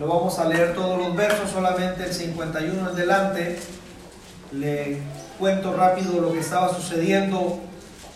No 0.00 0.06
vamos 0.06 0.38
a 0.38 0.46
leer 0.46 0.74
todos 0.74 0.96
los 0.96 1.14
versos, 1.14 1.50
solamente 1.50 2.04
el 2.04 2.14
51 2.14 2.88
en 2.88 2.96
delante. 2.96 3.58
Le 4.50 5.02
cuento 5.38 5.76
rápido 5.76 6.22
lo 6.22 6.32
que 6.32 6.40
estaba 6.40 6.74
sucediendo. 6.74 7.60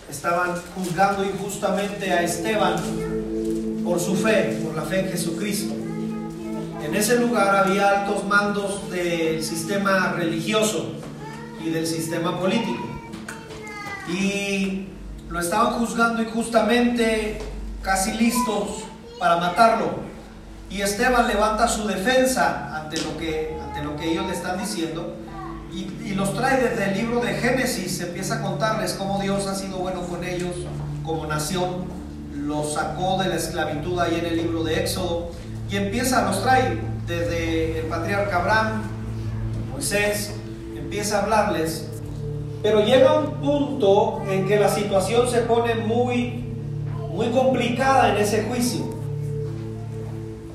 Estaban 0.08 0.54
juzgando 0.74 1.22
injustamente 1.22 2.10
a 2.10 2.22
Esteban 2.22 2.76
por 3.84 4.00
su 4.00 4.16
fe, 4.16 4.60
por 4.64 4.74
la 4.74 4.80
fe 4.80 5.00
en 5.00 5.10
Jesucristo. 5.10 5.74
En 6.82 6.94
ese 6.94 7.18
lugar 7.18 7.54
había 7.54 8.00
altos 8.00 8.24
mandos 8.24 8.90
del 8.90 9.44
sistema 9.44 10.14
religioso 10.16 10.90
y 11.62 11.68
del 11.68 11.86
sistema 11.86 12.40
político. 12.40 12.82
Y 14.08 14.86
lo 15.28 15.38
estaban 15.38 15.74
juzgando 15.74 16.22
injustamente, 16.22 17.42
casi 17.82 18.12
listos 18.12 18.84
para 19.18 19.36
matarlo. 19.36 20.03
Y 20.74 20.82
Esteban 20.82 21.28
levanta 21.28 21.68
su 21.68 21.86
defensa 21.86 22.76
ante 22.76 23.00
lo 23.00 23.16
que, 23.16 23.56
ante 23.62 23.80
lo 23.80 23.94
que 23.94 24.10
ellos 24.10 24.26
le 24.26 24.32
están 24.32 24.58
diciendo 24.58 25.14
y, 25.72 26.14
los 26.14 26.34
trae 26.34 26.60
desde 26.60 26.90
el 26.90 26.96
libro 26.96 27.20
de 27.20 27.34
Génesis. 27.34 28.00
Empieza 28.00 28.36
a 28.36 28.42
contarles 28.42 28.94
cómo 28.94 29.20
Dios 29.20 29.46
ha 29.46 29.54
sido 29.54 29.78
bueno 29.78 30.02
con 30.02 30.24
ellos 30.24 30.50
como 31.04 31.26
nación. 31.26 31.84
Los 32.36 32.74
sacó 32.74 33.22
de 33.22 33.28
la 33.28 33.36
esclavitud 33.36 33.98
ahí 34.00 34.16
en 34.18 34.26
el 34.26 34.36
libro 34.36 34.64
de 34.64 34.80
Éxodo. 34.80 35.30
Y 35.70 35.76
empieza, 35.76 36.24
los 36.24 36.42
trae 36.42 36.80
desde 37.06 37.80
el 37.80 37.86
patriarca 37.86 38.36
Abraham, 38.36 38.82
Moisés, 39.70 40.32
empieza 40.76 41.18
a 41.18 41.22
hablarles. 41.22 41.86
Pero 42.64 42.84
llega 42.84 43.18
un 43.20 43.34
punto 43.34 44.22
en 44.28 44.48
que 44.48 44.58
la 44.58 44.68
situación 44.68 45.28
se 45.28 45.40
pone 45.42 45.76
muy, 45.76 46.44
muy 47.12 47.30
complicada 47.30 48.10
en 48.10 48.16
ese 48.16 48.42
juicio. 48.42 48.93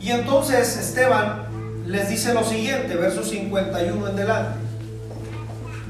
Y 0.02 0.12
entonces 0.12 0.78
Esteban 0.78 1.46
les 1.86 2.10
dice 2.10 2.34
lo 2.34 2.44
siguiente, 2.44 2.96
verso 2.96 3.24
51 3.24 4.08
en 4.08 4.16
delante. 4.16 4.60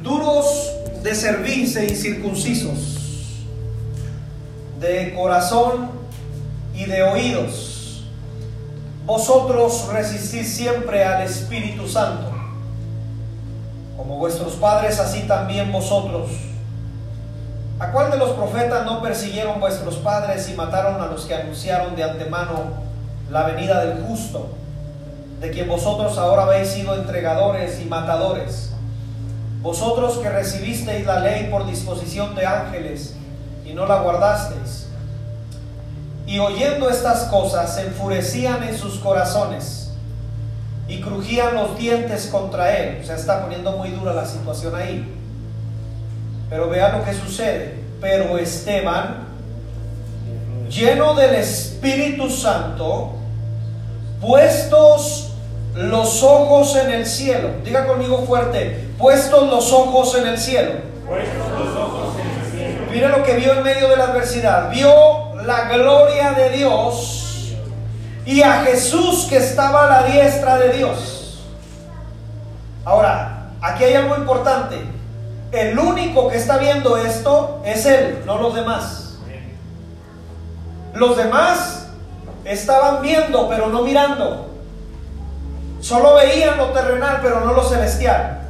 Duros 0.01 0.71
de 1.03 1.13
servirse 1.13 1.85
y 1.85 1.95
circuncisos, 1.95 3.43
de 4.79 5.13
corazón 5.13 5.91
y 6.73 6.85
de 6.85 7.03
oídos, 7.03 8.05
vosotros 9.05 9.87
resistís 9.91 10.55
siempre 10.55 11.03
al 11.03 11.23
Espíritu 11.23 11.87
Santo, 11.87 12.31
como 13.97 14.17
vuestros 14.17 14.53
padres, 14.53 14.99
así 14.99 15.21
también 15.21 15.71
vosotros. 15.71 16.29
¿A 17.79 17.91
cuál 17.91 18.11
de 18.11 18.17
los 18.17 18.31
profetas 18.31 18.85
no 18.85 19.01
persiguieron 19.01 19.59
vuestros 19.59 19.95
padres 19.95 20.49
y 20.49 20.53
mataron 20.53 21.01
a 21.01 21.07
los 21.07 21.25
que 21.25 21.33
anunciaron 21.33 21.95
de 21.95 22.03
antemano 22.03 22.88
la 23.29 23.43
venida 23.43 23.85
del 23.85 24.03
justo, 24.03 24.49
de 25.39 25.51
quien 25.51 25.67
vosotros 25.67 26.17
ahora 26.17 26.43
habéis 26.43 26.69
sido 26.69 26.95
entregadores 26.95 27.79
y 27.79 27.85
matadores? 27.85 28.71
Vosotros 29.61 30.17
que 30.19 30.29
recibisteis 30.29 31.05
la 31.05 31.19
ley 31.19 31.49
por 31.51 31.67
disposición 31.67 32.33
de 32.35 32.45
ángeles 32.45 33.15
y 33.65 33.73
no 33.73 33.85
la 33.85 34.01
guardasteis. 34.01 34.87
Y 36.25 36.39
oyendo 36.39 36.89
estas 36.89 37.23
cosas 37.23 37.75
se 37.75 37.87
enfurecían 37.87 38.63
en 38.63 38.77
sus 38.77 38.99
corazones 38.99 39.91
y 40.87 41.01
crujían 41.01 41.55
los 41.55 41.77
dientes 41.77 42.27
contra 42.27 42.77
él. 42.77 42.99
O 43.01 43.05
sea, 43.05 43.15
está 43.15 43.41
poniendo 43.41 43.73
muy 43.73 43.89
dura 43.89 44.13
la 44.13 44.25
situación 44.25 44.75
ahí. 44.75 45.15
Pero 46.49 46.69
vean 46.69 46.97
lo 46.97 47.05
que 47.05 47.13
sucede. 47.13 47.79
Pero 47.99 48.37
Esteban, 48.37 49.27
lleno 50.69 51.15
del 51.15 51.35
Espíritu 51.35 52.29
Santo, 52.29 53.18
puestos 54.21 55.31
los 55.75 56.23
ojos 56.23 56.75
en 56.75 56.91
el 56.91 57.05
cielo. 57.05 57.49
Diga 57.63 57.87
conmigo 57.87 58.23
fuerte, 58.25 58.87
puestos 58.97 59.49
los 59.49 59.71
ojos 59.71 60.15
en 60.15 60.27
el 60.27 60.37
cielo. 60.37 60.71
Mira 62.91 63.09
lo 63.09 63.23
que 63.23 63.35
vio 63.35 63.53
en 63.53 63.63
medio 63.63 63.87
de 63.87 63.97
la 63.97 64.05
adversidad. 64.05 64.69
Vio 64.71 65.35
la 65.43 65.69
gloria 65.69 66.31
de 66.31 66.49
Dios 66.49 67.53
y 68.25 68.41
a 68.41 68.63
Jesús 68.63 69.27
que 69.29 69.37
estaba 69.37 69.85
a 69.85 70.01
la 70.01 70.07
diestra 70.07 70.57
de 70.57 70.69
Dios. 70.73 71.39
Ahora, 72.85 73.49
aquí 73.61 73.83
hay 73.83 73.93
algo 73.95 74.15
importante. 74.15 74.77
El 75.51 75.77
único 75.79 76.29
que 76.29 76.37
está 76.37 76.57
viendo 76.57 76.97
esto 76.97 77.61
es 77.65 77.85
Él, 77.85 78.21
no 78.25 78.37
los 78.39 78.53
demás. 78.53 79.17
Los 80.93 81.17
demás 81.17 81.78
estaban 82.45 83.01
viendo, 83.01 83.47
pero 83.49 83.67
no 83.67 83.83
mirando. 83.83 84.49
Solo 85.81 86.15
veían 86.15 86.57
lo 86.57 86.67
terrenal, 86.67 87.19
pero 87.21 87.41
no 87.41 87.53
lo 87.53 87.63
celestial. 87.63 88.41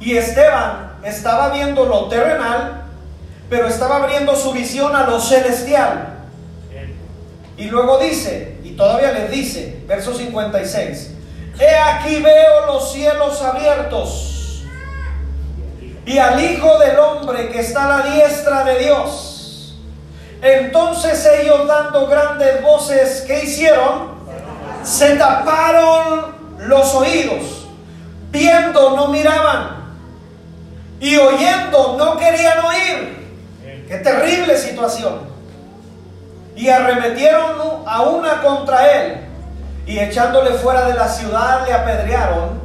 Y 0.00 0.16
Esteban 0.16 0.94
estaba 1.04 1.50
viendo 1.50 1.86
lo 1.86 2.06
terrenal, 2.06 2.84
pero 3.48 3.68
estaba 3.68 3.96
abriendo 3.96 4.34
su 4.34 4.52
visión 4.52 4.94
a 4.96 5.06
lo 5.06 5.20
celestial. 5.20 6.18
Y 7.56 7.64
luego 7.66 7.98
dice, 7.98 8.58
y 8.64 8.70
todavía 8.70 9.12
les 9.12 9.30
dice, 9.30 9.82
verso 9.86 10.14
56, 10.14 11.10
He 11.58 11.76
aquí 11.76 12.22
veo 12.22 12.66
los 12.66 12.92
cielos 12.92 13.42
abiertos 13.42 14.30
y 16.06 16.18
al 16.18 16.42
Hijo 16.42 16.78
del 16.78 16.98
Hombre 16.98 17.50
que 17.50 17.60
está 17.60 17.84
a 17.84 17.98
la 17.98 18.10
diestra 18.10 18.64
de 18.64 18.78
Dios. 18.78 19.29
Entonces 20.42 21.28
ellos 21.40 21.66
dando 21.66 22.06
grandes 22.06 22.62
voces, 22.62 23.24
¿qué 23.26 23.44
hicieron? 23.44 24.20
Se 24.82 25.16
taparon 25.16 26.34
los 26.58 26.94
oídos, 26.94 27.66
viendo 28.30 28.96
no 28.96 29.08
miraban 29.08 29.80
y 30.98 31.16
oyendo 31.16 31.96
no 31.98 32.16
querían 32.16 32.58
oír. 32.64 33.20
Qué 33.86 33.96
terrible 33.96 34.56
situación. 34.56 35.30
Y 36.56 36.68
arremetieron 36.68 37.82
a 37.86 38.02
una 38.02 38.42
contra 38.42 38.90
él 38.92 39.26
y 39.86 39.98
echándole 39.98 40.52
fuera 40.52 40.86
de 40.86 40.94
la 40.94 41.08
ciudad 41.08 41.66
le 41.66 41.74
apedrearon. 41.74 42.60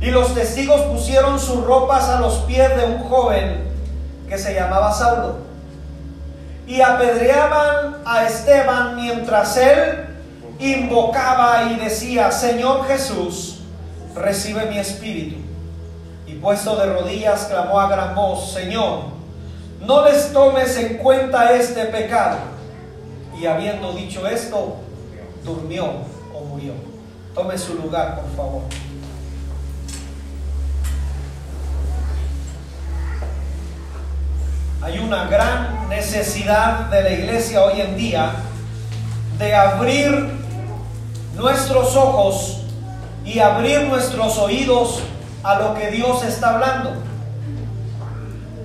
Y 0.00 0.10
los 0.10 0.34
testigos 0.34 0.80
pusieron 0.82 1.38
sus 1.38 1.64
ropas 1.64 2.08
a 2.08 2.20
los 2.20 2.34
pies 2.40 2.74
de 2.76 2.84
un 2.84 2.98
joven 3.04 3.70
que 4.28 4.38
se 4.38 4.54
llamaba 4.54 4.92
Saulo. 4.92 5.45
Y 6.66 6.80
apedreaban 6.80 7.96
a 8.04 8.24
Esteban 8.24 8.96
mientras 8.96 9.56
él 9.56 10.06
invocaba 10.58 11.70
y 11.70 11.76
decía, 11.76 12.30
Señor 12.32 12.86
Jesús, 12.86 13.60
recibe 14.14 14.66
mi 14.66 14.78
espíritu. 14.78 15.36
Y 16.26 16.34
puesto 16.34 16.76
de 16.76 16.86
rodillas 16.86 17.44
clamó 17.44 17.80
a 17.80 17.88
gran 17.88 18.14
voz, 18.14 18.52
Señor, 18.52 19.04
no 19.80 20.04
les 20.04 20.32
tomes 20.32 20.76
en 20.76 20.96
cuenta 20.98 21.52
este 21.52 21.84
pecado. 21.86 22.38
Y 23.38 23.46
habiendo 23.46 23.92
dicho 23.92 24.26
esto, 24.26 24.76
durmió 25.44 25.84
o 26.34 26.40
murió. 26.44 26.72
Tome 27.34 27.56
su 27.58 27.74
lugar, 27.74 28.20
por 28.20 28.36
favor. 28.36 28.62
Hay 34.86 35.00
una 35.00 35.24
gran 35.24 35.88
necesidad 35.88 36.86
de 36.90 37.02
la 37.02 37.10
iglesia 37.10 37.60
hoy 37.64 37.80
en 37.80 37.96
día 37.96 38.30
de 39.36 39.52
abrir 39.52 40.30
nuestros 41.34 41.96
ojos 41.96 42.60
y 43.24 43.40
abrir 43.40 43.80
nuestros 43.88 44.38
oídos 44.38 45.02
a 45.42 45.58
lo 45.58 45.74
que 45.74 45.90
Dios 45.90 46.22
está 46.22 46.54
hablando. 46.54 46.92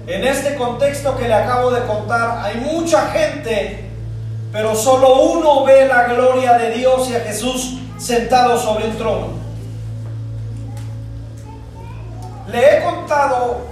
En 0.06 0.24
este 0.24 0.54
contexto 0.58 1.18
que 1.18 1.28
le 1.28 1.34
acabo 1.34 1.72
de 1.72 1.88
contar, 1.88 2.46
hay 2.46 2.58
mucha 2.58 3.08
gente, 3.08 3.90
pero 4.52 4.76
solo 4.76 5.24
uno 5.24 5.64
ve 5.66 5.88
la 5.88 6.04
gloria 6.04 6.54
de 6.54 6.70
Dios 6.70 7.10
y 7.10 7.16
a 7.16 7.22
Jesús 7.22 7.80
sentado 7.98 8.60
sobre 8.60 8.90
un 8.90 8.96
trono. 8.96 9.28
Le 12.48 12.78
he 12.78 12.84
contado 12.84 13.71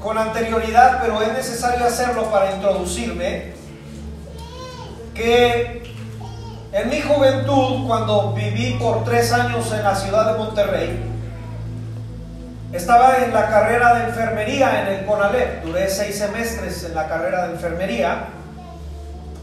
con 0.00 0.16
anterioridad, 0.18 1.00
pero 1.02 1.20
es 1.22 1.32
necesario 1.32 1.86
hacerlo 1.86 2.30
para 2.30 2.52
introducirme, 2.52 3.52
que 5.14 5.82
en 6.72 6.88
mi 6.88 7.00
juventud, 7.00 7.86
cuando 7.86 8.32
viví 8.32 8.76
por 8.80 9.04
tres 9.04 9.32
años 9.32 9.70
en 9.72 9.82
la 9.82 9.94
ciudad 9.94 10.32
de 10.32 10.38
Monterrey, 10.38 11.04
estaba 12.72 13.18
en 13.18 13.34
la 13.34 13.48
carrera 13.50 13.94
de 13.94 14.04
enfermería 14.04 14.82
en 14.82 15.00
el 15.00 15.06
CONALEP. 15.06 15.64
Duré 15.64 15.90
seis 15.90 16.16
semestres 16.16 16.84
en 16.84 16.94
la 16.94 17.08
carrera 17.08 17.48
de 17.48 17.54
enfermería 17.54 18.26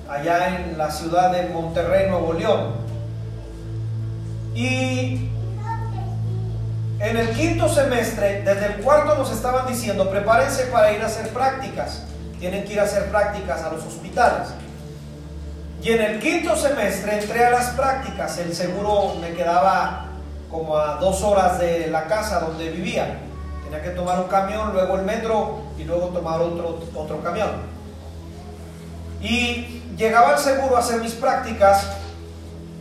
allá 0.10 0.56
en 0.56 0.78
la 0.78 0.90
ciudad 0.90 1.32
de 1.32 1.50
Monterrey, 1.50 2.10
Nuevo 2.10 2.34
León. 2.34 2.76
Y 4.56 5.30
en 7.00 7.18
el 7.18 7.30
quinto 7.30 7.70
semestre, 7.70 8.42
desde 8.44 8.66
el 8.66 8.84
cuarto 8.84 9.16
nos 9.16 9.32
estaban 9.32 9.68
diciendo, 9.68 10.10
prepárense 10.10 10.66
para 10.66 10.92
ir 10.92 11.02
a 11.04 11.06
hacer 11.06 11.30
prácticas. 11.30 12.04
Tienen 12.40 12.66
que 12.66 12.74
ir 12.74 12.80
a 12.80 12.84
hacer 12.84 13.06
prácticas 13.10 13.62
a 13.64 13.72
los 13.72 13.86
hospitales. 13.86 14.50
Y 15.84 15.92
en 15.92 16.02
el 16.02 16.20
quinto 16.20 16.56
semestre 16.56 17.20
entré 17.20 17.46
a 17.46 17.52
las 17.52 17.70
prácticas. 17.72 18.38
El 18.40 18.54
seguro 18.54 19.16
me 19.22 19.34
quedaba 19.34 20.08
como 20.50 20.78
a 20.78 20.96
dos 20.96 21.22
horas 21.22 21.60
de 21.60 21.88
la 21.88 22.06
casa 22.06 22.40
donde 22.40 22.70
vivía. 22.70 23.20
Tenía 23.64 23.84
que 23.84 23.92
tomar 23.92 24.20
un 24.20 24.28
camión, 24.28 24.74
luego 24.74 24.96
el 24.96 25.04
metro 25.04 25.60
y 25.78 25.84
luego 25.84 26.08
tomar 26.08 26.42
otro, 26.42 26.80
otro 26.96 27.22
camión. 27.22 27.50
Y 29.22 29.84
llegaba 29.98 30.30
al 30.30 30.40
seguro 30.40 30.78
a 30.78 30.80
hacer 30.80 31.00
mis 31.00 31.14
prácticas. 31.14 31.88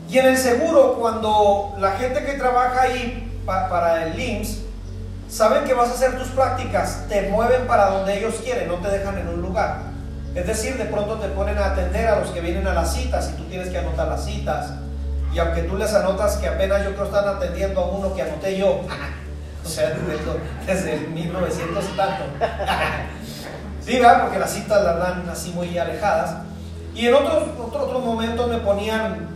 Y 0.09 0.19
en 0.19 0.27
el 0.27 0.39
seguro, 0.39 0.95
cuando 0.99 1.75
la 1.79 1.93
gente 1.93 2.25
que 2.25 2.33
trabaja 2.33 2.83
ahí 2.83 3.36
para 3.47 4.07
el 4.07 4.19
IMSS, 4.19 4.63
saben 5.29 5.65
que 5.65 5.75
vas 5.75 5.89
a 5.89 5.93
hacer 5.93 6.19
tus 6.19 6.29
prácticas, 6.29 7.07
te 7.09 7.29
mueven 7.31 7.67
para 7.67 7.91
donde 7.91 8.19
ellos 8.19 8.35
quieren, 8.45 8.69
no 8.69 8.75
te 8.75 8.89
dejan 8.89 9.19
en 9.19 9.29
un 9.29 9.41
lugar. 9.41 9.79
Es 10.35 10.47
decir, 10.47 10.77
de 10.77 10.85
pronto 10.85 11.15
te 11.15 11.29
ponen 11.29 11.57
a 11.57 11.67
atender 11.67 12.09
a 12.09 12.21
los 12.21 12.29
que 12.29 12.41
vienen 12.41 12.67
a 12.67 12.75
las 12.75 12.93
citas 12.93 13.31
y 13.33 13.37
tú 13.37 13.45
tienes 13.45 13.71
que 13.71 13.79
anotar 13.79 14.09
las 14.09 14.25
citas. 14.25 14.73
Y 15.33 15.39
aunque 15.39 15.63
tú 15.63 15.77
les 15.77 15.95
anotas 15.95 16.37
que 16.37 16.47
apenas 16.47 16.85
yo 16.85 16.93
creo 16.93 17.07
están 17.07 17.27
atendiendo 17.27 17.81
a 17.81 17.87
uno 17.89 18.15
que 18.15 18.23
anoté 18.23 18.59
yo, 18.59 18.83
o 19.65 19.69
sea, 19.69 19.95
desde, 20.67 20.95
el 20.95 21.09
1900 21.09 21.85
y 21.85 21.97
tanto. 21.97 22.25
sí, 23.81 23.99
¿verdad? 23.99 24.23
Porque 24.23 24.39
las 24.39 24.51
citas 24.51 24.85
las 24.85 24.99
dan 24.99 25.29
así 25.29 25.51
muy 25.53 25.77
alejadas. 25.79 26.37
Y 26.95 27.07
en 27.07 27.15
otros 27.15 27.45
otro, 27.59 27.85
otro 27.85 28.01
momentos 28.01 28.49
me 28.49 28.59
ponían 28.59 29.29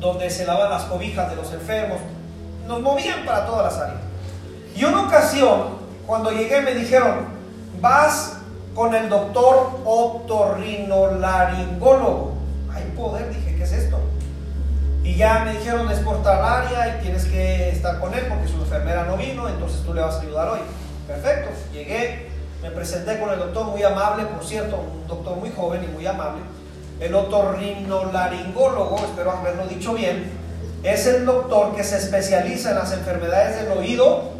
donde 0.00 0.30
se 0.30 0.46
lavan 0.46 0.70
las 0.70 0.84
cobijas 0.84 1.28
de 1.30 1.36
los 1.36 1.52
enfermos. 1.52 1.98
Nos 2.68 2.80
movían 2.82 3.24
para 3.24 3.46
todas 3.46 3.72
las 3.72 3.82
áreas. 3.82 4.02
Y 4.76 4.84
una 4.84 5.06
ocasión, 5.06 5.78
cuando 6.06 6.30
llegué, 6.30 6.60
me 6.60 6.74
dijeron, 6.74 7.24
vas 7.80 8.34
con 8.74 8.94
el 8.94 9.08
doctor 9.08 9.80
otorrinolaringólogo. 9.86 12.34
Hay 12.70 12.82
poder, 12.94 13.30
dije, 13.30 13.56
¿qué 13.56 13.64
es 13.64 13.72
esto? 13.72 13.98
Y 15.02 15.16
ya 15.16 15.46
me 15.46 15.52
dijeron, 15.52 15.90
es 15.90 16.00
por 16.00 16.22
tal 16.22 16.44
área 16.44 16.96
y 16.96 16.98
tienes 17.00 17.24
que 17.24 17.70
estar 17.70 17.98
con 17.98 18.12
él 18.12 18.26
porque 18.28 18.46
su 18.46 18.56
enfermera 18.56 19.04
no 19.04 19.16
vino, 19.16 19.48
entonces 19.48 19.80
tú 19.86 19.94
le 19.94 20.02
vas 20.02 20.16
a 20.16 20.20
ayudar 20.20 20.50
hoy. 20.50 20.60
Perfecto, 21.06 21.48
llegué, 21.72 22.28
me 22.62 22.70
presenté 22.70 23.18
con 23.18 23.30
el 23.30 23.38
doctor 23.38 23.64
muy 23.64 23.82
amable, 23.82 24.26
por 24.26 24.44
cierto, 24.44 24.76
un 24.76 25.08
doctor 25.08 25.38
muy 25.38 25.50
joven 25.50 25.84
y 25.84 25.86
muy 25.86 26.06
amable. 26.06 26.42
El 27.00 27.14
otorrinolaringólogo, 27.14 28.98
espero 28.98 29.30
haberlo 29.30 29.66
dicho 29.66 29.94
bien, 29.94 30.37
es 30.82 31.06
el 31.06 31.26
doctor 31.26 31.74
que 31.74 31.84
se 31.84 31.96
especializa 31.96 32.70
en 32.70 32.76
las 32.76 32.92
enfermedades 32.92 33.62
del 33.62 33.76
oído 33.76 34.32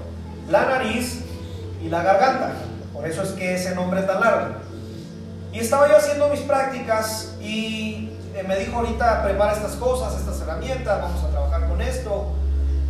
la 0.49 0.65
nariz 0.65 1.21
y 1.83 1.89
la 1.89 2.03
garganta. 2.03 2.53
Por 2.93 3.07
eso 3.07 3.23
es 3.23 3.31
que 3.31 3.55
ese 3.55 3.75
nombre 3.75 4.01
es 4.01 4.07
tan 4.07 4.21
largo. 4.21 4.55
Y 5.53 5.61
estaba 5.61 5.89
yo 5.89 5.97
haciendo 5.97 6.29
mis 6.29 6.41
prácticas 6.41 7.35
y 7.41 8.11
eh, 8.35 8.45
me 8.47 8.57
dijo 8.57 8.79
ahorita 8.79 9.23
prepara 9.23 9.53
estas 9.53 9.73
cosas, 9.73 10.19
estas 10.19 10.41
herramientas, 10.41 11.03
vamos 11.03 11.25
a 11.25 11.29
trabajar 11.29 11.69
con 11.69 11.81
esto, 11.81 12.33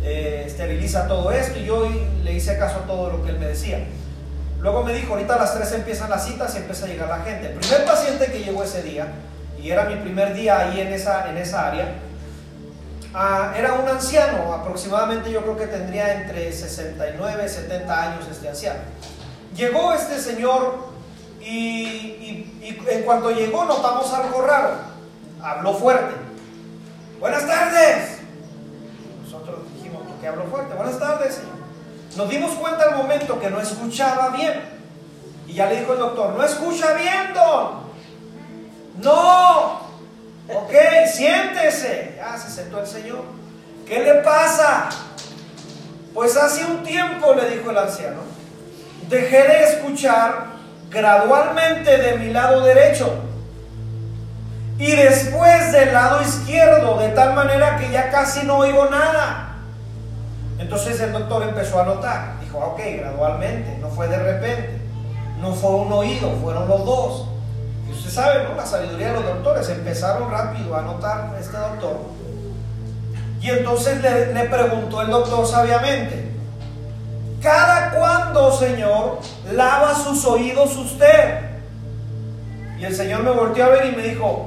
eh, 0.03 0.43
esteriliza 0.45 1.07
todo 1.07 1.31
esto 1.31 1.59
y 1.59 1.65
yo 1.65 1.87
le 2.23 2.33
hice 2.33 2.57
caso 2.57 2.79
a 2.79 2.87
todo 2.87 3.11
lo 3.11 3.23
que 3.23 3.31
él 3.31 3.39
me 3.39 3.47
decía. 3.47 3.85
Luego 4.59 4.83
me 4.83 4.93
dijo, 4.93 5.13
ahorita 5.13 5.35
a 5.35 5.39
las 5.39 5.53
3 5.55 5.71
empiezan 5.73 6.09
las 6.09 6.25
citas 6.25 6.53
y 6.55 6.57
empieza 6.57 6.85
a 6.85 6.89
llegar 6.89 7.07
la 7.07 7.19
gente. 7.19 7.47
El 7.47 7.53
primer 7.53 7.85
paciente 7.85 8.25
que 8.25 8.43
llegó 8.43 8.63
ese 8.63 8.83
día, 8.83 9.07
y 9.61 9.71
era 9.71 9.85
mi 9.85 9.95
primer 9.95 10.33
día 10.33 10.59
ahí 10.59 10.81
en 10.81 10.91
esa, 10.91 11.29
en 11.29 11.37
esa 11.37 11.67
área, 11.67 11.95
Ah, 13.13 13.53
era 13.57 13.73
un 13.73 13.87
anciano, 13.87 14.53
aproximadamente 14.53 15.31
yo 15.31 15.41
creo 15.41 15.57
que 15.57 15.65
tendría 15.65 16.21
entre 16.21 16.51
69 16.51 17.43
y 17.43 17.49
70 17.49 18.01
años 18.01 18.27
este 18.29 18.49
anciano. 18.49 18.79
Llegó 19.55 19.93
este 19.93 20.19
señor 20.19 20.89
y, 21.41 22.53
en 22.87 23.03
cuanto 23.03 23.31
llegó 23.31 23.65
notamos 23.65 24.13
algo 24.13 24.41
raro. 24.41 24.75
Habló 25.41 25.73
fuerte. 25.73 26.13
Buenas 27.19 27.47
tardes. 27.47 28.19
Nosotros 29.23 29.57
dijimos, 29.75 30.03
¿por 30.03 30.15
qué 30.17 30.27
habló 30.27 30.45
fuerte? 30.45 30.75
Buenas 30.75 30.99
tardes. 30.99 31.41
Nos 32.15 32.29
dimos 32.29 32.51
cuenta 32.51 32.83
al 32.83 32.95
momento 32.95 33.39
que 33.39 33.49
no 33.49 33.59
escuchaba 33.59 34.29
bien. 34.29 34.61
Y 35.47 35.53
ya 35.53 35.67
le 35.67 35.79
dijo 35.79 35.93
el 35.93 35.99
doctor, 35.99 36.35
no 36.35 36.43
escucha 36.43 36.93
bien, 36.93 37.33
don. 37.33 37.89
No, 39.01 39.88
Ok, 40.53 40.73
siéntese. 41.11 42.15
Ya 42.17 42.37
se 42.37 42.49
sentó 42.49 42.79
el 42.79 42.87
Señor. 42.87 43.23
¿Qué 43.85 43.99
le 43.99 44.15
pasa? 44.15 44.89
Pues 46.13 46.35
hace 46.37 46.65
un 46.65 46.83
tiempo, 46.83 47.33
le 47.33 47.49
dijo 47.49 47.71
el 47.71 47.77
anciano, 47.77 48.21
dejé 49.09 49.47
de 49.47 49.63
escuchar 49.63 50.47
gradualmente 50.89 51.97
de 51.97 52.17
mi 52.17 52.31
lado 52.31 52.61
derecho 52.61 53.13
y 54.79 54.91
después 54.91 55.71
del 55.71 55.93
lado 55.93 56.21
izquierdo, 56.21 56.97
de 56.99 57.09
tal 57.09 57.35
manera 57.35 57.77
que 57.77 57.91
ya 57.91 58.09
casi 58.09 58.45
no 58.45 58.57
oigo 58.57 58.89
nada. 58.89 59.57
Entonces 60.57 60.99
el 61.01 61.11
doctor 61.11 61.43
empezó 61.43 61.79
a 61.79 61.85
notar, 61.85 62.39
dijo, 62.41 62.57
ok, 62.57 62.79
gradualmente, 62.97 63.77
no 63.79 63.89
fue 63.89 64.07
de 64.07 64.17
repente, 64.17 64.81
no 65.41 65.53
fue 65.53 65.71
un 65.71 65.91
oído, 65.91 66.31
fueron 66.41 66.67
los 66.67 66.85
dos. 66.85 67.28
Usted 67.91 68.09
sabe, 68.09 68.43
¿no? 68.43 68.55
La 68.55 68.65
sabiduría 68.65 69.07
de 69.07 69.13
los 69.13 69.25
doctores. 69.25 69.69
Empezaron 69.69 70.29
rápido 70.31 70.75
a 70.75 70.81
notar 70.81 71.35
este 71.39 71.57
doctor. 71.57 71.97
Y 73.41 73.49
entonces 73.49 74.01
le, 74.01 74.33
le 74.33 74.43
preguntó 74.45 75.01
el 75.01 75.09
doctor 75.09 75.47
sabiamente, 75.47 76.31
¿cada 77.41 77.91
cuándo, 77.91 78.51
Señor, 78.51 79.19
lava 79.53 79.95
sus 79.95 80.25
oídos 80.25 80.75
usted? 80.75 81.49
Y 82.77 82.85
el 82.85 82.95
Señor 82.95 83.23
me 83.23 83.31
volteó 83.31 83.65
a 83.65 83.69
ver 83.69 83.93
y 83.93 83.95
me 83.95 84.03
dijo, 84.03 84.45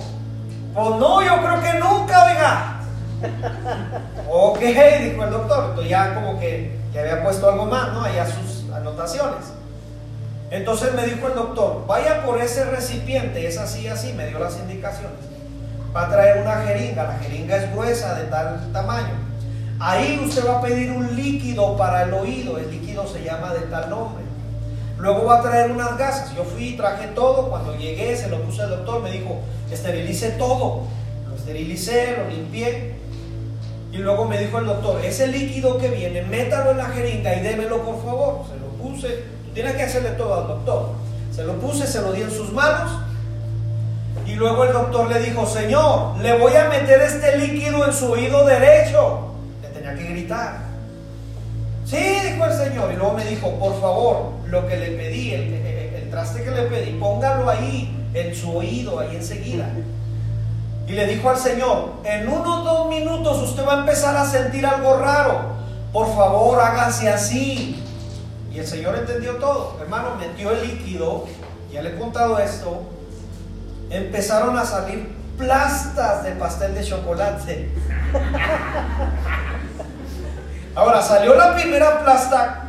pues 0.74 0.88
no, 0.96 1.22
yo 1.22 1.36
creo 1.42 1.62
que 1.62 1.78
nunca, 1.78 2.24
venga. 2.24 2.80
ok, 4.30 4.58
dijo 4.58 5.24
el 5.24 5.30
doctor. 5.30 5.64
Entonces 5.70 5.90
ya 5.90 6.14
como 6.14 6.38
que 6.38 6.78
ya 6.92 7.00
había 7.00 7.22
puesto 7.22 7.48
algo 7.48 7.66
más, 7.66 7.92
¿no? 7.92 8.02
Allá 8.02 8.26
sus 8.26 8.70
anotaciones. 8.72 9.52
Entonces 10.52 10.92
me 10.92 11.06
dijo 11.06 11.28
el 11.28 11.34
doctor, 11.34 11.86
vaya 11.86 12.22
por 12.26 12.38
ese 12.38 12.66
recipiente, 12.66 13.48
es 13.48 13.56
así, 13.56 13.88
así, 13.88 14.12
me 14.12 14.26
dio 14.26 14.38
las 14.38 14.58
indicaciones. 14.58 15.16
Va 15.96 16.06
a 16.06 16.10
traer 16.10 16.42
una 16.42 16.56
jeringa, 16.56 17.04
la 17.04 17.18
jeringa 17.20 17.56
es 17.56 17.72
gruesa 17.72 18.14
de 18.16 18.24
tal 18.24 18.70
tamaño. 18.70 19.14
Ahí 19.80 20.22
usted 20.22 20.46
va 20.46 20.58
a 20.58 20.60
pedir 20.60 20.92
un 20.92 21.16
líquido 21.16 21.74
para 21.78 22.02
el 22.02 22.12
oído, 22.12 22.58
el 22.58 22.70
líquido 22.70 23.06
se 23.06 23.24
llama 23.24 23.54
de 23.54 23.60
tal 23.60 23.88
nombre. 23.88 24.24
Luego 24.98 25.24
va 25.24 25.38
a 25.38 25.42
traer 25.42 25.72
unas 25.72 25.96
gasas. 25.96 26.36
Yo 26.36 26.44
fui 26.44 26.76
traje 26.76 27.08
todo, 27.14 27.48
cuando 27.48 27.74
llegué 27.74 28.14
se 28.14 28.28
lo 28.28 28.42
puse 28.42 28.60
al 28.60 28.70
doctor, 28.70 29.02
me 29.02 29.10
dijo, 29.10 29.40
esterilice 29.70 30.32
todo. 30.32 30.82
Lo 31.30 31.34
esterilicé, 31.34 32.18
lo 32.18 32.28
limpié. 32.28 32.96
Y 33.90 33.96
luego 33.96 34.26
me 34.26 34.36
dijo 34.36 34.58
el 34.58 34.66
doctor, 34.66 35.02
ese 35.02 35.28
líquido 35.28 35.78
que 35.78 35.88
viene, 35.88 36.20
métalo 36.22 36.72
en 36.72 36.76
la 36.76 36.90
jeringa 36.90 37.34
y 37.36 37.40
démelo 37.40 37.82
por 37.82 38.04
favor. 38.04 38.44
Se 38.46 38.60
lo 38.60 38.66
puse, 38.66 39.24
tiene 39.54 39.74
que 39.74 39.82
hacerle 39.82 40.10
todo 40.10 40.34
al 40.34 40.48
doctor. 40.48 40.90
Se 41.34 41.44
lo 41.44 41.54
puse, 41.54 41.86
se 41.86 42.00
lo 42.00 42.12
di 42.12 42.22
en 42.22 42.30
sus 42.30 42.52
manos. 42.52 42.92
Y 44.26 44.34
luego 44.34 44.64
el 44.64 44.72
doctor 44.72 45.08
le 45.08 45.20
dijo, 45.20 45.46
Señor, 45.46 46.18
le 46.20 46.38
voy 46.38 46.54
a 46.54 46.68
meter 46.68 47.00
este 47.00 47.38
líquido 47.38 47.86
en 47.86 47.92
su 47.92 48.12
oído 48.12 48.44
derecho. 48.44 49.32
Le 49.62 49.68
tenía 49.68 49.94
que 49.94 50.04
gritar. 50.04 50.58
Sí, 51.84 51.96
dijo 51.96 52.44
el 52.44 52.52
Señor. 52.52 52.92
Y 52.92 52.96
luego 52.96 53.14
me 53.14 53.24
dijo, 53.24 53.50
por 53.58 53.80
favor, 53.80 54.32
lo 54.46 54.66
que 54.66 54.76
le 54.76 54.92
pedí, 54.92 55.34
el, 55.34 55.54
el 55.54 56.10
traste 56.10 56.44
que 56.44 56.50
le 56.50 56.62
pedí, 56.62 56.92
póngalo 56.98 57.48
ahí, 57.50 58.08
en 58.14 58.34
su 58.34 58.56
oído, 58.56 59.00
ahí 59.00 59.16
enseguida. 59.16 59.68
Y 60.86 60.92
le 60.92 61.06
dijo 61.06 61.30
al 61.30 61.38
Señor, 61.38 61.90
en 62.04 62.28
unos 62.28 62.64
dos 62.64 62.88
minutos 62.88 63.38
usted 63.42 63.66
va 63.66 63.74
a 63.74 63.80
empezar 63.80 64.16
a 64.16 64.26
sentir 64.26 64.64
algo 64.66 64.96
raro. 64.98 65.40
Por 65.92 66.14
favor, 66.14 66.60
hágase 66.60 67.08
así. 67.08 67.82
Y 68.52 68.58
el 68.58 68.66
Señor 68.66 68.96
entendió 68.96 69.36
todo. 69.36 69.78
Hermano, 69.80 70.16
metió 70.16 70.50
el 70.50 70.66
líquido, 70.66 71.26
ya 71.72 71.80
le 71.80 71.90
he 71.90 71.98
contado 71.98 72.38
esto, 72.38 72.82
empezaron 73.88 74.58
a 74.58 74.64
salir 74.64 75.14
plastas 75.38 76.24
de 76.24 76.32
pastel 76.32 76.74
de 76.74 76.84
chocolate. 76.84 77.70
Ahora, 80.74 81.02
salió 81.02 81.34
la 81.34 81.54
primera 81.54 82.02
plasta 82.02 82.64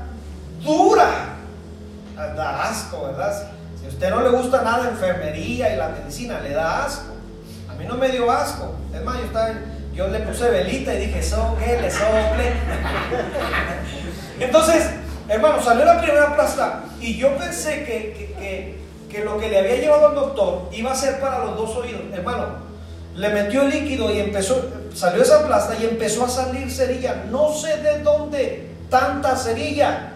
dura. 0.62 1.08
Da 2.16 2.70
asco, 2.70 3.08
¿verdad? 3.08 3.50
Si 3.80 3.86
a 3.86 3.90
usted 3.90 4.10
no 4.10 4.22
le 4.22 4.30
gusta 4.30 4.62
nada 4.62 4.90
enfermería 4.90 5.74
y 5.74 5.78
la 5.78 5.90
medicina, 5.90 6.40
le 6.40 6.54
da 6.54 6.86
asco. 6.86 7.14
A 7.70 7.74
mí 7.74 7.86
no 7.86 7.96
me 7.96 8.10
dio 8.10 8.32
asco. 8.32 8.76
Es 8.94 9.04
más, 9.04 9.18
yo, 9.18 9.26
estaba, 9.26 9.50
yo 9.94 10.08
le 10.08 10.20
puse 10.20 10.50
velita 10.50 10.94
y 10.94 11.08
dije, 11.08 11.22
sople, 11.22 11.82
le 11.82 11.92
sople. 11.92 12.54
Entonces, 14.40 15.03
Hermano, 15.28 15.62
salió 15.62 15.86
la 15.86 16.02
primera 16.02 16.36
plasta 16.36 16.84
y 17.00 17.18
yo 17.18 17.36
pensé 17.38 17.84
que, 17.86 18.84
lo 19.24 19.38
que 19.38 19.50
le 19.50 19.60
había 19.60 19.76
llevado 19.76 20.08
al 20.08 20.16
doctor 20.16 20.70
iba 20.72 20.92
a 20.92 20.96
ser 20.96 21.20
para 21.20 21.46
los 21.46 21.56
dos 21.56 21.76
oídos. 21.78 22.02
Hermano, 22.14 22.46
le 23.16 23.30
metió 23.30 23.62
el 23.62 23.70
líquido 23.70 24.12
y 24.12 24.20
empezó, 24.20 24.70
salió 24.94 25.22
esa 25.22 25.46
plasta 25.46 25.76
y 25.80 25.86
empezó 25.86 26.26
a 26.26 26.30
salir 26.30 26.70
cerilla. 26.72 27.24
No 27.30 27.54
sé 27.54 27.78
de 27.78 28.00
dónde 28.00 28.76
tanta 28.90 29.36
cerilla. 29.36 30.10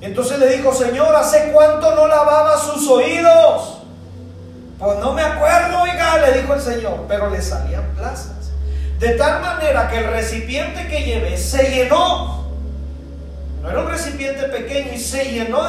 Entonces 0.00 0.38
le 0.38 0.56
dijo, 0.56 0.72
Señor, 0.72 1.14
¿hace 1.14 1.52
cuánto 1.52 1.94
no 1.94 2.06
lavaba 2.06 2.56
sus 2.58 2.88
oídos? 2.88 3.78
Pues 4.78 4.98
no 4.98 5.12
me 5.12 5.22
acuerdo, 5.22 5.82
oiga, 5.82 6.18
le 6.18 6.40
dijo 6.40 6.54
el 6.54 6.60
Señor, 6.60 7.04
pero 7.06 7.30
le 7.30 7.40
salían 7.40 7.84
plazas. 7.96 8.50
De 8.98 9.10
tal 9.14 9.40
manera 9.40 9.88
que 9.88 9.98
el 9.98 10.06
recipiente 10.06 10.88
que 10.88 11.02
llevé 11.02 11.36
se 11.36 11.70
llenó. 11.70 12.41
No 13.62 13.70
era 13.70 13.80
un 13.80 13.88
recipiente 13.88 14.42
pequeño 14.48 14.92
y 14.92 14.98
se 14.98 15.24
llenó. 15.30 15.62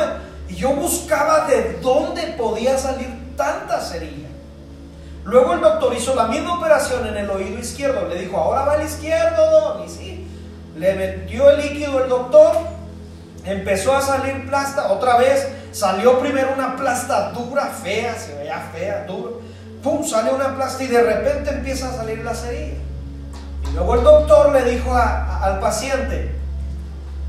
y 0.50 0.56
yo 0.56 0.72
buscaba 0.72 1.48
de 1.48 1.80
dónde 1.82 2.34
podía 2.38 2.78
salir 2.78 3.08
tanta 3.38 3.80
cerilla. 3.80 4.30
Luego 5.24 5.54
el 5.54 5.62
doctor 5.62 5.94
hizo 5.96 6.16
la 6.16 6.26
misma 6.26 6.58
operación 6.58 7.08
en 7.08 7.16
el 7.16 7.30
oído 7.30 7.58
izquierdo. 7.60 8.08
Le 8.08 8.20
dijo, 8.20 8.38
ahora 8.38 8.66
va 8.66 8.76
el 8.76 8.88
izquierdo, 8.88 9.52
don. 9.52 9.86
Y 9.86 9.90
sí, 9.90 10.28
le 10.76 10.96
metió 10.96 11.50
el 11.52 11.62
líquido 11.62 12.04
el 12.04 12.10
doctor. 12.10 12.58
Empezó 13.46 13.96
a 13.96 14.02
salir 14.02 14.48
plasta. 14.48 14.92
Otra 14.92 15.18
vez 15.18 15.48
salió 15.72 16.20
primero 16.20 16.54
una 16.54 16.76
plasta 16.76 17.32
dura, 17.32 17.68
fea, 17.68 18.16
se 18.16 18.36
veía 18.36 18.70
fea, 18.74 19.06
dura. 19.08 19.34
Pum, 19.82 20.04
sale 20.04 20.32
una 20.32 20.56
plasta 20.56 20.84
y 20.84 20.88
de 20.88 21.02
repente 21.02 21.52
empieza 21.52 21.90
a 21.90 21.94
salir 21.94 22.20
la 22.20 22.34
cerilla. 22.34 22.78
Y 23.70 23.76
luego 23.76 23.96
el 23.96 24.04
doctor 24.04 24.52
le 24.52 24.64
dijo 24.72 24.94
al 24.96 25.60
paciente, 25.60 26.43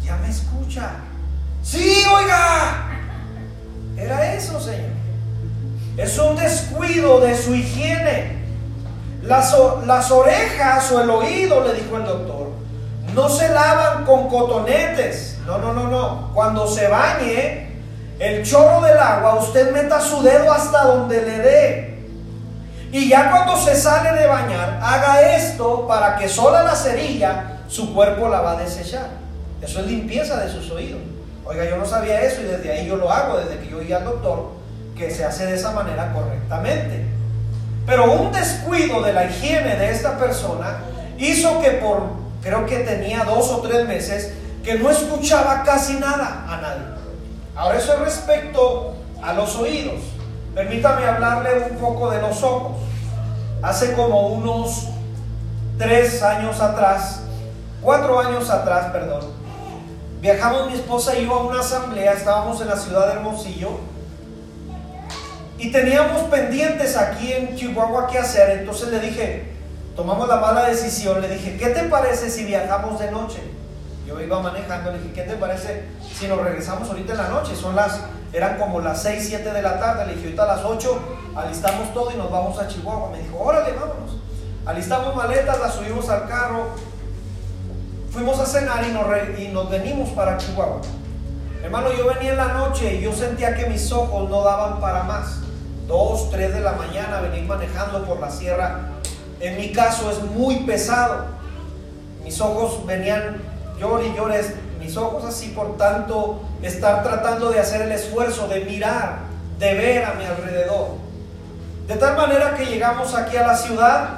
ya 0.05 0.17
me 0.17 0.29
escucha. 0.29 0.91
Sí, 1.63 2.05
oiga. 2.13 2.91
Era 3.97 4.35
eso, 4.35 4.61
Señor. 4.61 4.91
Es 5.97 6.19
un 6.19 6.37
descuido 6.37 7.21
de 7.21 7.37
su 7.37 7.55
higiene. 7.55 8.45
Las, 9.23 9.55
las 9.87 10.11
orejas 10.11 10.93
o 10.93 11.01
el 11.01 11.09
oído, 11.09 11.65
le 11.65 11.75
dijo 11.75 11.97
el 11.97 12.05
doctor, 12.05 12.51
no 13.15 13.29
se 13.29 13.49
lavan 13.49 14.05
con 14.05 14.29
cotonetes. 14.29 15.39
No, 15.47 15.59
no, 15.59 15.73
no, 15.73 15.89
no. 15.89 16.31
Cuando 16.35 16.67
se 16.67 16.89
bañe, 16.89 17.81
el 18.19 18.45
chorro 18.45 18.83
del 18.83 18.99
agua, 18.99 19.37
usted 19.37 19.73
meta 19.73 20.01
su 20.01 20.23
dedo 20.23 20.53
hasta 20.53 20.85
donde 20.85 21.23
le 21.23 21.39
dé. 21.39 21.95
Y 22.93 23.09
ya 23.09 23.31
cuando 23.31 23.57
se 23.57 23.75
sale 23.75 24.13
de 24.13 24.27
bañar, 24.27 24.79
haga 24.83 25.37
esto 25.37 25.87
para 25.87 26.17
que 26.17 26.29
sola 26.29 26.63
la 26.63 26.77
cerilla, 26.77 27.63
su 27.67 27.95
cuerpo 27.95 28.29
la 28.29 28.41
va 28.41 28.53
a 28.53 28.57
desechar. 28.57 29.24
Eso 29.65 29.81
es 29.81 29.87
limpieza 29.87 30.37
de 30.41 30.51
sus 30.51 30.71
oídos. 30.71 31.01
Oiga, 31.45 31.65
yo 31.65 31.77
no 31.77 31.87
sabía 31.87 32.23
eso 32.23 32.41
y 32.43 32.45
desde 32.45 32.73
ahí 32.73 32.87
yo 32.87 32.97
lo 32.97 33.11
hago, 33.11 33.39
desde 33.39 33.59
que 33.59 33.71
yo 33.71 33.83
iba 33.83 33.99
al 33.99 34.05
doctor 34.05 34.51
que 34.97 35.11
se 35.11 35.25
hace 35.25 35.47
de 35.47 35.55
esa 35.55 35.73
manera 35.73 36.13
correctamente. 36.13 37.07
Pero 37.87 38.13
un 38.13 38.33
descuido 38.33 39.03
de 39.03 39.13
la 39.13 39.27
higiene 39.27 39.77
de 39.77 39.91
esta 39.91 40.19
persona 40.19 40.79
hizo 41.19 41.61
que 41.61 41.73
por, 41.73 42.05
creo 42.43 42.65
que 42.67 42.79
tenía 42.79 43.25
dos 43.25 43.51
o 43.51 43.61
tres 43.61 43.87
meses, 43.87 44.33
que 44.63 44.77
no 44.77 44.91
escuchaba 44.91 45.63
casi 45.65 45.95
nada 45.95 46.47
a 46.49 46.61
nadie. 46.61 46.85
Ahora 47.55 47.79
eso 47.79 47.93
es 47.95 48.01
respecto 48.01 48.95
a 49.23 49.33
los 49.35 49.57
oídos. 49.57 50.01
Permítame 50.55 51.07
hablarle 51.07 51.69
un 51.71 51.77
poco 51.77 52.11
de 52.11 52.21
los 52.21 52.43
ojos. 52.43 52.77
Hace 53.63 53.93
como 53.95 54.29
unos 54.29 54.89
tres 55.79 56.23
años 56.23 56.61
atrás, 56.61 57.23
cuatro 57.83 58.19
años 58.21 58.49
atrás, 58.49 58.91
perdón, 58.93 59.34
viajamos 60.25 60.71
mi 60.71 60.73
esposa 60.73 61.19
y 61.19 61.27
yo 61.27 61.35
a 61.35 61.45
una 61.45 61.61
asamblea, 61.61 62.15
estábamos 62.15 62.59
en 62.63 62.69
la 62.69 62.77
ciudad 62.79 63.09
de 63.09 63.13
Hermosillo, 63.13 63.79
y 65.59 65.71
teníamos 65.71 66.23
pendientes 66.31 66.97
aquí 66.97 67.31
en 67.31 67.55
Chihuahua 67.55 68.07
qué 68.07 68.19
hacer. 68.19 68.59
Entonces 68.61 68.89
le 68.89 69.01
dije, 69.01 69.53
tomamos 69.95 70.27
la 70.27 70.37
mala 70.37 70.65
decisión. 70.65 71.21
Le 71.21 71.29
dije, 71.29 71.59
¿qué 71.59 71.69
te 71.69 71.83
parece 71.85 72.31
si 72.31 72.45
viajamos 72.47 72.99
de 73.01 73.11
noche? 73.11 73.43
Yo 74.07 74.19
iba 74.19 74.41
manejando, 74.41 74.93
le 74.93 74.99
dije, 74.99 75.13
¿qué 75.13 75.23
te 75.23 75.35
parece 75.35 75.85
si 76.11 76.27
nos 76.27 76.41
regresamos 76.41 76.89
ahorita 76.89 77.13
en 77.13 77.19
la 77.19 77.29
noche? 77.29 77.55
Son 77.55 77.77
las, 77.77 78.01
eran 78.33 78.59
como 78.59 78.81
las 78.81 79.03
6, 79.03 79.27
7 79.29 79.53
de 79.53 79.63
la 79.63 79.79
tarde. 79.79 80.07
Le 80.07 80.15
dije, 80.15 80.25
ahorita 80.25 80.45
a 80.45 80.57
las 80.57 80.65
8 80.65 80.99
alistamos 81.37 81.93
todo 81.93 82.11
y 82.11 82.17
nos 82.17 82.31
vamos 82.31 82.59
a 82.59 82.67
Chihuahua. 82.67 83.11
Me 83.11 83.19
dijo, 83.19 83.39
órale, 83.39 83.73
vámonos. 83.75 84.17
Alistamos 84.65 85.15
maletas, 85.15 85.61
las 85.61 85.75
subimos 85.75 86.09
al 86.09 86.27
carro. 86.27 86.94
Fuimos 88.15 88.39
a 88.39 88.47
cenar 88.47 88.87
y 89.37 89.49
nos, 89.49 89.69
venimos 89.69 90.11
para 90.11 90.37
Chihuahua. 90.37 90.83
Hermano, 91.65 91.89
yo 91.99 92.07
venía 92.07 92.31
en 92.31 92.37
la 92.37 92.53
noche 92.53 92.95
y 92.95 93.01
yo 93.01 93.13
sentía 93.13 93.57
que 93.57 93.67
mis 93.67 93.91
ojos 93.91 94.31
no 94.31 94.45
daban 94.45 94.79
para 94.79 95.03
más. 95.03 95.41
2, 95.89 96.31
3 96.31 96.55
de 96.55 96.61
la 96.61 96.75
mañana 96.75 97.21
venir 97.23 97.43
manejando 97.43 98.05
por 98.05 98.21
la 98.21 98.31
sierra, 98.31 98.83
en 99.41 99.57
mi 99.57 99.73
caso 99.73 100.13
es 100.13 100.23
muy 100.31 100.61
pesado. 100.61 101.25
Mis 102.23 102.41
ojos 102.41 102.87
venían 102.87 103.43
llor 103.81 104.05
y 104.05 104.15
llores, 104.15 104.55
mis 104.79 104.97
ojos 104.97 105.25
así 105.25 105.49
por 105.49 105.77
tanto 105.77 106.41
estar 106.63 107.03
tratando 107.03 107.51
de 107.51 107.59
hacer 107.59 107.83
el 107.83 107.91
esfuerzo 107.91 108.47
de 108.47 108.61
mirar, 108.61 109.23
de 109.59 109.75
ver 109.75 110.05
a 110.05 110.15
mi 110.15 110.25
alrededor. 110.25 110.91
De 111.89 111.97
tal 111.97 112.17
manera 112.17 112.55
que 112.55 112.65
llegamos 112.65 113.13
aquí 113.13 113.37
a 113.37 113.45
la 113.45 113.57
ciudad, 113.57 114.11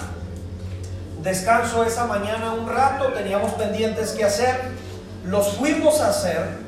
descanso 1.27 1.85
esa 1.85 2.07
mañana 2.07 2.55
un 2.55 2.67
rato, 2.69 3.13
teníamos 3.13 3.53
pendientes 3.53 4.13
que 4.13 4.25
hacer, 4.25 4.57
los 5.25 5.57
fuimos 5.57 6.01
a 6.01 6.09
hacer. 6.09 6.65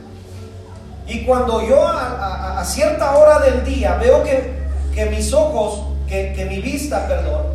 Y 1.06 1.24
cuando 1.24 1.66
yo 1.66 1.86
a, 1.86 2.62
cierta 2.66 3.16
hora 3.16 3.38
del 3.38 3.64
día 3.64 3.94
veo 3.94 4.22
que 4.22 4.58
que 4.98 5.06
mis 5.06 5.32
ojos, 5.32 5.84
que, 6.08 6.44
mi 6.50 6.60
vista, 6.60 7.06
perdón, 7.06 7.46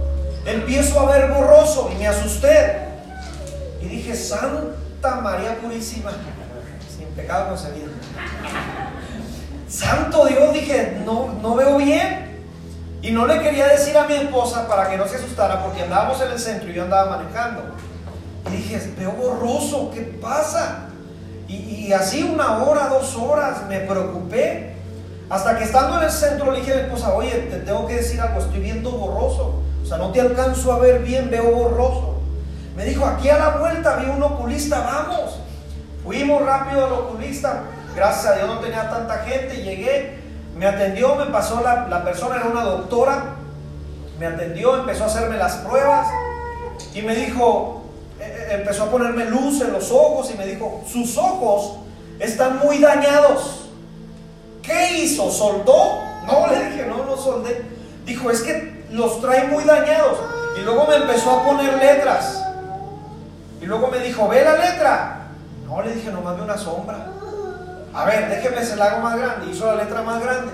empiezo 0.45 0.97
a 1.01 1.11
ver 1.11 1.29
borroso 1.29 1.91
y 1.93 1.99
me 1.99 2.07
asusté. 2.07 2.87
Y 3.81 3.87
dije, 3.87 4.15
Santa 4.15 5.15
María 5.15 5.57
Purísima, 5.59 6.11
sin 6.97 7.07
pecado 7.09 7.49
concebido. 7.49 7.87
Santo 9.67 10.25
Dios, 10.25 10.53
dije, 10.53 11.01
no, 11.03 11.33
no 11.41 11.55
veo 11.55 11.77
bien. 11.77 12.32
Y 13.03 13.11
no 13.11 13.27
le 13.27 13.41
quería 13.41 13.67
decir 13.67 13.97
a 13.97 14.07
mi 14.07 14.13
esposa 14.13 14.65
para 14.65 14.89
que 14.89 14.95
no 14.95 15.05
se 15.05 15.17
asustara 15.17 15.61
porque 15.61 15.83
andábamos 15.83 16.21
en 16.21 16.31
el 16.31 16.39
centro 16.39 16.69
y 16.69 16.73
yo 16.73 16.83
andaba 16.83 17.17
manejando. 17.17 17.61
Y 18.47 18.55
dije, 18.55 18.93
veo 18.97 19.11
borroso, 19.11 19.91
¿qué 19.93 20.03
pasa? 20.21 20.85
Y, 21.49 21.91
así 21.91 22.23
una 22.23 22.63
hora, 22.63 22.87
dos 22.87 23.13
horas 23.17 23.67
me 23.67 23.79
preocupé. 23.81 24.77
Hasta 25.29 25.57
que 25.57 25.65
estando 25.65 25.97
en 25.97 26.05
el 26.05 26.11
centro 26.11 26.49
le 26.51 26.59
dije 26.61 26.71
a 26.71 26.75
mi 26.75 26.81
esposa, 26.83 27.13
oye, 27.13 27.31
te 27.51 27.57
tengo 27.57 27.85
que 27.87 27.95
decir 27.95 28.21
algo, 28.21 28.39
estoy 28.39 28.61
viendo 28.61 28.89
borroso. 28.91 29.61
O 29.83 29.85
sea, 29.85 29.97
no 29.97 30.13
te 30.13 30.21
alcanzo 30.21 30.71
a 30.71 30.79
ver 30.79 30.99
bien, 30.99 31.29
veo 31.29 31.51
borroso. 31.51 32.21
Me 32.73 32.85
dijo, 32.85 33.05
aquí 33.05 33.27
a 33.27 33.37
la 33.37 33.49
vuelta 33.57 33.97
vi 33.97 34.05
un 34.05 34.23
oculista, 34.23 34.79
vamos. 34.79 35.39
Fuimos 36.05 36.41
rápido 36.41 36.85
al 36.85 36.93
oculista, 36.93 37.63
gracias 37.93 38.25
a 38.27 38.35
Dios 38.37 38.47
no 38.47 38.59
tenía 38.59 38.89
tanta 38.89 39.19
gente, 39.19 39.57
llegué, 39.57 40.22
me 40.55 40.67
atendió, 40.67 41.15
me 41.15 41.25
pasó 41.27 41.61
la, 41.61 41.87
la 41.87 42.03
persona, 42.03 42.37
era 42.37 42.45
una 42.45 42.63
doctora, 42.63 43.35
me 44.19 44.27
atendió, 44.27 44.77
empezó 44.79 45.03
a 45.03 45.07
hacerme 45.07 45.37
las 45.37 45.55
pruebas 45.57 46.07
y 46.93 47.01
me 47.01 47.15
dijo, 47.15 47.83
eh, 48.19 48.47
eh, 48.49 48.53
empezó 48.53 48.83
a 48.83 48.91
ponerme 48.91 49.25
luz 49.25 49.61
en 49.61 49.73
los 49.73 49.91
ojos 49.91 50.29
y 50.31 50.37
me 50.37 50.45
dijo, 50.45 50.83
sus 50.87 51.17
ojos 51.17 51.77
están 52.19 52.59
muy 52.59 52.79
dañados. 52.79 53.69
¿Qué 54.61 54.99
hizo? 54.99 55.29
¿Soldó? 55.29 55.99
No, 56.25 56.47
le 56.47 56.69
dije, 56.69 56.85
no, 56.85 57.03
no 57.03 57.17
soldé. 57.17 57.65
Dijo, 58.05 58.31
es 58.31 58.41
que 58.41 58.85
los 58.91 59.19
trae 59.19 59.47
muy 59.47 59.63
dañados. 59.63 60.17
Y 60.57 60.61
luego 60.61 60.87
me 60.87 60.95
empezó 60.95 61.31
a 61.31 61.43
poner 61.43 61.73
letras. 61.77 62.45
Y 63.61 63.65
luego 63.65 63.87
me 63.87 63.99
dijo, 63.99 64.27
¿ve 64.27 64.43
la 64.43 64.55
letra? 64.55 65.27
No, 65.65 65.81
le 65.81 65.95
dije, 65.95 66.11
nomás 66.11 66.37
ve 66.37 66.43
una 66.43 66.57
sombra. 66.57 67.07
A 67.93 68.05
ver, 68.05 68.29
déjeme 68.29 68.65
se 68.65 68.75
la 68.75 68.85
hago 68.85 69.01
más 69.01 69.17
grande. 69.17 69.51
Hizo 69.51 69.65
la 69.67 69.83
letra 69.83 70.01
más 70.01 70.21
grande. 70.21 70.51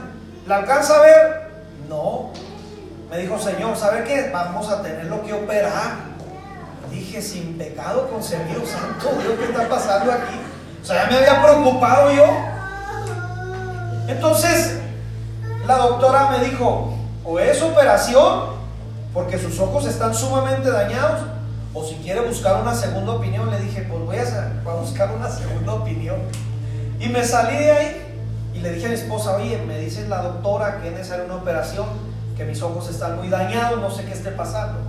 ¿La 0.48 0.58
alcanza 0.58 0.96
a 0.96 1.02
ver? 1.02 1.52
No. 1.88 2.32
Me 3.10 3.18
dijo, 3.18 3.40
Señor, 3.40 3.76
¿sabe 3.78 4.04
qué? 4.04 4.30
Vamos 4.32 4.70
a 4.70 4.82
tenerlo 4.82 5.24
que 5.24 5.34
operar. 5.34 6.10
Dije, 6.92 7.22
sin 7.22 7.58
pecado 7.58 8.10
concebido, 8.10 8.66
santo 8.66 9.10
Dios, 9.22 9.36
¿qué 9.38 9.46
está 9.46 9.70
pasando 9.70 10.12
aquí? 10.12 10.40
O 10.82 10.86
sea, 10.86 11.04
ya 11.04 11.10
me 11.10 11.18
había 11.18 11.44
preocupado 11.44 12.12
yo. 12.12 12.26
Entonces, 14.08 14.80
la 15.68 15.78
doctora 15.78 16.32
me 16.32 16.46
dijo, 16.46 16.96
o 17.24 17.40
es 17.40 17.62
operación, 17.62 18.60
porque 19.14 19.38
sus 19.38 19.60
ojos 19.60 19.86
están 19.86 20.16
sumamente 20.16 20.72
dañados, 20.72 21.22
o 21.74 21.86
si 21.86 21.96
quiere 21.96 22.22
buscar 22.22 22.62
una 22.62 22.74
segunda 22.74 23.14
opinión, 23.14 23.52
le 23.52 23.60
dije, 23.60 23.86
pues 23.88 24.04
voy 24.04 24.18
a, 24.18 24.80
buscar 24.80 25.12
una 25.16 25.30
segunda 25.30 25.74
opinión. 25.74 26.18
Y 27.00 27.08
me 27.08 27.24
salí 27.24 27.58
de 27.58 27.72
ahí 27.72 28.10
y 28.54 28.60
le 28.60 28.74
dije 28.74 28.88
a 28.88 28.90
mi 28.90 28.96
esposa, 28.96 29.38
oye, 29.38 29.58
me 29.66 29.80
dice 29.80 30.08
la 30.08 30.22
doctora 30.22 30.82
que 30.82 30.90
es 30.90 30.94
necesaria 30.94 31.26
una 31.26 31.36
operación, 31.36 31.88
que 32.36 32.44
mis 32.44 32.62
ojos 32.62 32.90
están 32.90 33.18
muy 33.18 33.30
dañados, 33.30 33.80
no 33.80 33.90
sé 33.90 34.04
qué 34.04 34.12
esté 34.12 34.32
pasando. 34.32 34.80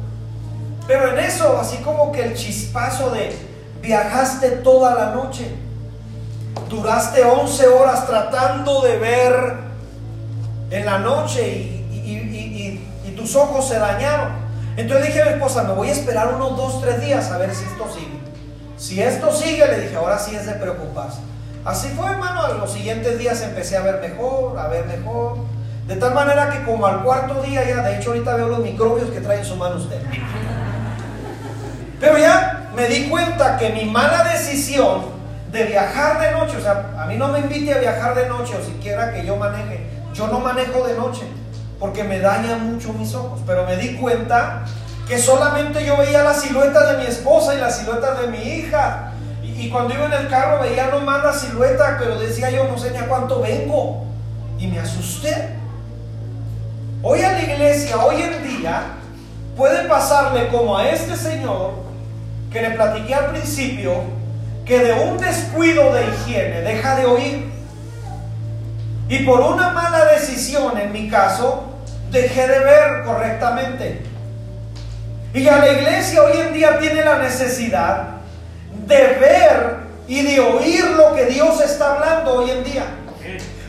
Pero 0.87 1.13
en 1.13 1.21
eso, 1.21 1.57
así 1.59 1.77
como 1.79 2.11
que 2.11 2.23
el 2.23 2.35
chispazo 2.35 3.11
de 3.11 3.37
viajaste 3.81 4.51
toda 4.51 4.95
la 4.95 5.11
noche, 5.13 5.55
duraste 6.69 7.23
11 7.23 7.69
horas 7.69 8.07
tratando 8.07 8.83
de 8.83 8.99
ver 8.99 9.55
en 10.71 10.87
la 10.87 10.99
noche 10.99 11.47
y, 11.49 11.81
tus 13.17 13.37
ojos 13.37 13.69
se 13.69 13.79
dañaron. 13.79 14.33
Entonces 14.79 15.09
dije 15.09 15.21
a 15.21 15.27
mi 15.27 15.33
esposa, 15.33 15.63
me 15.65 15.75
voy 15.75 15.91
a 15.91 15.93
esperar 15.93 16.33
unos 16.35 16.57
2, 16.57 16.81
3 16.81 17.01
días 17.03 17.31
a 17.31 17.37
ver 17.37 17.55
si 17.55 17.65
esto 17.65 17.85
sigue. 17.93 18.19
Si 18.79 19.03
esto 19.03 19.31
sigue, 19.31 19.67
le 19.69 19.81
dije, 19.81 19.97
ahora 19.97 20.19
sí 20.19 20.35
es 20.35 20.47
de 20.47 20.55
preocuparse. 20.55 21.21
Así 21.65 21.89
fue, 21.89 22.11
hermano. 22.11 22.55
los 22.55 22.73
siguientes 22.73 23.19
días 23.19 23.43
empecé 23.43 23.77
a 23.77 23.83
ver 23.83 24.01
mejor, 24.01 24.59
a 24.59 24.69
ver 24.69 24.87
mejor. 24.87 25.37
De 25.87 25.97
tal 25.97 26.15
manera 26.15 26.51
que 26.51 26.65
como 26.65 26.87
al 26.87 27.03
cuarto 27.03 27.43
día 27.43 27.69
ya, 27.69 27.83
de 27.83 27.97
hecho 27.97 28.11
ahorita 28.11 28.37
veo 28.37 28.49
los 28.49 28.61
microbios 28.61 29.11
que 29.11 29.21
trae 29.21 29.39
en 29.39 29.45
su 29.45 29.57
mano 29.57 29.77
usted. 29.77 30.01
Pero 31.99 32.17
ya 32.17 32.71
me 32.75 32.87
di 32.87 33.09
cuenta 33.09 33.59
que 33.59 33.71
mi 33.71 33.85
mala 33.85 34.25
decisión 34.25 35.03
de 35.51 35.65
viajar 35.65 36.21
de 36.21 36.31
noche, 36.31 36.57
o 36.57 36.61
sea, 36.61 36.93
a 36.99 37.07
mí 37.07 37.17
no 37.17 37.29
me 37.29 37.41
invite 37.41 37.75
a 37.75 37.79
viajar 37.79 38.15
de 38.15 38.29
noche 38.29 38.55
o 38.57 38.65
siquiera 38.65 39.13
que 39.13 39.27
yo 39.27 39.37
maneje, 39.37 39.87
yo 40.15 40.29
no 40.29 40.39
manejo 40.39 40.87
de 40.87 40.95
noche 40.95 41.23
porque 41.81 42.05
me 42.05 42.21
daña 42.21 42.57
mucho 42.57 42.93
mis 42.93 43.15
ojos, 43.15 43.41
pero 43.47 43.65
me 43.65 43.77
di 43.77 43.97
cuenta 43.97 44.65
que 45.09 45.19
solamente 45.19 45.85
yo 45.85 45.97
veía 45.97 46.23
la 46.23 46.35
silueta 46.35 46.93
de 46.93 46.99
mi 46.99 47.07
esposa 47.07 47.55
y 47.55 47.59
la 47.59 47.71
silueta 47.71 48.15
de 48.15 48.29
mi 48.29 48.39
hija. 48.39 49.10
Y, 49.61 49.69
cuando 49.69 49.93
iba 49.93 50.07
en 50.07 50.13
el 50.15 50.29
carro 50.29 50.63
veía 50.63 50.87
nomás 50.87 51.23
la 51.23 51.33
silueta, 51.35 51.97
pero 51.99 52.19
decía 52.19 52.51
yo 52.51 52.65
no 52.65 52.79
sé 52.79 52.93
ni 52.93 52.97
a 52.97 53.07
cuánto 53.07 53.43
vengo. 53.43 54.05
Y 54.59 54.67
me 54.67 54.79
asusté. 54.81 55.51
Hoy 57.03 57.21
a 57.21 57.33
la 57.33 57.43
iglesia, 57.43 57.99
hoy 57.99 58.23
en 58.23 58.43
día, 58.43 58.83
puede 59.57 59.87
pasarle 59.87 60.49
como 60.49 60.79
a 60.79 60.89
este 60.89 61.15
señor 61.15 61.73
que 62.51 62.63
le 62.63 62.71
platiqué 62.71 63.15
al 63.15 63.27
principio, 63.33 64.03
que 64.65 64.79
de 64.79 64.93
un 64.95 65.19
descuido 65.19 65.93
de 65.93 66.07
higiene 66.07 66.63
deja 66.63 66.97
de 66.97 67.05
oír. 67.05 67.53
Y 69.09 69.19
por 69.25 69.41
una 69.41 69.71
mala 69.71 70.07
decisión, 70.07 70.79
en 70.79 70.91
mi 70.91 71.09
caso, 71.11 71.65
dejé 72.11 72.49
de 72.49 72.61
ver 72.61 73.05
correctamente. 73.05 74.03
Y 75.35 75.47
a 75.49 75.59
la 75.59 75.71
iglesia 75.71 76.23
hoy 76.23 76.39
en 76.39 76.55
día 76.55 76.79
tiene 76.79 77.05
la 77.05 77.19
necesidad 77.19 78.20
de 78.91 79.07
ver 79.19 79.77
y 80.09 80.23
de 80.23 80.41
oír 80.41 80.85
lo 80.97 81.15
que 81.15 81.27
Dios 81.27 81.61
está 81.61 81.95
hablando 81.95 82.35
hoy 82.35 82.51
en 82.51 82.65
día. 82.65 82.85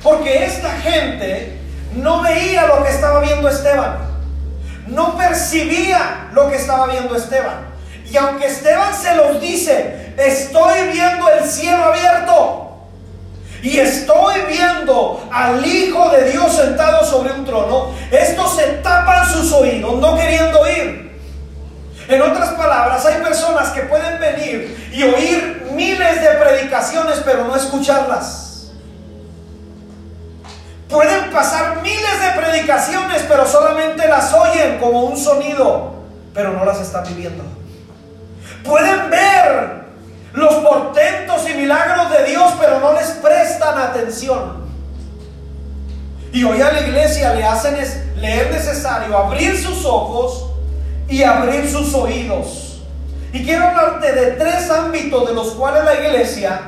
Porque 0.01 0.43
esta 0.43 0.71
gente 0.71 1.59
no 1.93 2.23
veía 2.23 2.65
lo 2.65 2.83
que 2.83 2.89
estaba 2.89 3.21
viendo 3.21 3.47
Esteban. 3.47 3.97
No 4.87 5.15
percibía 5.15 6.29
lo 6.33 6.49
que 6.49 6.55
estaba 6.55 6.87
viendo 6.87 7.15
Esteban. 7.15 7.67
Y 8.11 8.17
aunque 8.17 8.47
Esteban 8.47 8.93
se 8.93 9.15
los 9.15 9.39
dice, 9.39 10.13
estoy 10.17 10.87
viendo 10.91 11.29
el 11.29 11.47
cielo 11.47 11.85
abierto. 11.85 12.71
Y 13.61 13.77
estoy 13.77 14.41
viendo 14.49 15.29
al 15.31 15.63
Hijo 15.63 16.09
de 16.09 16.31
Dios 16.31 16.55
sentado 16.55 17.05
sobre 17.05 17.31
un 17.33 17.45
trono. 17.45 17.91
Estos 18.09 18.55
se 18.55 18.63
tapan 18.81 19.29
sus 19.29 19.53
oídos, 19.53 19.99
no 19.99 20.17
queriendo 20.17 20.59
oír. 20.61 21.10
En 22.11 22.21
otras 22.21 22.49
palabras, 22.55 23.05
hay 23.05 23.21
personas 23.21 23.69
que 23.69 23.83
pueden 23.83 24.19
venir 24.19 24.89
y 24.91 25.01
oír 25.01 25.69
miles 25.71 26.21
de 26.21 26.27
predicaciones, 26.31 27.21
pero 27.23 27.45
no 27.45 27.55
escucharlas. 27.55 28.71
Pueden 30.89 31.31
pasar 31.31 31.81
miles 31.81 32.19
de 32.19 32.41
predicaciones, 32.41 33.23
pero 33.29 33.47
solamente 33.47 34.09
las 34.09 34.33
oyen 34.33 34.77
como 34.77 35.05
un 35.05 35.15
sonido, 35.15 35.93
pero 36.33 36.51
no 36.51 36.65
las 36.65 36.81
están 36.81 37.05
viviendo. 37.05 37.45
Pueden 38.65 39.09
ver 39.09 39.85
los 40.33 40.53
portentos 40.55 41.49
y 41.49 41.53
milagros 41.53 42.11
de 42.11 42.25
Dios, 42.25 42.51
pero 42.59 42.81
no 42.81 42.91
les 42.91 43.07
prestan 43.07 43.77
atención. 43.77 44.65
Y 46.33 46.43
hoy 46.43 46.61
a 46.61 46.73
la 46.73 46.81
iglesia 46.81 47.33
le 47.35 47.45
hacen 47.45 47.77
le 48.17 48.41
es 48.41 48.51
necesario 48.51 49.17
abrir 49.17 49.57
sus 49.57 49.85
ojos 49.85 50.50
y 51.11 51.23
abrir 51.23 51.69
sus 51.69 51.93
oídos. 51.93 52.81
Y 53.33 53.43
quiero 53.43 53.67
hablarte 53.67 54.13
de 54.13 54.31
tres 54.31 54.71
ámbitos 54.71 55.27
de 55.27 55.33
los 55.33 55.49
cuales 55.51 55.83
la 55.83 55.95
iglesia 55.95 56.61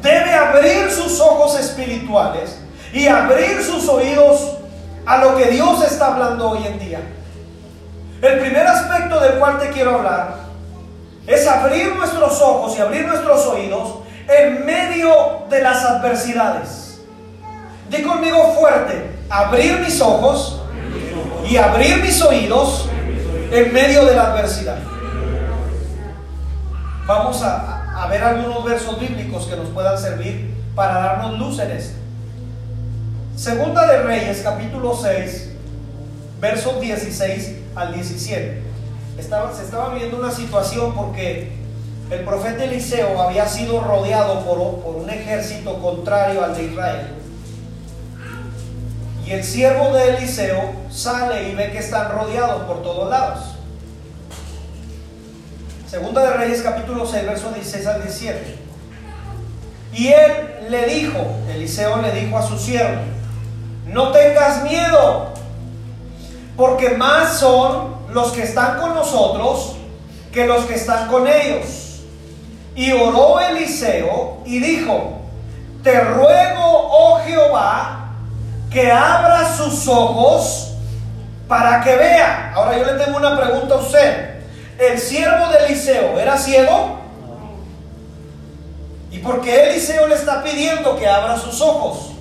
debe 0.00 0.32
abrir 0.32 0.88
sus 0.90 1.20
ojos 1.20 1.58
espirituales 1.58 2.58
y 2.92 3.08
abrir 3.08 3.60
sus 3.62 3.88
oídos 3.88 4.52
a 5.04 5.18
lo 5.18 5.36
que 5.36 5.46
Dios 5.46 5.82
está 5.84 6.14
hablando 6.14 6.50
hoy 6.50 6.64
en 6.64 6.78
día. 6.78 7.00
El 8.22 8.38
primer 8.38 8.64
aspecto 8.68 9.18
del 9.18 9.32
cual 9.40 9.58
te 9.58 9.70
quiero 9.70 9.96
hablar 9.96 10.36
es 11.26 11.46
abrir 11.48 11.96
nuestros 11.96 12.40
ojos 12.40 12.76
y 12.78 12.80
abrir 12.80 13.06
nuestros 13.06 13.44
oídos 13.46 13.94
en 14.28 14.64
medio 14.64 15.42
de 15.50 15.60
las 15.60 15.84
adversidades. 15.84 17.00
Di 17.90 18.00
conmigo 18.02 18.54
fuerte, 18.60 19.10
abrir 19.28 19.80
mis 19.80 20.00
ojos 20.00 20.60
y 21.48 21.56
abrir 21.56 22.00
mis 22.00 22.22
oídos 22.22 22.88
en 23.52 23.72
medio 23.72 24.04
de 24.04 24.16
la 24.16 24.32
adversidad. 24.32 24.78
Vamos 27.06 27.42
a, 27.42 28.06
ver 28.10 28.22
algunos 28.24 28.64
versos 28.64 28.98
bíblicos 28.98 29.46
que 29.46 29.56
nos 29.56 29.68
puedan 29.68 29.96
servir 29.96 30.54
para 30.74 30.94
darnos 30.94 31.38
luz 31.38 31.58
en 31.60 31.70
esto. 31.70 31.96
Segunda 33.36 33.86
de 33.86 34.02
Reyes, 34.02 34.40
capítulo 34.42 34.94
6, 34.94 35.50
versos 36.40 36.80
16 36.80 37.52
al 37.74 37.94
17 37.94 38.72
se 39.54 39.62
estaba 39.62 39.94
viendo 39.94 40.18
una 40.18 40.30
situación 40.30 40.94
porque 40.94 41.52
el 42.10 42.20
profeta 42.20 42.64
Eliseo 42.64 43.20
había 43.20 43.46
sido 43.46 43.80
rodeado 43.80 44.40
por, 44.44 44.82
por 44.82 44.96
un 44.96 45.08
ejército 45.08 45.80
contrario 45.80 46.44
al 46.44 46.54
de 46.56 46.64
Israel. 46.64 47.21
Y 49.24 49.30
el 49.32 49.44
siervo 49.44 49.92
de 49.92 50.16
Eliseo 50.16 50.72
sale 50.90 51.48
y 51.48 51.54
ve 51.54 51.70
que 51.70 51.78
están 51.78 52.10
rodeados 52.10 52.62
por 52.64 52.82
todos 52.82 53.08
lados. 53.08 53.56
Segunda 55.88 56.22
de 56.22 56.32
Reyes 56.32 56.62
capítulo 56.62 57.06
6, 57.06 57.26
versos 57.26 57.54
16 57.54 57.86
al 57.86 58.02
17. 58.02 58.56
Y 59.92 60.08
él 60.08 60.70
le 60.70 60.86
dijo, 60.86 61.18
Eliseo 61.54 62.00
le 62.00 62.12
dijo 62.12 62.38
a 62.38 62.46
su 62.46 62.58
siervo, 62.58 63.02
no 63.86 64.10
tengas 64.10 64.64
miedo, 64.64 65.34
porque 66.56 66.90
más 66.90 67.38
son 67.38 67.94
los 68.10 68.32
que 68.32 68.42
están 68.42 68.80
con 68.80 68.94
nosotros 68.94 69.76
que 70.32 70.46
los 70.46 70.64
que 70.64 70.74
están 70.74 71.08
con 71.08 71.28
ellos. 71.28 72.00
Y 72.74 72.90
oró 72.92 73.38
Eliseo 73.38 74.38
y 74.46 74.58
dijo, 74.60 75.18
te 75.82 76.00
ruego, 76.00 76.62
oh 76.64 77.20
Jehová, 77.24 78.01
que 78.72 78.90
abra 78.90 79.54
sus 79.56 79.86
ojos 79.86 80.72
para 81.46 81.80
que 81.82 81.94
vea. 81.94 82.52
Ahora 82.54 82.78
yo 82.78 82.84
le 82.84 83.04
tengo 83.04 83.18
una 83.18 83.38
pregunta 83.38 83.74
a 83.74 83.78
usted. 83.78 84.40
¿El 84.78 84.98
siervo 84.98 85.48
de 85.48 85.66
Eliseo 85.66 86.18
era 86.18 86.38
ciego? 86.38 87.00
¿Y 89.10 89.18
por 89.18 89.42
qué 89.42 89.70
Eliseo 89.70 90.08
le 90.08 90.14
está 90.14 90.42
pidiendo 90.42 90.96
que 90.96 91.06
abra 91.06 91.36
sus 91.36 91.60
ojos? 91.60 92.12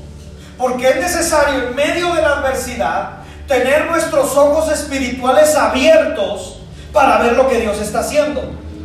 Porque 0.58 0.90
es 0.90 0.96
necesario 0.98 1.70
en 1.70 1.76
medio 1.76 2.14
de 2.14 2.22
la 2.22 2.40
adversidad 2.40 3.10
tener 3.48 3.90
nuestros 3.90 4.36
ojos 4.38 4.72
espirituales 4.72 5.56
abiertos 5.56 6.60
para 6.94 7.18
ver 7.20 7.34
lo 7.34 7.48
que 7.48 7.60
Dios 7.60 7.80
está 7.80 8.00
haciendo, 8.02 8.42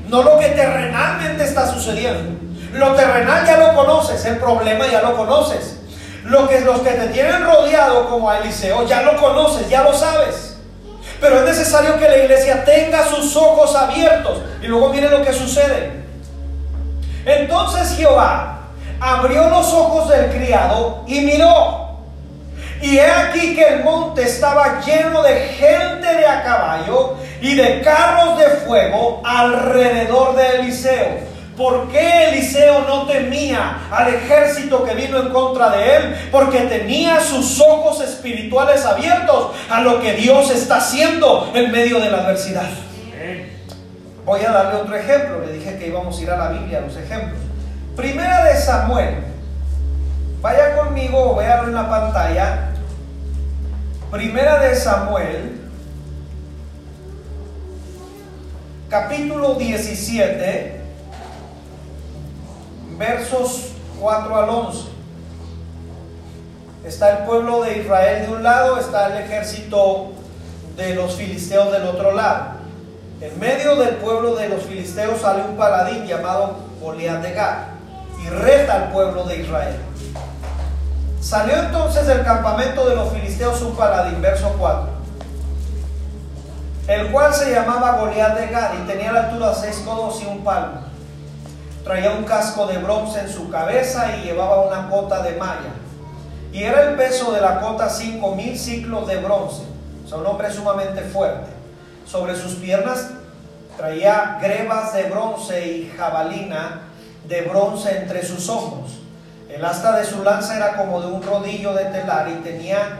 no 0.09 0.23
lo 0.23 0.39
que 0.39 0.49
terrenalmente 0.49 1.45
está 1.45 1.69
sucediendo. 1.73 2.41
Lo 2.73 2.95
terrenal 2.95 3.45
ya 3.45 3.59
lo 3.59 3.75
conoces, 3.75 4.25
el 4.25 4.39
problema 4.39 4.87
ya 4.87 5.03
lo 5.03 5.17
conoces. 5.17 5.77
Lo 6.27 6.49
que 6.49 6.61
los 6.61 6.81
que 6.81 6.91
te 6.91 7.07
tienen 7.09 7.45
rodeado 7.45 8.09
como 8.09 8.29
a 8.29 8.39
Eliseo 8.39 8.85
ya 8.85 9.03
lo 9.03 9.17
conoces, 9.17 9.69
ya 9.69 9.85
lo 9.85 9.95
sabes. 9.95 10.57
Pero 11.21 11.39
es 11.39 11.45
necesario 11.45 11.99
que 11.99 12.09
la 12.09 12.19
iglesia 12.19 12.65
tenga 12.65 13.07
sus 13.07 13.37
ojos 13.37 13.75
abiertos. 13.77 14.41
Y 14.61 14.67
luego 14.67 14.91
viene 14.91 15.09
lo 15.09 15.23
que 15.23 15.33
sucede. 15.33 16.05
Entonces 17.25 17.97
Jehová 17.97 18.59
abrió 19.01 19.49
los 19.49 19.73
ojos 19.73 20.09
del 20.09 20.31
criado 20.31 21.05
y 21.07 21.21
miró. 21.21 21.87
Y 22.83 22.99
he 22.99 23.11
aquí 23.11 23.55
que 23.55 23.67
el 23.67 23.85
monte 23.85 24.23
estaba 24.23 24.81
lleno 24.81 25.23
de 25.23 25.35
gente 25.59 26.07
de 26.07 26.27
a 26.27 26.43
caballo 26.43 27.15
y 27.41 27.55
de 27.55 27.81
carros 27.83 28.37
de 28.39 28.49
fuego 28.67 29.23
alrededor 29.25 30.35
de 30.35 30.49
Eliseo. 30.59 31.26
¿Por 31.57 31.89
qué 31.89 32.29
Eliseo 32.29 32.83
no 32.87 33.07
temía 33.07 33.89
al 33.91 34.15
ejército 34.15 34.85
que 34.85 34.95
vino 34.95 35.19
en 35.19 35.31
contra 35.31 35.71
de 35.71 35.97
él? 35.97 36.29
Porque 36.31 36.61
tenía 36.61 37.21
sus 37.21 37.61
ojos 37.61 38.01
espirituales 38.03 38.85
abiertos 38.85 39.53
a 39.71 39.81
lo 39.81 40.01
que 40.01 40.13
Dios 40.13 40.51
está 40.51 40.77
haciendo 40.77 41.51
en 41.55 41.73
medio 41.73 41.99
de 41.99 42.11
la 42.11 42.19
adversidad. 42.19 42.69
Voy 44.25 44.41
a 44.45 44.51
darle 44.51 44.81
otro 44.81 44.97
ejemplo. 44.97 45.41
Le 45.47 45.53
dije 45.53 45.79
que 45.79 45.87
íbamos 45.87 46.19
a 46.19 46.23
ir 46.23 46.31
a 46.31 46.37
la 46.37 46.49
Biblia, 46.51 46.81
los 46.81 46.97
ejemplos. 46.97 47.39
Primera 47.97 48.45
de 48.45 48.57
Samuel 48.57 49.37
Vaya 50.47 50.77
conmigo, 50.77 51.35
vean 51.35 51.65
en 51.65 51.75
la 51.75 51.89
pantalla. 51.89 52.69
Primera 54.13 54.61
de 54.61 54.77
Samuel, 54.77 55.61
capítulo 58.89 59.55
17, 59.55 60.76
versos 62.99 63.73
4 64.01 64.37
al 64.37 64.49
11. 64.49 64.89
Está 66.85 67.19
el 67.19 67.25
pueblo 67.25 67.63
de 67.63 67.79
Israel 67.79 68.27
de 68.27 68.33
un 68.33 68.43
lado, 68.43 68.79
está 68.79 69.09
el 69.09 69.25
ejército 69.25 70.13
de 70.77 70.95
los 70.95 71.15
filisteos 71.17 71.73
del 71.73 71.87
otro 71.87 72.13
lado. 72.13 72.57
En 73.21 73.39
medio 73.41 73.77
del 73.77 73.97
pueblo 73.97 74.37
de 74.37 74.49
los 74.49 74.63
filisteos 74.63 75.21
sale 75.21 75.43
un 75.43 75.57
paladín 75.57 76.07
llamado 76.07 76.57
Goliat 76.81 77.23
de 77.23 77.33
Gad 77.33 77.57
y 78.23 78.29
reta 78.29 78.75
al 78.75 78.93
pueblo 78.93 79.25
de 79.25 79.39
Israel. 79.39 79.77
Salió 81.21 81.57
entonces 81.57 82.07
del 82.07 82.23
campamento 82.23 82.89
de 82.89 82.95
los 82.95 83.13
filisteos 83.13 83.61
un 83.63 83.75
paladín, 83.75 84.23
verso 84.23 84.55
4, 84.59 84.89
el 86.87 87.11
cual 87.11 87.35
se 87.35 87.51
llamaba 87.51 87.99
Goliat 87.99 88.39
de 88.39 88.47
Gad 88.47 88.75
y 88.75 88.87
tenía 88.87 89.13
la 89.13 89.25
altura 89.25 89.49
de 89.49 89.55
seis 89.57 89.83
codos 89.85 90.23
y 90.23 90.27
un 90.27 90.45
palmo. 90.45 90.96
Traía 91.87 92.11
un 92.11 92.25
casco 92.25 92.67
de 92.67 92.79
bronce 92.79 93.21
en 93.21 93.29
su 93.29 93.49
cabeza 93.49 94.17
y 94.17 94.25
llevaba 94.25 94.63
una 94.63 94.91
cota 94.91 95.23
de 95.23 95.37
malla. 95.37 95.71
Y 96.53 96.65
era 96.65 96.83
el 96.91 96.97
peso 96.97 97.31
de 97.31 97.41
la 97.41 97.61
cota 97.61 97.89
cinco 97.89 98.35
mil 98.35 98.59
ciclos 98.59 99.07
de 99.07 99.19
bronce. 99.19 99.63
O 100.05 100.09
sea, 100.09 100.19
un 100.19 100.27
hombre 100.27 100.53
sumamente 100.53 101.03
fuerte. 101.03 101.47
Sobre 102.05 102.35
sus 102.35 102.55
piernas 102.55 103.11
traía 103.77 104.37
grebas 104.43 104.95
de 104.95 105.05
bronce 105.05 105.65
y 105.65 105.93
jabalina 105.97 106.81
de 107.29 107.43
bronce 107.43 107.99
entre 107.99 108.27
sus 108.27 108.49
hombros. 108.49 108.99
El 109.49 109.65
asta 109.65 109.97
de 109.97 110.05
su 110.05 110.25
lanza 110.25 110.57
era 110.57 110.77
como 110.77 111.01
de 111.01 111.07
un 111.07 111.23
rodillo 111.23 111.73
de 111.73 111.85
telar 111.85 112.29
y 112.29 112.43
tenía 112.43 112.99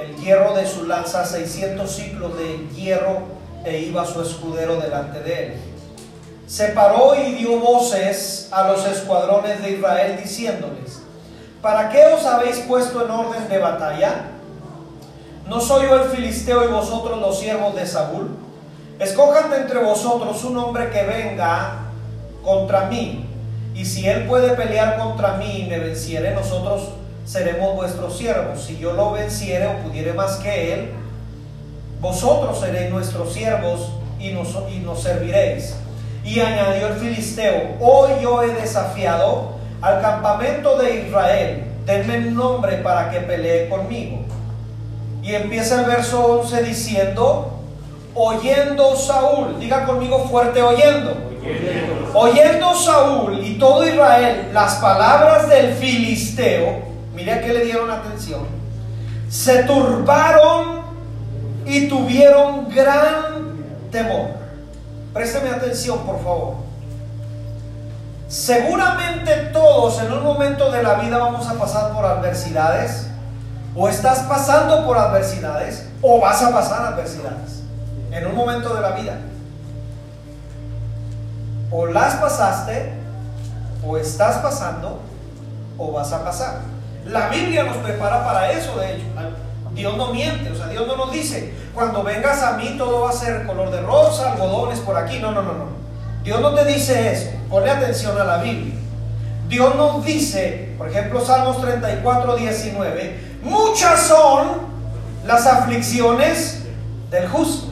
el 0.00 0.14
hierro 0.14 0.54
de 0.54 0.64
su 0.64 0.86
lanza 0.86 1.26
600 1.26 1.90
ciclos 1.90 2.38
de 2.38 2.68
hierro 2.72 3.18
e 3.64 3.78
iba 3.78 4.06
su 4.06 4.22
escudero 4.22 4.76
delante 4.76 5.24
de 5.24 5.46
él. 5.46 5.67
Se 6.48 6.68
paró 6.68 7.14
y 7.14 7.32
dio 7.34 7.60
voces 7.60 8.48
a 8.50 8.66
los 8.68 8.86
escuadrones 8.86 9.62
de 9.62 9.72
Israel 9.72 10.18
diciéndoles, 10.22 11.02
¿para 11.60 11.90
qué 11.90 12.06
os 12.06 12.24
habéis 12.24 12.60
puesto 12.60 13.04
en 13.04 13.10
orden 13.10 13.46
de 13.50 13.58
batalla? 13.58 14.30
¿No 15.46 15.60
soy 15.60 15.86
yo 15.86 16.02
el 16.02 16.08
filisteo 16.08 16.64
y 16.64 16.72
vosotros 16.72 17.20
los 17.20 17.38
siervos 17.38 17.76
de 17.76 17.86
Saúl? 17.86 18.30
Escojan 18.98 19.50
de 19.50 19.58
entre 19.58 19.84
vosotros 19.84 20.42
un 20.44 20.56
hombre 20.56 20.88
que 20.88 21.02
venga 21.02 21.80
contra 22.42 22.86
mí 22.86 23.26
y 23.74 23.84
si 23.84 24.08
él 24.08 24.26
puede 24.26 24.54
pelear 24.54 24.96
contra 24.96 25.34
mí 25.34 25.64
y 25.64 25.66
me 25.68 25.78
venciere, 25.78 26.34
nosotros 26.34 26.88
seremos 27.26 27.76
vuestros 27.76 28.16
siervos. 28.16 28.62
Si 28.62 28.78
yo 28.78 28.94
lo 28.94 29.12
venciere 29.12 29.66
o 29.66 29.76
pudiere 29.84 30.14
más 30.14 30.36
que 30.36 30.72
él, 30.72 30.92
vosotros 32.00 32.58
seréis 32.58 32.90
nuestros 32.90 33.34
siervos 33.34 33.90
y 34.18 34.30
nos, 34.30 34.56
y 34.74 34.78
nos 34.78 35.02
serviréis. 35.02 35.74
Y 36.28 36.40
añadió 36.40 36.88
el 36.88 36.94
filisteo, 36.94 37.76
hoy 37.80 38.10
yo 38.20 38.42
he 38.42 38.48
desafiado 38.48 39.52
al 39.80 40.02
campamento 40.02 40.76
de 40.76 41.06
Israel, 41.06 41.64
denme 41.86 42.18
un 42.18 42.34
nombre 42.34 42.76
para 42.76 43.10
que 43.10 43.20
pelee 43.20 43.66
conmigo. 43.70 44.18
Y 45.22 45.34
empieza 45.34 45.80
el 45.80 45.86
verso 45.86 46.22
11 46.40 46.64
diciendo, 46.64 47.58
oyendo 48.14 48.94
Saúl, 48.94 49.58
diga 49.58 49.86
conmigo 49.86 50.28
fuerte 50.28 50.60
oyendo. 50.60 51.16
oyendo. 52.12 52.74
Saúl 52.74 53.42
y 53.42 53.58
todo 53.58 53.88
Israel 53.88 54.50
las 54.52 54.74
palabras 54.74 55.48
del 55.48 55.72
filisteo, 55.76 56.82
mire 57.14 57.32
a 57.32 57.40
qué 57.40 57.54
le 57.54 57.64
dieron 57.64 57.90
atención, 57.90 58.42
se 59.30 59.62
turbaron 59.62 60.82
y 61.64 61.88
tuvieron 61.88 62.68
gran 62.68 63.56
temor. 63.90 64.37
Présteme 65.18 65.50
atención, 65.50 65.98
por 66.06 66.22
favor. 66.22 66.54
Seguramente 68.28 69.34
todos 69.52 70.00
en 70.00 70.12
un 70.12 70.22
momento 70.22 70.70
de 70.70 70.80
la 70.80 70.94
vida 70.94 71.18
vamos 71.18 71.44
a 71.48 71.54
pasar 71.54 71.92
por 71.92 72.04
adversidades, 72.04 73.08
o 73.74 73.88
estás 73.88 74.20
pasando 74.20 74.86
por 74.86 74.96
adversidades, 74.96 75.88
o 76.02 76.20
vas 76.20 76.40
a 76.40 76.52
pasar 76.52 76.92
adversidades 76.92 77.64
en 78.12 78.28
un 78.28 78.36
momento 78.36 78.72
de 78.72 78.80
la 78.80 78.90
vida. 78.92 79.16
O 81.72 81.86
las 81.86 82.14
pasaste, 82.14 82.92
o 83.84 83.96
estás 83.96 84.36
pasando, 84.36 85.00
o 85.78 85.90
vas 85.90 86.12
a 86.12 86.22
pasar. 86.22 86.60
La 87.06 87.26
Biblia 87.26 87.64
nos 87.64 87.78
prepara 87.78 88.24
para 88.24 88.52
eso, 88.52 88.78
de 88.78 88.94
hecho. 88.94 89.04
Dios 89.74 89.96
no 89.96 90.12
miente, 90.12 90.50
o 90.50 90.56
sea, 90.56 90.68
Dios 90.68 90.86
no 90.86 90.96
nos 90.96 91.12
dice, 91.12 91.54
cuando 91.74 92.02
vengas 92.02 92.42
a 92.42 92.56
mí 92.56 92.74
todo 92.76 93.02
va 93.02 93.10
a 93.10 93.12
ser 93.12 93.46
color 93.46 93.70
de 93.70 93.80
rosa, 93.80 94.32
algodones 94.32 94.80
por 94.80 94.96
aquí. 94.96 95.18
No, 95.18 95.32
no, 95.32 95.42
no, 95.42 95.52
no. 95.52 95.66
Dios 96.24 96.40
no 96.40 96.54
te 96.54 96.64
dice 96.64 97.12
eso. 97.12 97.30
Ponle 97.48 97.70
atención 97.70 98.20
a 98.20 98.24
la 98.24 98.38
Biblia. 98.38 98.74
Dios 99.48 99.74
nos 99.76 100.04
dice, 100.04 100.74
por 100.76 100.88
ejemplo, 100.88 101.24
Salmos 101.24 101.60
34, 101.60 102.36
19, 102.36 103.20
muchas 103.42 104.02
son 104.02 104.68
las 105.24 105.46
aflicciones 105.46 106.64
del 107.10 107.28
justo 107.28 107.68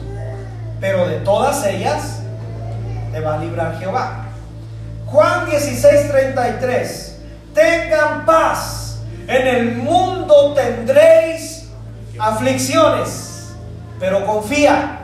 pero 0.79 1.07
de 1.07 1.17
todas 1.17 1.65
ellas 1.65 2.19
te 3.11 3.19
va 3.19 3.35
a 3.35 3.37
librar 3.39 3.79
Jehová. 3.79 4.25
Juan 5.07 5.49
16, 5.49 6.11
33. 6.11 7.17
Tengan 7.53 8.25
paz. 8.25 8.99
En 9.27 9.47
el 9.47 9.75
mundo 9.75 10.53
tendréis 10.53 11.56
aflicciones, 12.19 13.53
pero 13.99 14.25
confía, 14.25 14.99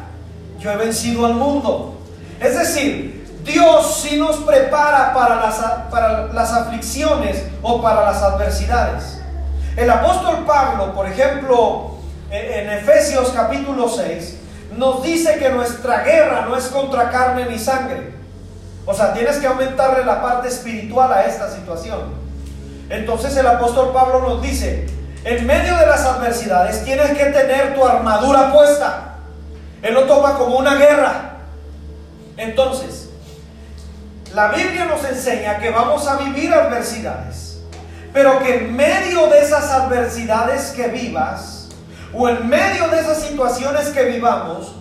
yo 0.59 0.71
he 0.71 0.75
vencido 0.77 1.25
al 1.25 1.35
mundo. 1.35 1.97
Es 2.39 2.57
decir, 2.57 3.25
Dios 3.43 4.01
sí 4.01 4.17
nos 4.17 4.37
prepara 4.37 5.13
para 5.13 5.35
las, 5.35 5.55
para 5.91 6.27
las 6.27 6.51
aflicciones 6.53 7.43
o 7.61 7.81
para 7.81 8.03
las 8.03 8.21
adversidades. 8.21 9.19
El 9.75 9.89
apóstol 9.89 10.45
Pablo, 10.45 10.93
por 10.93 11.07
ejemplo, 11.07 11.95
en 12.29 12.69
Efesios 12.69 13.31
capítulo 13.35 13.89
6, 13.89 14.37
nos 14.77 15.03
dice 15.03 15.37
que 15.37 15.49
nuestra 15.49 16.03
guerra 16.03 16.45
no 16.47 16.55
es 16.55 16.65
contra 16.67 17.09
carne 17.09 17.45
ni 17.49 17.59
sangre. 17.59 18.13
O 18.85 18.93
sea, 18.93 19.13
tienes 19.13 19.37
que 19.37 19.47
aumentarle 19.47 20.05
la 20.05 20.21
parte 20.21 20.47
espiritual 20.47 21.11
a 21.13 21.25
esta 21.25 21.49
situación. 21.49 21.99
Entonces 22.89 23.35
el 23.37 23.47
apóstol 23.47 23.91
Pablo 23.93 24.21
nos 24.21 24.41
dice, 24.41 24.87
en 25.25 25.45
medio 25.45 25.77
de 25.77 25.85
las 25.85 26.01
adversidades 26.05 26.83
tienes 26.83 27.17
que 27.17 27.25
tener 27.25 27.75
tu 27.75 27.85
armadura 27.85 28.51
puesta. 28.51 29.15
Él 29.81 29.93
lo 29.93 30.03
toma 30.03 30.37
como 30.37 30.57
una 30.57 30.75
guerra. 30.75 31.37
Entonces, 32.35 33.09
la 34.33 34.49
Biblia 34.49 34.85
nos 34.85 35.03
enseña 35.05 35.59
que 35.59 35.69
vamos 35.69 36.07
a 36.07 36.17
vivir 36.17 36.53
adversidades, 36.53 37.61
pero 38.11 38.39
que 38.39 38.57
en 38.57 38.75
medio 38.75 39.27
de 39.27 39.39
esas 39.39 39.69
adversidades 39.69 40.71
que 40.71 40.87
vivas, 40.87 41.69
o 42.13 42.27
en 42.27 42.47
medio 42.47 42.87
de 42.89 42.99
esas 42.99 43.21
situaciones 43.21 43.89
que 43.89 44.03
vivamos, 44.03 44.75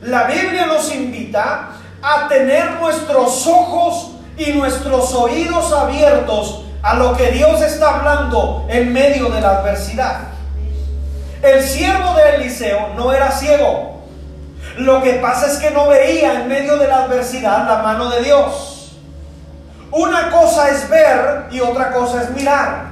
la 0.00 0.24
Biblia 0.24 0.66
nos 0.66 0.94
invita 0.94 1.70
a 2.02 2.28
tener 2.28 2.72
nuestros 2.72 3.46
ojos 3.46 4.12
y 4.36 4.52
nuestros 4.52 5.12
oídos 5.14 5.72
abiertos 5.72 6.63
a 6.84 6.94
lo 6.94 7.16
que 7.16 7.30
Dios 7.30 7.62
está 7.62 7.96
hablando 7.96 8.66
en 8.68 8.92
medio 8.92 9.30
de 9.30 9.40
la 9.40 9.58
adversidad. 9.58 10.18
El 11.42 11.62
siervo 11.62 12.12
de 12.12 12.36
Eliseo 12.36 12.90
no 12.94 13.10
era 13.10 13.30
ciego. 13.32 14.04
Lo 14.76 15.02
que 15.02 15.14
pasa 15.14 15.46
es 15.46 15.56
que 15.56 15.70
no 15.70 15.88
veía 15.88 16.42
en 16.42 16.48
medio 16.48 16.76
de 16.76 16.86
la 16.86 17.04
adversidad 17.04 17.66
la 17.66 17.82
mano 17.82 18.10
de 18.10 18.22
Dios. 18.22 18.98
Una 19.92 20.30
cosa 20.30 20.68
es 20.68 20.86
ver 20.90 21.46
y 21.50 21.60
otra 21.60 21.90
cosa 21.90 22.22
es 22.22 22.30
mirar. 22.30 22.84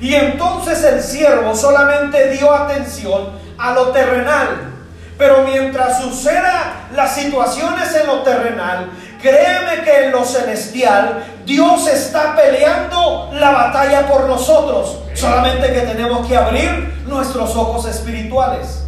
Y 0.00 0.14
entonces 0.14 0.82
el 0.84 1.02
siervo 1.02 1.56
solamente 1.56 2.28
dio 2.28 2.54
atención 2.54 3.30
a 3.58 3.72
lo 3.72 3.88
terrenal. 3.88 4.72
Pero 5.18 5.42
mientras 5.42 6.00
suceda 6.00 6.86
las 6.94 7.16
situaciones 7.16 7.92
en 7.94 8.06
lo 8.06 8.22
terrenal, 8.22 8.88
créeme 9.20 9.82
que 9.84 10.04
en 10.04 10.12
lo 10.12 10.24
celestial 10.24 11.24
Dios 11.44 11.86
está 11.88 12.34
peleando 12.36 13.30
la 13.32 13.50
batalla 13.50 14.06
por 14.06 14.26
nosotros. 14.26 14.98
Solamente 15.14 15.72
que 15.72 15.80
tenemos 15.80 16.26
que 16.26 16.36
abrir 16.36 17.02
nuestros 17.06 17.54
ojos 17.56 17.86
espirituales. 17.86 18.84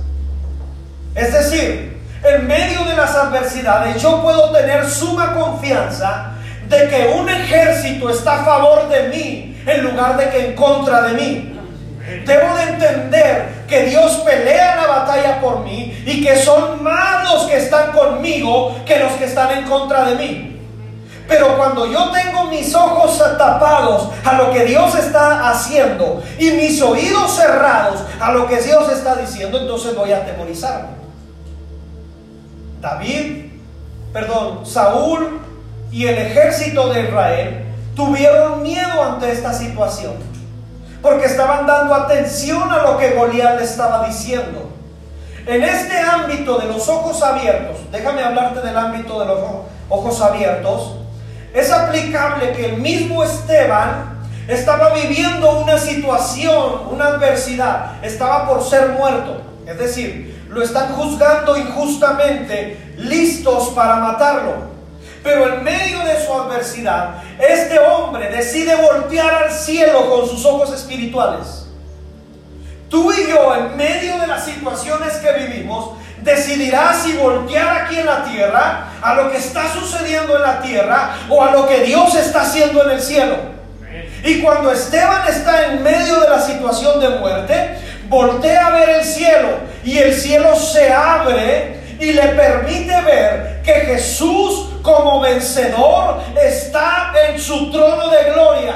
Es 1.14 1.32
decir, 1.32 2.00
en 2.24 2.46
medio 2.46 2.84
de 2.84 2.96
las 2.96 3.14
adversidades 3.14 4.00
yo 4.00 4.22
puedo 4.22 4.50
tener 4.52 4.88
suma 4.88 5.34
confianza 5.34 6.32
de 6.68 6.88
que 6.88 7.12
un 7.18 7.28
ejército 7.28 8.08
está 8.10 8.40
a 8.40 8.44
favor 8.44 8.88
de 8.88 9.08
mí 9.08 9.62
en 9.66 9.84
lugar 9.84 10.16
de 10.16 10.28
que 10.30 10.46
en 10.46 10.54
contra 10.54 11.02
de 11.02 11.12
mí. 11.14 11.51
Debo 12.26 12.56
de 12.56 12.62
entender 12.62 13.64
que 13.68 13.84
Dios 13.84 14.22
pelea 14.24 14.76
la 14.76 14.86
batalla 14.86 15.40
por 15.40 15.60
mí 15.60 16.02
y 16.06 16.22
que 16.22 16.36
son 16.36 16.82
más 16.82 17.24
los 17.32 17.44
que 17.44 17.56
están 17.56 17.92
conmigo 17.92 18.76
que 18.86 18.98
los 18.98 19.12
que 19.12 19.24
están 19.24 19.58
en 19.58 19.64
contra 19.64 20.04
de 20.04 20.14
mí. 20.16 20.48
Pero 21.28 21.56
cuando 21.56 21.86
yo 21.86 22.10
tengo 22.10 22.44
mis 22.44 22.74
ojos 22.74 23.18
tapados 23.38 24.10
a 24.24 24.34
lo 24.34 24.50
que 24.52 24.64
Dios 24.64 24.94
está 24.94 25.48
haciendo 25.50 26.22
y 26.38 26.50
mis 26.50 26.82
oídos 26.82 27.36
cerrados 27.36 28.02
a 28.20 28.32
lo 28.32 28.46
que 28.46 28.60
Dios 28.60 28.90
está 28.92 29.14
diciendo, 29.14 29.58
entonces 29.58 29.94
voy 29.94 30.12
a 30.12 30.18
atemorizarme. 30.18 31.02
David, 32.80 33.46
perdón, 34.12 34.66
Saúl 34.66 35.40
y 35.92 36.06
el 36.06 36.18
ejército 36.18 36.92
de 36.92 37.02
Israel 37.04 37.64
tuvieron 37.94 38.62
miedo 38.62 39.02
ante 39.02 39.30
esta 39.30 39.52
situación, 39.52 40.14
porque 41.02 41.26
estaban 41.26 41.66
dando 41.66 41.94
atención 41.94 42.70
a 42.70 42.82
lo 42.82 42.96
que 42.96 43.10
Goliat 43.10 43.58
le 43.58 43.64
estaba 43.64 44.06
diciendo. 44.06 44.70
En 45.44 45.64
este 45.64 45.98
ámbito 45.98 46.58
de 46.58 46.68
los 46.68 46.88
ojos 46.88 47.20
abiertos, 47.22 47.78
déjame 47.90 48.22
hablarte 48.22 48.60
del 48.60 48.76
ámbito 48.76 49.18
de 49.18 49.26
los 49.26 49.38
ojos 49.88 50.20
abiertos, 50.20 50.94
es 51.52 51.70
aplicable 51.70 52.52
que 52.52 52.66
el 52.66 52.76
mismo 52.76 53.24
Esteban 53.24 54.20
estaba 54.46 54.94
viviendo 54.94 55.60
una 55.60 55.76
situación, 55.78 56.88
una 56.90 57.06
adversidad, 57.06 58.02
estaba 58.02 58.48
por 58.48 58.62
ser 58.62 58.90
muerto. 58.90 59.42
Es 59.66 59.78
decir, 59.78 60.46
lo 60.48 60.62
están 60.62 60.92
juzgando 60.92 61.56
injustamente, 61.56 62.94
listos 62.96 63.70
para 63.70 63.96
matarlo. 63.96 64.71
Pero 65.22 65.54
en 65.54 65.62
medio 65.62 66.00
de 66.00 66.24
su 66.24 66.32
adversidad, 66.32 67.22
este 67.38 67.78
hombre 67.78 68.28
decide 68.30 68.74
voltear 68.74 69.44
al 69.44 69.52
cielo 69.52 70.10
con 70.10 70.28
sus 70.28 70.44
ojos 70.44 70.72
espirituales. 70.72 71.66
Tú 72.88 73.12
y 73.12 73.28
yo, 73.28 73.54
en 73.54 73.76
medio 73.76 74.18
de 74.18 74.26
las 74.26 74.44
situaciones 74.44 75.14
que 75.14 75.32
vivimos, 75.32 75.92
decidirás 76.22 77.02
si 77.02 77.14
voltear 77.14 77.84
aquí 77.84 77.98
en 77.98 78.06
la 78.06 78.24
tierra 78.24 78.88
a 79.00 79.14
lo 79.14 79.30
que 79.30 79.38
está 79.38 79.72
sucediendo 79.72 80.36
en 80.36 80.42
la 80.42 80.60
tierra 80.60 81.16
o 81.28 81.42
a 81.42 81.52
lo 81.52 81.66
que 81.66 81.80
Dios 81.80 82.14
está 82.14 82.42
haciendo 82.42 82.84
en 82.84 82.90
el 82.90 83.00
cielo. 83.00 83.36
Y 84.24 84.40
cuando 84.40 84.70
Esteban 84.70 85.26
está 85.28 85.66
en 85.66 85.82
medio 85.82 86.20
de 86.20 86.28
la 86.28 86.40
situación 86.40 87.00
de 87.00 87.08
muerte, 87.10 87.78
voltea 88.08 88.66
a 88.66 88.70
ver 88.70 88.88
el 88.90 89.04
cielo 89.04 89.48
y 89.84 89.98
el 89.98 90.14
cielo 90.14 90.54
se 90.54 90.92
abre 90.92 91.80
y 91.98 92.12
le 92.12 92.28
permite 92.28 93.00
ver 93.02 93.62
que 93.64 93.72
Jesús 93.72 94.71
como 94.82 95.20
vencedor 95.20 96.20
está 96.42 97.12
en 97.28 97.40
su 97.40 97.70
trono 97.70 98.10
de 98.10 98.32
gloria. 98.32 98.74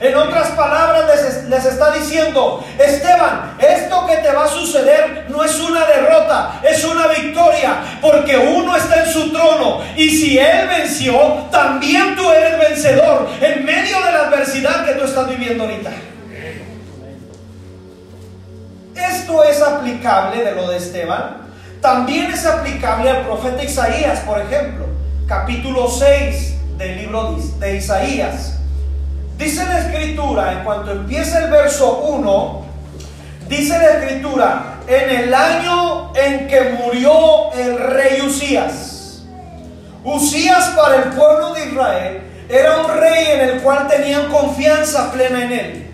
En 0.00 0.14
otras 0.14 0.50
palabras 0.50 1.10
les, 1.48 1.64
está 1.64 1.90
diciendo, 1.90 2.64
Esteban, 2.78 3.56
esto 3.58 4.06
que 4.06 4.16
te 4.18 4.30
va 4.30 4.44
a 4.44 4.48
suceder 4.48 5.26
no 5.28 5.42
es 5.42 5.58
una 5.58 5.84
derrota, 5.86 6.60
es 6.62 6.84
una 6.84 7.08
victoria, 7.08 7.98
porque 8.00 8.36
uno 8.36 8.76
está 8.76 9.02
en 9.02 9.12
su 9.12 9.32
trono 9.32 9.80
y 9.96 10.08
si 10.08 10.38
él 10.38 10.68
venció, 10.68 11.18
también 11.50 12.14
tú 12.14 12.30
eres 12.30 12.60
vencedor 12.60 13.28
en 13.40 13.64
medio 13.64 14.00
de 14.04 14.12
la 14.12 14.18
adversidad 14.28 14.86
que 14.86 14.92
tú 14.92 15.04
estás 15.04 15.28
viviendo 15.28 15.64
ahorita. 15.64 15.90
Esto 18.94 19.44
es 19.44 19.60
aplicable 19.60 20.44
de 20.44 20.52
lo 20.52 20.68
de 20.70 20.76
Esteban, 20.76 21.38
también 21.80 22.30
es 22.30 22.46
aplicable 22.46 23.10
al 23.10 23.24
profeta 23.24 23.64
Isaías, 23.64 24.20
por 24.20 24.40
ejemplo, 24.40 24.97
capítulo 25.28 25.88
6 25.88 26.78
del 26.78 26.96
libro 26.96 27.36
de 27.58 27.76
Isaías. 27.76 28.54
Dice 29.36 29.62
la 29.66 29.80
escritura, 29.80 30.52
en 30.52 30.64
cuanto 30.64 30.90
empieza 30.90 31.44
el 31.44 31.50
verso 31.50 31.98
1, 31.98 32.64
dice 33.46 33.78
la 33.78 33.98
escritura, 33.98 34.78
en 34.86 35.10
el 35.10 35.34
año 35.34 36.14
en 36.14 36.48
que 36.48 36.78
murió 36.82 37.52
el 37.52 37.78
rey 37.78 38.22
Usías. 38.22 39.22
Usías 40.02 40.68
para 40.70 40.96
el 40.96 41.10
pueblo 41.10 41.52
de 41.52 41.66
Israel 41.66 42.22
era 42.48 42.78
un 42.78 42.98
rey 42.98 43.26
en 43.32 43.40
el 43.40 43.60
cual 43.60 43.86
tenían 43.86 44.30
confianza 44.30 45.12
plena 45.12 45.44
en 45.44 45.52
él. 45.52 45.90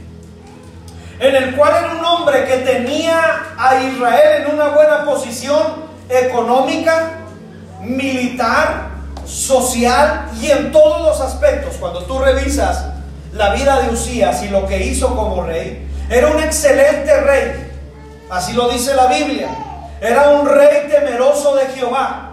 En 1.18 1.34
el 1.34 1.56
cual 1.56 1.72
era 1.76 1.94
un 1.94 2.04
hombre 2.04 2.44
que 2.44 2.58
tenía 2.58 3.46
a 3.58 3.82
Israel 3.82 4.44
en 4.44 4.54
una 4.54 4.68
buena 4.68 5.04
posición 5.04 5.84
económica, 6.08 7.14
militar, 7.80 8.93
social 9.26 10.30
y 10.40 10.50
en 10.50 10.72
todos 10.72 11.02
los 11.02 11.20
aspectos. 11.20 11.76
Cuando 11.78 12.04
tú 12.04 12.18
revisas 12.18 12.86
la 13.32 13.54
vida 13.54 13.80
de 13.82 13.92
Usías 13.92 14.42
y 14.42 14.48
lo 14.48 14.66
que 14.66 14.84
hizo 14.84 15.14
como 15.14 15.42
rey, 15.42 15.88
era 16.10 16.28
un 16.28 16.42
excelente 16.42 17.20
rey. 17.20 17.72
Así 18.30 18.52
lo 18.52 18.68
dice 18.68 18.94
la 18.94 19.06
Biblia. 19.06 19.48
Era 20.00 20.30
un 20.30 20.46
rey 20.46 20.88
temeroso 20.88 21.54
de 21.56 21.66
Jehová. 21.66 22.30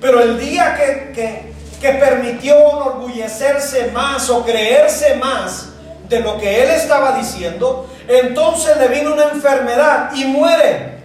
Pero 0.00 0.20
el 0.20 0.38
día 0.38 0.76
que, 0.76 1.12
que, 1.12 1.52
que 1.80 1.98
permitió 1.98 2.56
enorgullecerse 2.56 3.90
más 3.92 4.30
o 4.30 4.44
creerse 4.44 5.16
más 5.16 5.68
de 6.08 6.20
lo 6.20 6.38
que 6.38 6.62
él 6.62 6.70
estaba 6.70 7.12
diciendo, 7.12 7.88
entonces 8.08 8.76
le 8.76 8.88
vino 8.88 9.14
una 9.14 9.24
enfermedad 9.24 10.10
y 10.14 10.24
muere. 10.24 11.00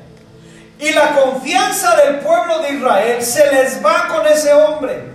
Y 0.79 0.91
la 0.91 1.15
confianza 1.15 1.95
del 1.95 2.19
pueblo 2.19 2.59
de 2.59 2.73
Israel 2.73 3.21
se 3.21 3.51
les 3.51 3.83
va 3.83 4.07
con 4.09 4.27
ese 4.27 4.53
hombre. 4.53 5.14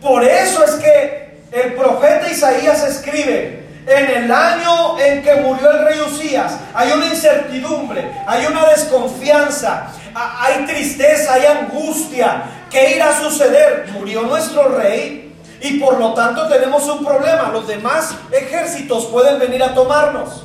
Por 0.00 0.24
eso 0.24 0.64
es 0.64 0.72
que 0.76 1.38
el 1.52 1.74
profeta 1.74 2.28
Isaías 2.30 2.82
escribe, 2.84 3.68
en 3.88 4.24
el 4.24 4.30
año 4.30 4.98
en 5.00 5.22
que 5.22 5.34
murió 5.36 5.70
el 5.70 5.84
rey 5.86 6.00
Usías, 6.00 6.58
hay 6.74 6.92
una 6.92 7.06
incertidumbre, 7.06 8.10
hay 8.26 8.44
una 8.44 8.66
desconfianza, 8.66 9.86
hay 10.14 10.66
tristeza, 10.66 11.34
hay 11.34 11.46
angustia. 11.46 12.42
¿Qué 12.70 12.96
irá 12.96 13.10
a 13.10 13.20
suceder? 13.20 13.88
Murió 13.92 14.22
nuestro 14.22 14.76
rey 14.76 15.34
y 15.62 15.78
por 15.78 15.98
lo 15.98 16.12
tanto 16.12 16.48
tenemos 16.48 16.86
un 16.86 17.02
problema. 17.02 17.48
Los 17.50 17.66
demás 17.66 18.14
ejércitos 18.30 19.06
pueden 19.06 19.38
venir 19.38 19.62
a 19.62 19.72
tomarnos. 19.72 20.44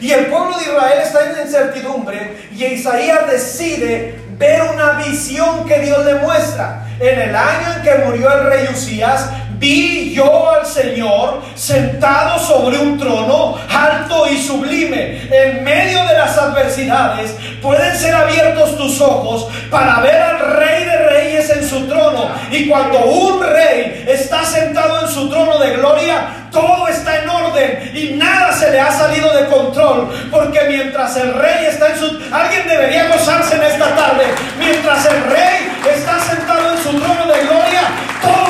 Y 0.00 0.12
el 0.12 0.26
pueblo 0.26 0.56
de 0.58 0.64
Israel 0.64 1.00
está 1.02 1.30
en 1.30 1.46
incertidumbre 1.46 2.48
y 2.52 2.64
Isaías 2.66 3.30
decide 3.30 4.27
ver 4.38 4.62
una 4.62 4.92
visión 4.92 5.66
que 5.66 5.80
Dios 5.80 6.04
le 6.04 6.14
muestra. 6.16 6.86
En 7.00 7.20
el 7.20 7.36
año 7.36 7.74
en 7.76 7.82
que 7.82 8.04
murió 8.04 8.32
el 8.32 8.46
rey 8.46 8.68
Usías, 8.72 9.30
vi 9.58 10.14
yo 10.14 10.50
al 10.50 10.66
Señor 10.66 11.42
sentado 11.54 12.38
sobre 12.38 12.78
un 12.78 12.98
trono 12.98 13.56
alto 13.68 14.26
y 14.30 14.38
sublime. 14.38 15.28
En 15.30 15.64
medio 15.64 16.04
de 16.06 16.14
las 16.14 16.36
adversidades 16.38 17.34
pueden 17.60 17.96
ser 17.96 18.14
abiertos 18.14 18.76
tus 18.76 19.00
ojos 19.00 19.48
para 19.70 20.00
ver 20.00 20.20
al 20.20 20.38
rey 20.56 20.84
de 20.84 20.98
reyes 21.08 21.50
en 21.50 21.68
su 21.68 21.86
trono. 21.86 22.30
Y 22.50 22.68
cuando 22.68 22.98
un 23.04 23.42
rey 23.42 24.04
está 24.06 24.44
sentado 24.44 25.02
en 25.02 25.08
su 25.08 25.28
trono 25.28 25.58
de 25.58 25.72
gloria, 25.72 26.48
todo 26.50 26.88
está 26.88 27.22
en 27.22 27.28
orden 27.28 27.92
y 27.94 28.14
nada 28.14 28.52
se 28.52 28.70
le 28.70 28.80
ha 28.80 28.90
salido 28.90 29.32
de 29.34 29.46
control. 29.46 30.08
Porque 30.30 30.60
mientras 30.68 31.16
el 31.16 31.34
rey 31.34 31.66
está 31.66 31.88
en 31.88 31.98
su... 31.98 32.06
Alguien 32.32 32.66
debería 32.66 33.08
gozarse 33.08 33.56
en 33.56 33.62
esta 33.62 33.94
tarde. 33.94 34.24
Mientras 34.58 35.04
el 35.06 35.24
rey 35.24 35.68
está 35.94 36.20
sentado 36.20 36.72
en 36.72 36.82
su 36.82 36.90
trono 36.90 37.26
de 37.26 37.40
gloria, 37.42 37.82
todo 38.22 38.47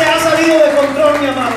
se 0.00 0.06
ha 0.06 0.30
salido 0.30 0.58
de 0.58 0.70
control, 0.76 1.20
mi 1.20 1.26
amado. 1.28 1.56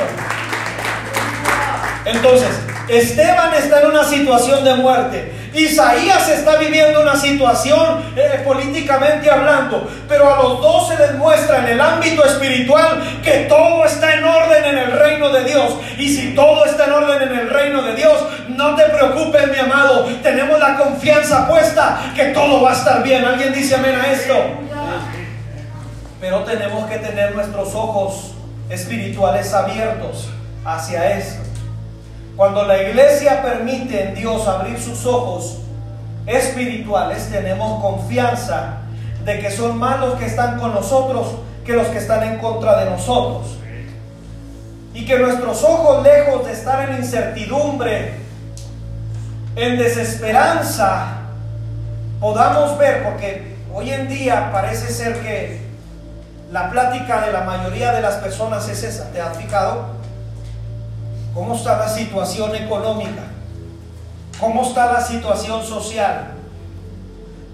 Entonces, 2.05 2.49
Esteban 2.89 3.53
está 3.53 3.81
en 3.81 3.87
una 3.87 4.03
situación 4.03 4.63
de 4.65 4.75
muerte. 4.75 5.33
Isaías 5.53 6.27
está 6.29 6.57
viviendo 6.57 7.01
una 7.01 7.15
situación 7.15 8.03
eh, 8.15 8.41
políticamente 8.43 9.29
hablando, 9.29 9.87
pero 10.09 10.33
a 10.33 10.41
los 10.41 10.59
dos 10.61 10.89
se 10.89 10.97
les 10.97 11.13
muestra 11.15 11.59
en 11.59 11.67
el 11.73 11.81
ámbito 11.81 12.25
espiritual 12.25 13.01
que 13.23 13.45
todo 13.47 13.85
está 13.85 14.15
en 14.15 14.23
orden 14.25 14.65
en 14.65 14.77
el 14.79 14.91
reino 14.91 15.29
de 15.29 15.43
Dios. 15.45 15.75
Y 15.97 16.13
si 16.13 16.33
todo 16.35 16.65
está 16.65 16.85
en 16.85 16.93
orden 16.93 17.21
en 17.21 17.39
el 17.39 17.49
reino 17.49 17.83
de 17.83 17.95
Dios, 17.95 18.15
no 18.49 18.75
te 18.75 18.83
preocupes, 18.85 19.47
mi 19.47 19.59
amado. 19.59 20.05
Tenemos 20.21 20.59
la 20.59 20.75
confianza 20.75 21.47
puesta 21.47 22.11
que 22.15 22.25
todo 22.25 22.63
va 22.63 22.71
a 22.71 22.73
estar 22.73 23.03
bien. 23.03 23.23
¿Alguien 23.23 23.53
dice 23.53 23.75
amén 23.75 23.95
a 23.95 24.11
esto? 24.11 24.72
Pero 26.23 26.45
tenemos 26.45 26.89
que 26.89 26.99
tener 26.99 27.35
nuestros 27.35 27.75
ojos 27.75 28.31
espirituales 28.69 29.53
abiertos 29.53 30.29
hacia 30.63 31.17
eso. 31.17 31.35
Cuando 32.37 32.63
la 32.63 32.81
iglesia 32.81 33.41
permite 33.41 34.01
en 34.01 34.15
Dios 34.15 34.47
abrir 34.47 34.79
sus 34.79 35.05
ojos 35.05 35.57
espirituales, 36.25 37.29
tenemos 37.29 37.81
confianza 37.81 38.77
de 39.25 39.39
que 39.41 39.51
son 39.51 39.77
más 39.77 39.99
los 39.99 40.13
que 40.13 40.27
están 40.27 40.57
con 40.61 40.73
nosotros 40.73 41.27
que 41.65 41.73
los 41.73 41.87
que 41.87 41.97
están 41.97 42.23
en 42.23 42.37
contra 42.37 42.85
de 42.85 42.89
nosotros. 42.89 43.57
Y 44.93 45.05
que 45.05 45.19
nuestros 45.19 45.61
ojos, 45.61 46.03
lejos 46.03 46.45
de 46.45 46.53
estar 46.53 46.89
en 46.89 46.99
incertidumbre, 46.99 48.13
en 49.57 49.77
desesperanza, 49.77 51.17
podamos 52.21 52.77
ver, 52.77 53.03
porque 53.03 53.57
hoy 53.73 53.91
en 53.91 54.07
día 54.07 54.51
parece 54.53 54.87
ser 54.87 55.19
que 55.19 55.62
la 56.53 56.69
plática 56.69 57.25
de 57.25 57.33
la 57.33 57.41
mayoría 57.41 57.91
de 57.93 58.01
las 58.03 58.17
personas 58.17 58.69
es 58.69 58.83
esa. 58.83 59.11
¿Te 59.11 59.19
has 59.19 59.35
fijado? 59.35 59.87
¿Cómo 61.33 61.55
está 61.55 61.79
la 61.79 61.89
situación 61.89 62.55
económica? 62.55 63.23
¿Cómo 64.39 64.61
está 64.61 64.93
la 64.93 65.01
situación 65.01 65.63
social? 65.65 66.27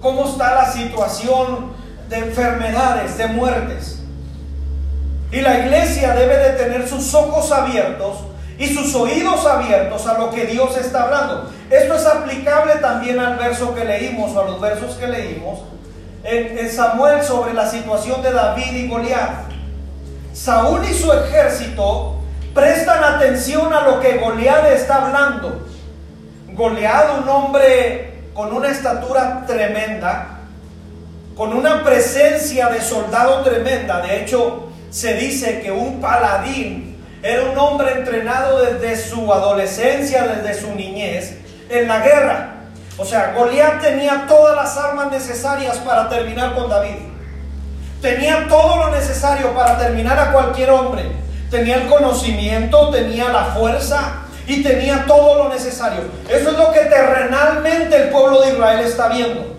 ¿Cómo 0.01 0.25
está 0.27 0.53
la 0.53 0.69
situación 0.69 1.71
de 2.09 2.17
enfermedades, 2.17 3.17
de 3.17 3.27
muertes? 3.27 3.99
Y 5.31 5.39
la 5.39 5.59
iglesia 5.59 6.13
debe 6.13 6.35
de 6.35 6.49
tener 6.57 6.85
sus 6.85 7.13
ojos 7.13 7.53
abiertos 7.53 8.17
y 8.57 8.67
sus 8.67 8.93
oídos 8.95 9.45
abiertos 9.45 10.05
a 10.07 10.17
lo 10.17 10.29
que 10.29 10.43
Dios 10.45 10.75
está 10.75 11.03
hablando. 11.03 11.49
Esto 11.69 11.95
es 11.95 12.05
aplicable 12.05 12.75
también 12.81 13.17
al 13.17 13.37
verso 13.37 13.73
que 13.73 13.85
leímos 13.85 14.35
o 14.35 14.41
a 14.41 14.45
los 14.45 14.59
versos 14.59 14.95
que 14.95 15.07
leímos 15.07 15.59
en, 16.23 16.71
Samuel 16.71 17.23
sobre 17.23 17.53
la 17.53 17.69
situación 17.69 18.21
de 18.21 18.31
David 18.31 18.73
y 18.73 18.87
Goliat. 18.87 19.49
Saúl 20.33 20.81
y 20.89 20.93
su 20.93 21.11
ejército 21.11 22.15
prestan 22.53 23.03
atención 23.03 23.73
a 23.73 23.81
lo 23.81 23.99
que 23.99 24.17
Goliat 24.17 24.71
está 24.71 25.05
hablando. 25.05 25.67
Goliat, 26.53 27.21
un 27.21 27.29
hombre 27.29 28.23
con 28.33 28.53
una 28.53 28.69
estatura 28.69 29.43
tremenda, 29.45 30.39
con 31.35 31.53
una 31.53 31.83
presencia 31.83 32.69
de 32.69 32.81
soldado 32.81 33.43
tremenda. 33.43 34.01
De 34.01 34.21
hecho, 34.21 34.69
se 34.89 35.13
dice 35.15 35.61
que 35.61 35.71
un 35.71 36.01
paladín 36.01 36.97
era 37.21 37.43
un 37.43 37.57
hombre 37.57 37.91
entrenado 37.91 38.61
desde 38.61 38.95
su 38.95 39.31
adolescencia, 39.33 40.25
desde 40.25 40.61
su 40.61 40.73
niñez, 40.73 41.35
en 41.69 41.87
la 41.87 41.99
guerra. 41.99 42.58
O 42.99 43.05
sea, 43.05 43.33
Goliat 43.33 43.81
tenía 43.81 44.25
todas 44.27 44.55
las 44.57 44.75
armas 44.77 45.09
necesarias 45.09 45.77
para 45.77 46.09
terminar 46.09 46.53
con 46.53 46.69
David. 46.69 46.97
Tenía 48.01 48.45
todo 48.49 48.75
lo 48.75 48.91
necesario 48.91 49.53
para 49.53 49.77
terminar 49.77 50.19
a 50.19 50.33
cualquier 50.33 50.69
hombre. 50.71 51.09
Tenía 51.49 51.77
el 51.77 51.87
conocimiento, 51.87 52.89
tenía 52.89 53.29
la 53.29 53.45
fuerza 53.45 54.23
y 54.45 54.61
tenía 54.61 55.05
todo 55.07 55.43
lo 55.43 55.49
necesario. 55.49 56.01
Eso 56.27 56.49
es 56.49 56.57
lo 56.57 56.71
que 56.73 56.81
terrenalmente 56.81 57.95
el 57.95 58.09
pueblo 58.09 58.41
de 58.41 58.49
Israel 58.49 58.79
está 58.81 59.07
viendo. 59.07 59.55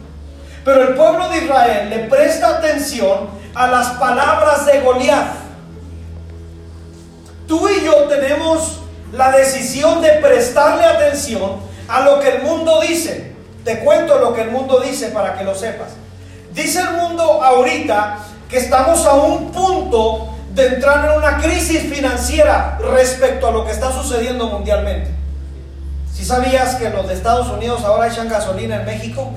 Pero 0.62 0.82
el 0.82 0.94
pueblo 0.94 1.30
de 1.30 1.38
Israel 1.38 1.88
le 1.88 1.98
presta 2.00 2.58
atención 2.58 3.30
a 3.54 3.66
las 3.68 3.88
palabras 3.92 4.66
de 4.66 4.80
Goliat. 4.80 5.28
Tú 7.48 7.68
y 7.70 7.84
yo 7.84 7.94
tenemos 8.04 8.80
la 9.12 9.32
decisión 9.32 10.02
de 10.02 10.10
prestarle 10.14 10.84
atención 10.84 11.56
a 11.88 12.02
lo 12.02 12.20
que 12.20 12.28
el 12.36 12.42
mundo 12.42 12.80
dice. 12.82 13.29
Te 13.64 13.80
cuento 13.80 14.18
lo 14.18 14.32
que 14.34 14.42
el 14.42 14.50
mundo 14.50 14.80
dice 14.80 15.08
para 15.08 15.36
que 15.36 15.44
lo 15.44 15.54
sepas. 15.54 15.88
Dice 16.52 16.80
el 16.80 16.92
mundo 16.92 17.42
ahorita 17.42 18.18
que 18.48 18.58
estamos 18.58 19.06
a 19.06 19.14
un 19.14 19.52
punto 19.52 20.34
de 20.54 20.66
entrar 20.66 21.10
en 21.10 21.18
una 21.18 21.38
crisis 21.38 21.82
financiera 21.82 22.78
respecto 22.92 23.46
a 23.46 23.50
lo 23.52 23.64
que 23.64 23.70
está 23.70 23.92
sucediendo 23.92 24.48
mundialmente. 24.48 25.10
Si 26.12 26.24
sabías 26.24 26.74
que 26.74 26.90
los 26.90 27.08
de 27.08 27.14
Estados 27.14 27.48
Unidos 27.48 27.82
ahora 27.84 28.08
echan 28.08 28.28
gasolina 28.28 28.80
en 28.80 28.86
México, 28.86 29.30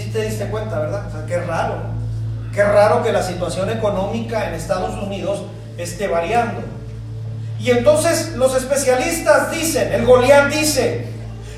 sí, 0.00 0.10
te 0.12 0.22
diste 0.22 0.46
cuenta, 0.46 0.78
¿verdad? 0.78 1.06
O 1.08 1.10
sea, 1.10 1.26
qué 1.26 1.38
raro. 1.38 1.74
Qué 2.54 2.62
raro 2.62 3.02
que 3.02 3.12
la 3.12 3.22
situación 3.22 3.70
económica 3.70 4.48
en 4.48 4.54
Estados 4.54 5.00
Unidos 5.02 5.42
esté 5.78 6.08
variando. 6.08 6.60
Y 7.58 7.70
entonces 7.70 8.32
los 8.36 8.54
especialistas 8.56 9.50
dicen, 9.50 9.92
el 9.92 10.04
Goliat 10.04 10.48
dice, 10.48 11.06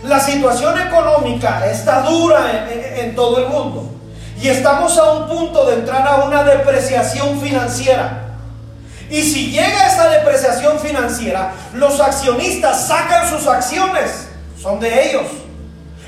la 0.02 0.20
situación 0.20 0.80
económica 0.80 1.66
está 1.66 2.02
dura 2.02 2.68
en 2.70 3.14
todo 3.14 3.38
el 3.38 3.46
mundo. 3.46 3.88
Y 4.40 4.48
estamos 4.48 4.98
a 4.98 5.12
un 5.12 5.28
punto 5.28 5.64
de 5.66 5.74
entrar 5.74 6.06
a 6.06 6.24
una 6.24 6.42
depreciación 6.42 7.40
financiera. 7.40 8.22
Y 9.08 9.22
si 9.22 9.52
llega 9.52 9.86
esa 9.86 10.08
depreciación 10.08 10.80
financiera, 10.80 11.52
los 11.74 12.00
accionistas 12.00 12.88
sacan 12.88 13.28
sus 13.28 13.46
acciones, 13.46 14.28
son 14.60 14.80
de 14.80 15.10
ellos. 15.10 15.26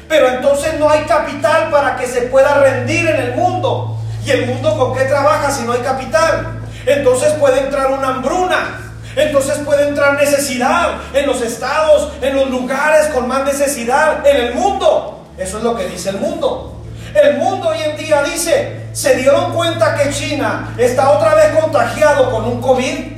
Pero 0.08 0.28
entonces 0.28 0.78
no 0.80 0.88
hay 0.88 1.04
capital 1.04 1.70
para 1.70 1.96
que 1.96 2.06
se 2.06 2.22
pueda 2.22 2.54
rendir 2.54 3.06
en 3.06 3.16
el 3.16 3.34
mundo. 3.34 3.98
¿Y 4.24 4.30
el 4.30 4.46
mundo 4.46 4.76
con 4.76 4.96
qué 4.96 5.04
trabaja 5.04 5.50
si 5.50 5.64
no 5.64 5.72
hay 5.72 5.80
capital? 5.80 6.60
Entonces 6.86 7.34
puede 7.34 7.60
entrar 7.60 7.92
una 7.92 8.08
hambruna. 8.08 8.83
Entonces 9.16 9.58
puede 9.58 9.88
entrar 9.88 10.14
necesidad 10.14 10.94
en 11.12 11.26
los 11.26 11.40
estados, 11.40 12.12
en 12.20 12.34
los 12.34 12.50
lugares 12.50 13.06
con 13.08 13.28
más 13.28 13.44
necesidad, 13.44 14.26
en 14.26 14.36
el 14.36 14.54
mundo. 14.54 15.24
Eso 15.38 15.58
es 15.58 15.64
lo 15.64 15.76
que 15.76 15.86
dice 15.86 16.10
el 16.10 16.18
mundo. 16.18 16.74
El 17.14 17.36
mundo 17.36 17.68
hoy 17.68 17.78
en 17.80 17.96
día 17.96 18.22
dice, 18.22 18.88
se 18.92 19.14
dieron 19.16 19.52
cuenta 19.52 19.94
que 19.94 20.10
China 20.10 20.74
está 20.76 21.10
otra 21.10 21.34
vez 21.34 21.56
contagiado 21.58 22.30
con 22.30 22.44
un 22.44 22.60
COVID. 22.60 23.14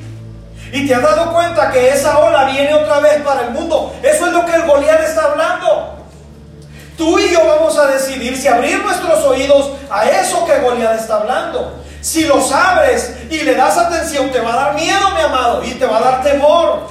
Y 0.72 0.86
te 0.86 0.94
has 0.94 1.02
dado 1.02 1.32
cuenta 1.32 1.70
que 1.70 1.88
esa 1.88 2.18
ola 2.18 2.44
viene 2.44 2.74
otra 2.74 2.98
vez 3.00 3.22
para 3.22 3.42
el 3.42 3.50
mundo. 3.50 3.94
Eso 4.02 4.26
es 4.26 4.32
lo 4.32 4.44
que 4.44 4.54
el 4.54 4.62
Goliat 4.64 5.00
está 5.00 5.24
hablando. 5.30 5.94
Tú 6.98 7.18
y 7.18 7.30
yo 7.30 7.46
vamos 7.46 7.78
a 7.78 7.86
decidir 7.86 8.36
si 8.36 8.48
abrir 8.48 8.82
nuestros 8.82 9.22
oídos 9.24 9.70
a 9.90 10.06
eso 10.06 10.44
que 10.44 10.58
Goliat 10.58 10.98
está 10.98 11.16
hablando. 11.16 11.85
Si 12.06 12.24
los 12.24 12.52
abres 12.52 13.10
y 13.28 13.40
le 13.40 13.56
das 13.56 13.76
atención, 13.76 14.30
te 14.30 14.38
va 14.38 14.52
a 14.52 14.56
dar 14.56 14.74
miedo, 14.76 15.10
mi 15.10 15.22
amado, 15.22 15.64
y 15.64 15.72
te 15.72 15.86
va 15.86 15.98
a 15.98 16.00
dar 16.02 16.22
temor. 16.22 16.86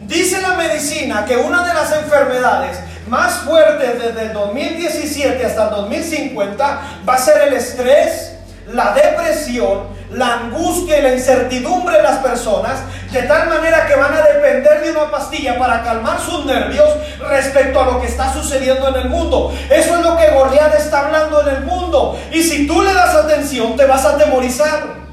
Dice 0.00 0.42
la 0.42 0.54
medicina 0.54 1.24
que 1.24 1.36
una 1.36 1.64
de 1.64 1.72
las 1.72 1.92
enfermedades 1.92 2.76
más 3.06 3.34
fuerte 3.44 3.94
desde 3.94 4.22
el 4.22 4.32
2017 4.32 5.46
hasta 5.46 5.68
el 5.68 5.70
2050 5.70 6.80
va 7.08 7.14
a 7.14 7.18
ser 7.18 7.42
el 7.46 7.54
estrés, 7.54 8.32
la 8.66 8.94
depresión, 8.94 9.84
la 10.10 10.34
angustia 10.34 10.98
y 10.98 11.02
la 11.02 11.14
incertidumbre 11.14 11.96
de 11.96 12.02
las 12.02 12.18
personas, 12.18 12.80
de 13.10 13.22
tal 13.22 13.48
manera 13.48 13.86
que 13.86 13.96
van 13.96 14.12
a 14.12 14.22
depender 14.22 14.82
de 14.82 14.90
una 14.90 15.10
pastilla 15.10 15.58
para 15.58 15.82
calmar 15.82 16.20
sus 16.20 16.44
nervios 16.44 16.88
respecto 17.28 17.80
a 17.80 17.86
lo 17.86 18.00
que 18.00 18.06
está 18.06 18.32
sucediendo 18.32 18.88
en 18.88 18.94
el 18.96 19.08
mundo. 19.08 19.52
Eso 19.70 19.96
es 19.96 20.04
lo 20.04 20.16
que 20.16 20.30
Goliat 20.30 20.74
está 20.74 21.06
hablando 21.06 21.40
en 21.42 21.56
el 21.56 21.62
mundo. 21.62 22.18
Y 22.32 22.42
si 22.42 22.66
tú 22.66 22.82
le 22.82 22.92
das 22.92 23.14
atención, 23.14 23.76
te 23.76 23.86
vas 23.86 24.04
a 24.04 24.10
atemorizar. 24.10 25.04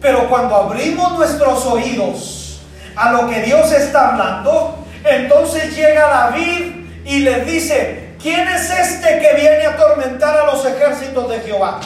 Pero 0.00 0.28
cuando 0.28 0.56
abrimos 0.56 1.12
nuestros 1.12 1.64
oídos 1.66 2.60
a 2.96 3.12
lo 3.12 3.28
que 3.28 3.40
Dios 3.42 3.70
está 3.72 4.08
hablando, 4.10 4.84
entonces 5.04 5.74
llega 5.76 6.08
David 6.08 6.86
y 7.04 7.20
le 7.20 7.44
dice, 7.44 8.16
¿quién 8.20 8.46
es 8.48 8.68
este 8.70 9.20
que 9.20 9.34
viene 9.40 9.64
a 9.64 9.70
atormentar 9.70 10.38
a 10.38 10.46
los 10.46 10.64
ejércitos 10.66 11.30
de 11.30 11.40
Jehová? 11.40 11.80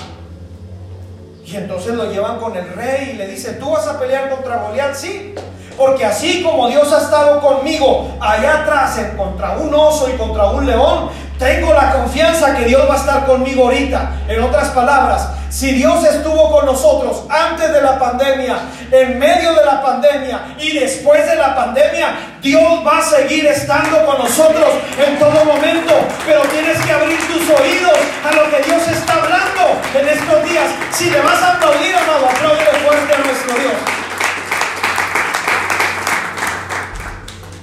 Y 1.46 1.56
entonces 1.56 1.94
lo 1.94 2.10
llevan 2.10 2.40
con 2.40 2.56
el 2.56 2.68
rey 2.72 3.10
y 3.10 3.16
le 3.16 3.28
dice, 3.28 3.52
¿tú 3.52 3.70
vas 3.70 3.86
a 3.86 4.00
pelear 4.00 4.28
contra 4.30 4.64
Goliat? 4.64 4.94
Sí, 4.96 5.32
porque 5.76 6.04
así 6.04 6.42
como 6.42 6.68
Dios 6.68 6.92
ha 6.92 7.02
estado 7.02 7.40
conmigo 7.40 8.08
allá 8.20 8.62
atrás 8.62 9.00
contra 9.16 9.56
un 9.56 9.74
oso 9.74 10.08
y 10.08 10.16
contra 10.16 10.46
un 10.46 10.66
león, 10.66 11.10
tengo 11.38 11.72
la 11.74 11.92
confianza 11.92 12.56
que 12.56 12.64
Dios 12.64 12.88
va 12.88 12.94
a 12.94 12.96
estar 12.96 13.26
conmigo 13.26 13.64
ahorita. 13.64 14.22
En 14.26 14.42
otras 14.42 14.68
palabras, 14.70 15.28
si 15.50 15.72
Dios 15.72 16.02
estuvo 16.04 16.50
con 16.50 16.64
nosotros 16.64 17.24
antes 17.28 17.72
de 17.72 17.82
la 17.82 17.98
pandemia, 17.98 18.56
en 18.90 19.18
medio 19.18 19.54
de 19.54 19.64
la 19.64 19.82
pandemia 19.82 20.54
y 20.58 20.78
después 20.78 21.26
de 21.26 21.36
la 21.36 21.54
pandemia, 21.54 22.38
Dios 22.40 22.86
va 22.86 22.98
a 22.98 23.02
seguir 23.02 23.46
estando 23.46 24.04
con 24.06 24.18
nosotros 24.18 24.68
en 24.98 25.18
todo 25.18 25.44
momento. 25.44 25.92
Pero 26.24 26.40
tienes 26.42 26.78
que 26.84 26.92
abrir 26.92 27.18
tus 27.26 27.50
oídos 27.60 27.98
a 28.24 28.34
lo 28.34 28.50
que 28.50 28.62
Dios 28.62 28.88
está 28.88 29.14
hablando 29.14 29.80
en 29.94 30.08
estos 30.08 30.44
días. 30.44 30.66
Si 30.90 31.10
te 31.10 31.20
vas 31.20 31.42
a 31.42 31.52
aplaudir, 31.54 31.94
amado, 31.96 32.26
aplaude 32.26 32.64
fuerte 32.82 33.14
a 33.14 33.18
nuestro 33.18 33.54
Dios. 33.58 33.95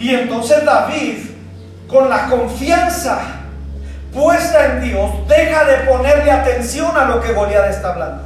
Y 0.04 0.13
entonces 0.13 0.66
David, 0.66 1.30
con 1.88 2.10
la 2.10 2.28
confianza 2.28 3.22
puesta 4.13 4.66
en 4.66 4.84
Dios, 4.84 5.10
deja 5.30 5.63
de 5.63 5.78
ponerle 5.89 6.30
atención 6.30 6.92
a 6.98 7.06
lo 7.06 7.22
que 7.22 7.32
Goliat 7.32 7.70
está 7.70 7.94
hablando. 7.94 8.24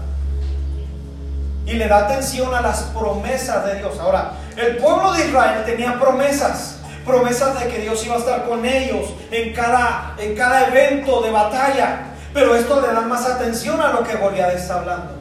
Y 1.67 1.73
le 1.73 1.87
da 1.87 1.97
atención 1.99 2.51
a 2.55 2.61
las 2.61 2.81
promesas 2.81 3.63
de 3.63 3.75
Dios. 3.75 3.99
Ahora, 3.99 4.31
el 4.55 4.77
pueblo 4.77 5.13
de 5.13 5.27
Israel 5.27 5.65
tenía 5.67 5.99
promesas. 5.99 6.79
Promesas 7.05 7.59
de 7.59 7.67
que 7.67 7.77
Dios 7.81 8.03
iba 8.03 8.15
a 8.15 8.19
estar 8.19 8.47
con 8.47 8.65
ellos 8.65 9.13
en 9.29 9.53
cada, 9.53 10.15
en 10.17 10.35
cada 10.35 10.69
evento 10.69 11.21
de 11.21 11.29
batalla. 11.29 12.05
Pero 12.33 12.55
esto 12.55 12.81
le 12.81 12.87
da 12.87 13.01
más 13.01 13.23
atención 13.23 13.79
a 13.79 13.89
lo 13.89 14.03
que 14.03 14.15
Goliat 14.15 14.55
está 14.55 14.79
hablando. 14.79 15.11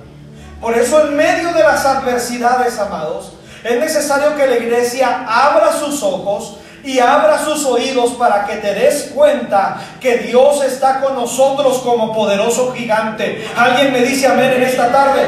Por 0.63 0.75
eso 0.75 1.07
en 1.07 1.17
medio 1.17 1.53
de 1.53 1.63
las 1.63 1.85
adversidades, 1.85 2.79
amados, 2.79 3.35
es 3.69 3.81
necesario 3.81 4.37
que 4.37 4.47
la 4.47 4.57
iglesia 4.57 5.25
abra 5.27 5.73
sus 5.73 6.03
ojos 6.03 6.59
y 6.85 7.01
abra 7.01 7.45
sus 7.45 7.65
oídos 7.65 8.13
para 8.13 8.47
que 8.47 8.57
te 8.57 8.75
des 8.75 9.11
cuenta 9.15 9.81
que 10.01 10.19
Dios 10.19 10.63
está 10.63 11.01
con 11.01 11.15
nosotros 11.15 11.79
como 11.79 12.15
poderoso 12.15 12.73
gigante. 12.73 13.45
¿Alguien 13.57 13.93
me 13.93 14.03
dice 14.03 14.29
amén 14.29 14.53
en 14.53 14.63
esta 14.63 14.93
tarde? 14.93 15.23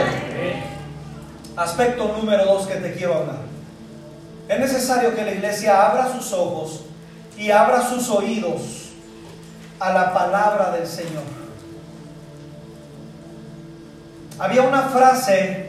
Aspecto 1.57 2.15
número 2.17 2.45
dos 2.45 2.67
que 2.67 2.77
te 2.77 2.95
quiero 2.95 3.15
hablar. 3.15 3.39
Es 4.49 4.61
necesario 4.61 5.15
que 5.15 5.25
la 5.25 5.33
iglesia 5.33 5.89
abra 5.89 6.13
sus 6.13 6.33
ojos 6.33 6.83
y 7.37 7.51
abra 7.51 7.89
sus 7.89 8.09
oídos 8.09 8.91
a 9.81 9.93
la 9.93 10.15
palabra 10.15 10.71
del 10.71 10.87
Señor. 10.87 11.25
Había 14.39 14.63
una 14.63 14.83
frase 14.83 15.68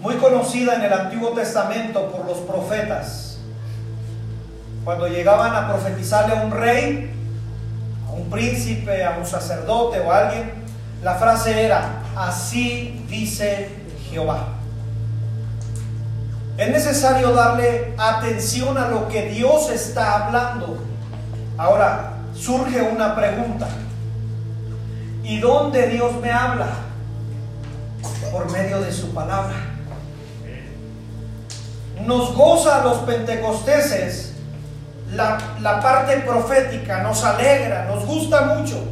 muy 0.00 0.14
conocida 0.16 0.76
en 0.76 0.82
el 0.82 0.92
Antiguo 0.92 1.30
Testamento 1.30 2.10
por 2.10 2.26
los 2.26 2.38
profetas 2.38 3.26
cuando 4.86 5.08
llegaban 5.08 5.52
a 5.52 5.66
profetizarle 5.66 6.36
a 6.36 6.42
un 6.42 6.52
rey, 6.52 7.10
a 8.08 8.12
un 8.12 8.30
príncipe, 8.30 9.04
a 9.04 9.16
un 9.18 9.26
sacerdote 9.26 9.98
o 9.98 10.12
a 10.12 10.28
alguien, 10.28 10.52
la 11.02 11.16
frase 11.16 11.64
era, 11.64 12.02
así 12.14 13.04
dice 13.08 13.68
Jehová. 14.08 14.46
Es 16.56 16.70
necesario 16.70 17.32
darle 17.32 17.94
atención 17.98 18.78
a 18.78 18.86
lo 18.86 19.08
que 19.08 19.22
Dios 19.30 19.70
está 19.70 20.26
hablando. 20.26 20.78
Ahora, 21.58 22.12
surge 22.32 22.80
una 22.80 23.16
pregunta. 23.16 23.66
¿Y 25.24 25.40
dónde 25.40 25.88
Dios 25.88 26.14
me 26.22 26.30
habla? 26.30 26.68
Por 28.30 28.52
medio 28.52 28.80
de 28.80 28.92
su 28.92 29.12
palabra. 29.12 29.75
Nos 32.04 32.34
goza 32.34 32.80
a 32.80 32.84
los 32.84 32.98
pentecosteses 32.98 34.26
la, 35.14 35.80
parte 35.80 36.18
profética, 36.18 37.02
nos 37.02 37.24
alegra, 37.24 37.84
nos 37.84 38.04
gusta 38.04 38.42
mucho. 38.42 38.82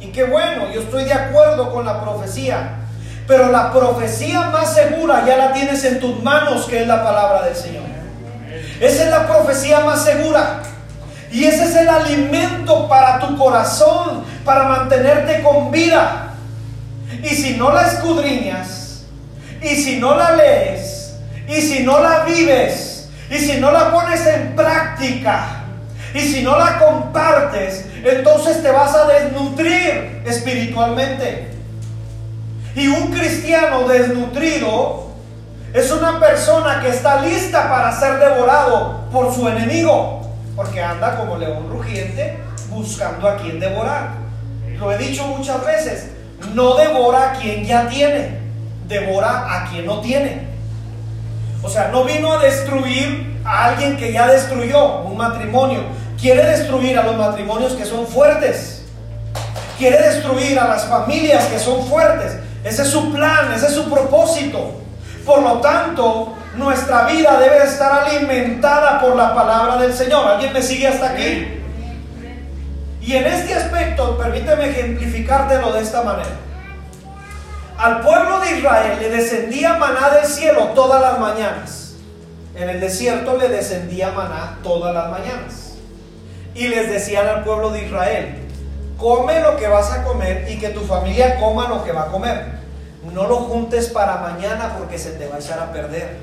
Y 0.00 0.08
qué 0.08 0.24
bueno, 0.24 0.70
yo 0.72 0.82
estoy 0.82 1.04
de 1.04 1.12
acuerdo 1.12 1.72
con 1.72 1.84
la 1.84 2.02
profecía. 2.02 2.78
Pero 3.26 3.52
la 3.52 3.72
profecía 3.72 4.50
más 4.50 4.74
segura 4.74 5.24
ya 5.24 5.36
la 5.36 5.52
tienes 5.52 5.84
en 5.84 6.00
tus 6.00 6.22
manos, 6.22 6.66
que 6.66 6.82
es 6.82 6.88
la 6.88 7.04
palabra 7.04 7.42
del 7.42 7.54
Señor. 7.54 7.84
Esa 8.80 9.04
es 9.04 9.10
la 9.10 9.26
profecía 9.28 9.80
más 9.80 10.04
segura. 10.04 10.60
Y 11.30 11.44
ese 11.44 11.64
es 11.64 11.76
el 11.76 11.88
alimento 11.88 12.88
para 12.88 13.20
tu 13.20 13.38
corazón, 13.38 14.24
para 14.44 14.64
mantenerte 14.64 15.42
con 15.42 15.70
vida. 15.70 16.34
Y 17.22 17.28
si 17.28 17.56
no 17.56 17.72
la 17.72 17.86
escudriñas, 17.86 19.04
y 19.62 19.68
si 19.68 19.98
no 19.98 20.16
la 20.16 20.32
lees, 20.32 21.01
y 21.48 21.60
si 21.60 21.82
no 21.82 22.00
la 22.00 22.24
vives, 22.24 23.08
y 23.30 23.38
si 23.38 23.60
no 23.60 23.70
la 23.72 23.90
pones 23.90 24.26
en 24.26 24.54
práctica, 24.54 25.62
y 26.14 26.20
si 26.20 26.42
no 26.42 26.58
la 26.58 26.78
compartes, 26.78 27.86
entonces 28.04 28.62
te 28.62 28.70
vas 28.70 28.94
a 28.94 29.06
desnutrir 29.06 30.22
espiritualmente. 30.26 31.48
Y 32.74 32.86
un 32.88 33.10
cristiano 33.10 33.88
desnutrido 33.88 35.08
es 35.72 35.90
una 35.90 36.20
persona 36.20 36.80
que 36.80 36.88
está 36.88 37.22
lista 37.22 37.68
para 37.68 37.98
ser 37.98 38.18
devorado 38.18 39.08
por 39.10 39.34
su 39.34 39.48
enemigo, 39.48 40.20
porque 40.54 40.82
anda 40.82 41.16
como 41.16 41.36
león 41.36 41.68
rugiente 41.70 42.38
buscando 42.68 43.28
a 43.28 43.36
quien 43.36 43.58
devorar. 43.58 44.10
Lo 44.78 44.92
he 44.92 44.98
dicho 44.98 45.26
muchas 45.26 45.64
veces, 45.64 46.10
no 46.54 46.74
devora 46.74 47.30
a 47.30 47.32
quien 47.34 47.64
ya 47.64 47.88
tiene, 47.88 48.38
devora 48.86 49.46
a 49.48 49.70
quien 49.70 49.86
no 49.86 50.00
tiene. 50.00 50.51
O 51.62 51.68
sea, 51.68 51.88
no 51.88 52.04
vino 52.04 52.32
a 52.32 52.42
destruir 52.42 53.40
a 53.44 53.66
alguien 53.66 53.96
que 53.96 54.12
ya 54.12 54.26
destruyó 54.26 55.02
un 55.02 55.16
matrimonio. 55.16 55.80
Quiere 56.20 56.44
destruir 56.44 56.98
a 56.98 57.04
los 57.04 57.16
matrimonios 57.16 57.72
que 57.72 57.84
son 57.84 58.06
fuertes. 58.06 58.82
Quiere 59.78 60.00
destruir 60.00 60.58
a 60.58 60.68
las 60.68 60.84
familias 60.86 61.44
que 61.46 61.58
son 61.58 61.86
fuertes. 61.86 62.36
Ese 62.64 62.82
es 62.82 62.88
su 62.88 63.12
plan, 63.12 63.52
ese 63.54 63.66
es 63.66 63.74
su 63.74 63.90
propósito. 63.90 64.74
Por 65.24 65.42
lo 65.42 65.60
tanto, 65.60 66.34
nuestra 66.56 67.06
vida 67.06 67.38
debe 67.38 67.64
estar 67.64 68.08
alimentada 68.08 69.00
por 69.00 69.16
la 69.16 69.34
palabra 69.34 69.76
del 69.78 69.92
Señor. 69.92 70.26
¿Alguien 70.26 70.52
me 70.52 70.62
sigue 70.62 70.88
hasta 70.88 71.10
aquí? 71.10 71.60
Y 73.00 73.16
en 73.16 73.26
este 73.26 73.54
aspecto, 73.54 74.16
permíteme 74.16 74.70
ejemplificártelo 74.70 75.72
de 75.72 75.80
esta 75.80 76.02
manera. 76.02 76.30
Al 77.82 78.00
pueblo 78.00 78.38
de 78.38 78.58
Israel 78.58 78.96
le 79.00 79.10
descendía 79.10 79.74
maná 79.74 80.10
del 80.10 80.26
cielo 80.26 80.66
todas 80.68 81.02
las 81.02 81.18
mañanas. 81.18 81.94
En 82.54 82.68
el 82.70 82.78
desierto 82.78 83.36
le 83.36 83.48
descendía 83.48 84.12
maná 84.12 84.60
todas 84.62 84.94
las 84.94 85.10
mañanas. 85.10 85.72
Y 86.54 86.68
les 86.68 86.88
decían 86.88 87.26
al 87.26 87.42
pueblo 87.42 87.70
de 87.70 87.84
Israel, 87.84 88.36
come 88.96 89.40
lo 89.40 89.56
que 89.56 89.66
vas 89.66 89.90
a 89.90 90.04
comer 90.04 90.46
y 90.48 90.60
que 90.60 90.68
tu 90.68 90.82
familia 90.82 91.40
coma 91.40 91.68
lo 91.68 91.82
que 91.82 91.90
va 91.90 92.02
a 92.02 92.12
comer. 92.12 92.52
No 93.12 93.26
lo 93.26 93.38
juntes 93.38 93.88
para 93.88 94.18
mañana 94.18 94.76
porque 94.78 94.96
se 94.96 95.10
te 95.14 95.26
va 95.26 95.34
a 95.34 95.38
echar 95.40 95.58
a 95.58 95.72
perder. 95.72 96.18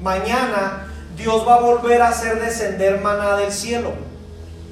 Mañana 0.00 0.86
Dios 1.14 1.46
va 1.46 1.56
a 1.56 1.60
volver 1.60 2.00
a 2.00 2.08
hacer 2.08 2.40
descender 2.40 3.02
maná 3.02 3.36
del 3.36 3.52
cielo. 3.52 3.92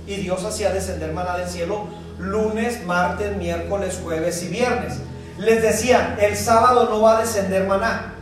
Y 0.06 0.14
Dios 0.14 0.42
hacía 0.42 0.72
descender 0.72 1.12
maná 1.12 1.36
del 1.36 1.50
cielo 1.50 1.86
lunes, 2.18 2.82
martes, 2.86 3.36
miércoles, 3.36 4.00
jueves 4.02 4.42
y 4.42 4.48
viernes. 4.48 4.94
Les 5.42 5.60
decían, 5.60 6.16
el 6.20 6.36
sábado 6.36 6.88
no 6.88 7.00
va 7.00 7.18
a 7.18 7.20
descender 7.22 7.66
maná. 7.66 8.14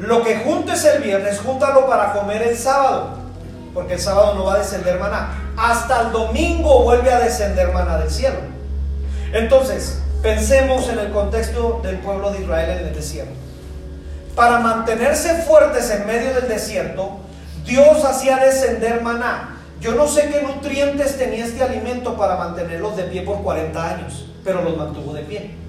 Lo 0.00 0.24
que 0.24 0.38
juntes 0.38 0.84
el 0.84 1.00
viernes, 1.00 1.38
júntalo 1.38 1.86
para 1.86 2.12
comer 2.12 2.42
el 2.42 2.58
sábado, 2.58 3.10
porque 3.72 3.94
el 3.94 4.00
sábado 4.00 4.34
no 4.34 4.44
va 4.44 4.54
a 4.54 4.58
descender 4.58 4.98
maná. 4.98 5.52
Hasta 5.56 6.02
el 6.02 6.10
domingo 6.10 6.82
vuelve 6.82 7.12
a 7.12 7.20
descender 7.20 7.72
maná 7.72 7.98
del 7.98 8.10
cielo. 8.10 8.38
Entonces, 9.32 10.02
pensemos 10.20 10.88
en 10.88 10.98
el 10.98 11.12
contexto 11.12 11.80
del 11.84 11.98
pueblo 11.98 12.32
de 12.32 12.40
Israel 12.40 12.70
en 12.70 12.88
el 12.88 12.94
desierto. 12.94 13.34
Para 14.34 14.58
mantenerse 14.58 15.42
fuertes 15.42 15.90
en 15.90 16.08
medio 16.08 16.34
del 16.34 16.48
desierto, 16.48 17.18
Dios 17.64 18.04
hacía 18.04 18.38
descender 18.38 19.00
maná. 19.00 19.60
Yo 19.80 19.94
no 19.94 20.08
sé 20.08 20.28
qué 20.28 20.42
nutrientes 20.42 21.16
tenía 21.16 21.44
este 21.44 21.62
alimento 21.62 22.16
para 22.16 22.34
mantenerlos 22.34 22.96
de 22.96 23.04
pie 23.04 23.22
por 23.22 23.44
40 23.44 23.94
años, 23.94 24.26
pero 24.42 24.60
los 24.62 24.76
mantuvo 24.76 25.12
de 25.12 25.22
pie. 25.22 25.63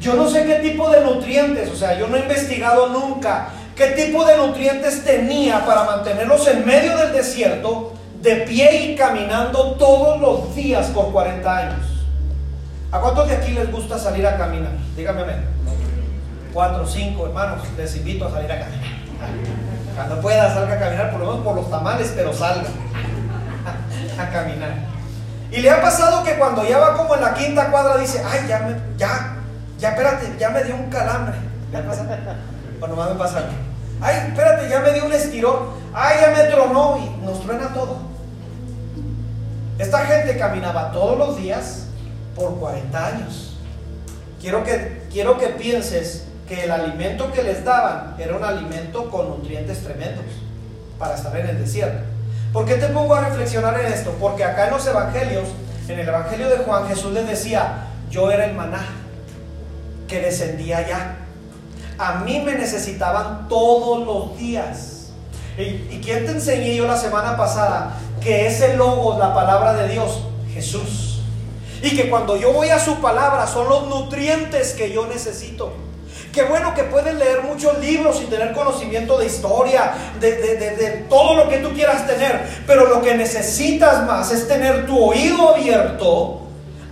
Yo 0.00 0.14
no 0.14 0.28
sé 0.28 0.44
qué 0.44 0.56
tipo 0.56 0.88
de 0.90 1.00
nutrientes, 1.00 1.70
o 1.70 1.76
sea, 1.76 1.98
yo 1.98 2.06
no 2.08 2.16
he 2.16 2.20
investigado 2.20 2.88
nunca 2.88 3.48
qué 3.74 3.88
tipo 3.88 4.24
de 4.24 4.36
nutrientes 4.36 5.04
tenía 5.04 5.64
para 5.64 5.84
mantenerlos 5.84 6.46
en 6.48 6.64
medio 6.66 6.96
del 6.96 7.12
desierto, 7.12 7.92
de 8.22 8.36
pie 8.36 8.86
y 8.86 8.96
caminando 8.96 9.72
todos 9.72 10.20
los 10.20 10.54
días 10.54 10.86
por 10.88 11.12
40 11.12 11.56
años. 11.56 11.96
¿A 12.90 13.00
cuántos 13.00 13.28
de 13.28 13.36
aquí 13.36 13.52
les 13.52 13.70
gusta 13.70 13.98
salir 13.98 14.26
a 14.26 14.36
caminar? 14.36 14.72
Dígame 14.96 15.22
Cuatro, 16.52 16.86
cinco 16.86 17.26
hermanos, 17.26 17.62
les 17.76 17.96
invito 17.96 18.26
a 18.26 18.30
salir 18.30 18.50
a 18.50 18.58
caminar. 18.60 18.88
Cuando 19.94 20.20
pueda, 20.20 20.54
salga 20.54 20.74
a 20.74 20.78
caminar, 20.78 21.10
por 21.10 21.20
lo 21.20 21.26
menos 21.26 21.44
por 21.44 21.56
los 21.56 21.70
tamales, 21.70 22.12
pero 22.16 22.32
salga 22.32 22.64
a 24.18 24.28
caminar. 24.30 24.74
Y 25.52 25.60
le 25.60 25.70
ha 25.70 25.82
pasado 25.82 26.24
que 26.24 26.36
cuando 26.38 26.66
ya 26.66 26.78
va 26.78 26.96
como 26.96 27.14
en 27.14 27.20
la 27.20 27.34
quinta 27.34 27.70
cuadra 27.70 27.98
dice, 27.98 28.22
ay, 28.26 28.46
ya, 28.48 28.60
me, 28.60 28.76
ya, 28.96 29.35
ya, 29.78 29.90
espérate, 29.90 30.36
ya 30.38 30.50
me 30.50 30.64
dio 30.64 30.74
un 30.74 30.88
calambre. 30.88 31.36
¿Le 31.72 31.82
pasa? 31.82 32.06
Cuando 32.78 32.96
más 32.96 33.10
me 33.10 33.16
pasa. 33.16 33.44
Ay, 34.00 34.28
espérate, 34.28 34.68
ya 34.68 34.80
me 34.80 34.92
dio 34.92 35.06
un 35.06 35.12
estirón. 35.12 35.56
Ay, 35.92 36.18
ya 36.20 36.30
me 36.30 36.50
tronó 36.50 36.98
y 36.98 37.24
nos 37.24 37.42
truena 37.42 37.72
todo. 37.72 37.98
Esta 39.78 40.06
gente 40.06 40.38
caminaba 40.38 40.90
todos 40.92 41.18
los 41.18 41.36
días 41.36 41.86
por 42.34 42.58
40 42.58 43.06
años. 43.06 43.58
Quiero 44.40 44.64
que, 44.64 45.02
quiero 45.12 45.38
que 45.38 45.48
pienses 45.48 46.24
que 46.48 46.64
el 46.64 46.70
alimento 46.70 47.32
que 47.32 47.42
les 47.42 47.64
daban 47.64 48.14
era 48.18 48.36
un 48.36 48.44
alimento 48.44 49.10
con 49.10 49.28
nutrientes 49.28 49.82
tremendos 49.82 50.24
para 50.98 51.14
estar 51.14 51.36
en 51.36 51.48
el 51.48 51.58
desierto. 51.58 52.04
¿Por 52.52 52.64
qué 52.64 52.76
te 52.76 52.86
pongo 52.88 53.14
a 53.14 53.20
reflexionar 53.20 53.78
en 53.80 53.92
esto? 53.92 54.12
Porque 54.18 54.44
acá 54.44 54.66
en 54.66 54.72
los 54.72 54.86
evangelios, 54.86 55.48
en 55.88 55.98
el 55.98 56.08
evangelio 56.08 56.48
de 56.48 56.58
Juan, 56.58 56.88
Jesús 56.88 57.12
les 57.12 57.28
decía, 57.28 57.88
yo 58.10 58.30
era 58.30 58.46
el 58.46 58.54
maná 58.54 58.86
que 60.08 60.20
descendía 60.20 60.78
allá. 60.78 61.16
A 61.98 62.16
mí 62.20 62.40
me 62.44 62.54
necesitaban 62.54 63.48
todos 63.48 64.06
los 64.06 64.38
días. 64.38 65.10
¿Y, 65.58 65.62
¿Y 65.62 66.00
quién 66.04 66.26
te 66.26 66.32
enseñé 66.32 66.76
yo 66.76 66.86
la 66.86 66.96
semana 66.96 67.36
pasada? 67.36 67.96
Que 68.20 68.46
ese 68.46 68.76
logo, 68.76 69.18
la 69.18 69.34
palabra 69.34 69.72
de 69.74 69.88
Dios, 69.88 70.20
Jesús. 70.52 71.20
Y 71.82 71.96
que 71.96 72.10
cuando 72.10 72.36
yo 72.36 72.52
voy 72.52 72.68
a 72.70 72.78
su 72.78 73.00
palabra 73.00 73.46
son 73.46 73.68
los 73.68 73.88
nutrientes 73.88 74.72
que 74.72 74.92
yo 74.92 75.06
necesito. 75.06 75.72
Qué 76.36 76.42
bueno 76.42 76.74
que 76.74 76.84
puedes 76.84 77.14
leer 77.14 77.44
muchos 77.44 77.78
libros 77.78 78.20
y 78.22 78.26
tener 78.26 78.52
conocimiento 78.52 79.16
de 79.16 79.24
historia, 79.24 79.94
de, 80.20 81.06
todo 81.08 81.34
lo 81.34 81.48
que 81.48 81.58
tú 81.58 81.72
quieras 81.72 82.06
tener. 82.06 82.46
Pero 82.66 82.86
lo 82.88 83.00
que 83.00 83.14
necesitas 83.14 84.06
más 84.06 84.30
es 84.32 84.46
tener 84.46 84.86
tu 84.86 85.02
oído 85.02 85.54
abierto 85.54 86.42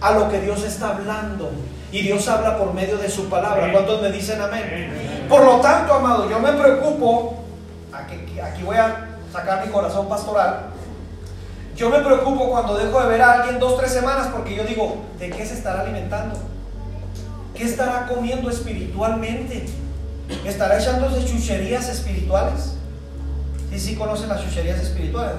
a 0.00 0.12
lo 0.12 0.30
que 0.30 0.40
Dios 0.40 0.62
está 0.64 0.96
hablando. 0.96 1.50
Y 1.95 2.03
Dios 2.03 2.26
habla 2.26 2.59
por 2.59 2.74
medio 2.74 2.99
de 2.99 3.09
su 3.09 3.28
palabra. 3.28 3.70
¿Cuántos 3.70 4.03
me 4.03 4.11
dicen 4.11 4.40
amén? 4.40 5.26
Por 5.28 5.45
lo 5.45 5.61
tanto, 5.61 5.95
amado, 5.95 6.28
yo 6.28 6.40
me 6.40 6.51
preocupo, 6.51 7.45
aquí, 7.92 8.40
aquí 8.40 8.64
voy 8.64 8.76
a 8.76 9.11
sacar 9.32 9.64
mi 9.64 9.70
corazón 9.70 10.09
pastoral. 10.09 10.70
Yo 11.76 11.90
me 11.90 12.01
preocupo 12.01 12.51
cuando 12.51 12.76
dejo 12.76 13.01
de 13.01 13.09
ver 13.11 13.22
a 13.22 13.34
alguien 13.34 13.61
dos, 13.61 13.78
tres 13.78 13.92
semanas 13.92 14.26
porque 14.32 14.57
yo 14.57 14.64
digo, 14.64 15.05
¿de 15.20 15.30
qué 15.30 15.47
se 15.47 15.55
estará 15.55 15.82
alimentando? 15.82 16.36
¿Qué 17.55 17.62
estará 17.62 18.09
comiendo 18.09 18.51
espiritualmente? 18.51 19.66
¿Estará 20.45 20.80
echándose 20.80 21.24
chucherías 21.24 21.88
espirituales? 21.88 22.74
Sí, 23.70 23.78
sí 23.78 23.95
conocen 23.95 24.30
las 24.30 24.42
chucherías 24.42 24.80
espirituales. 24.80 25.36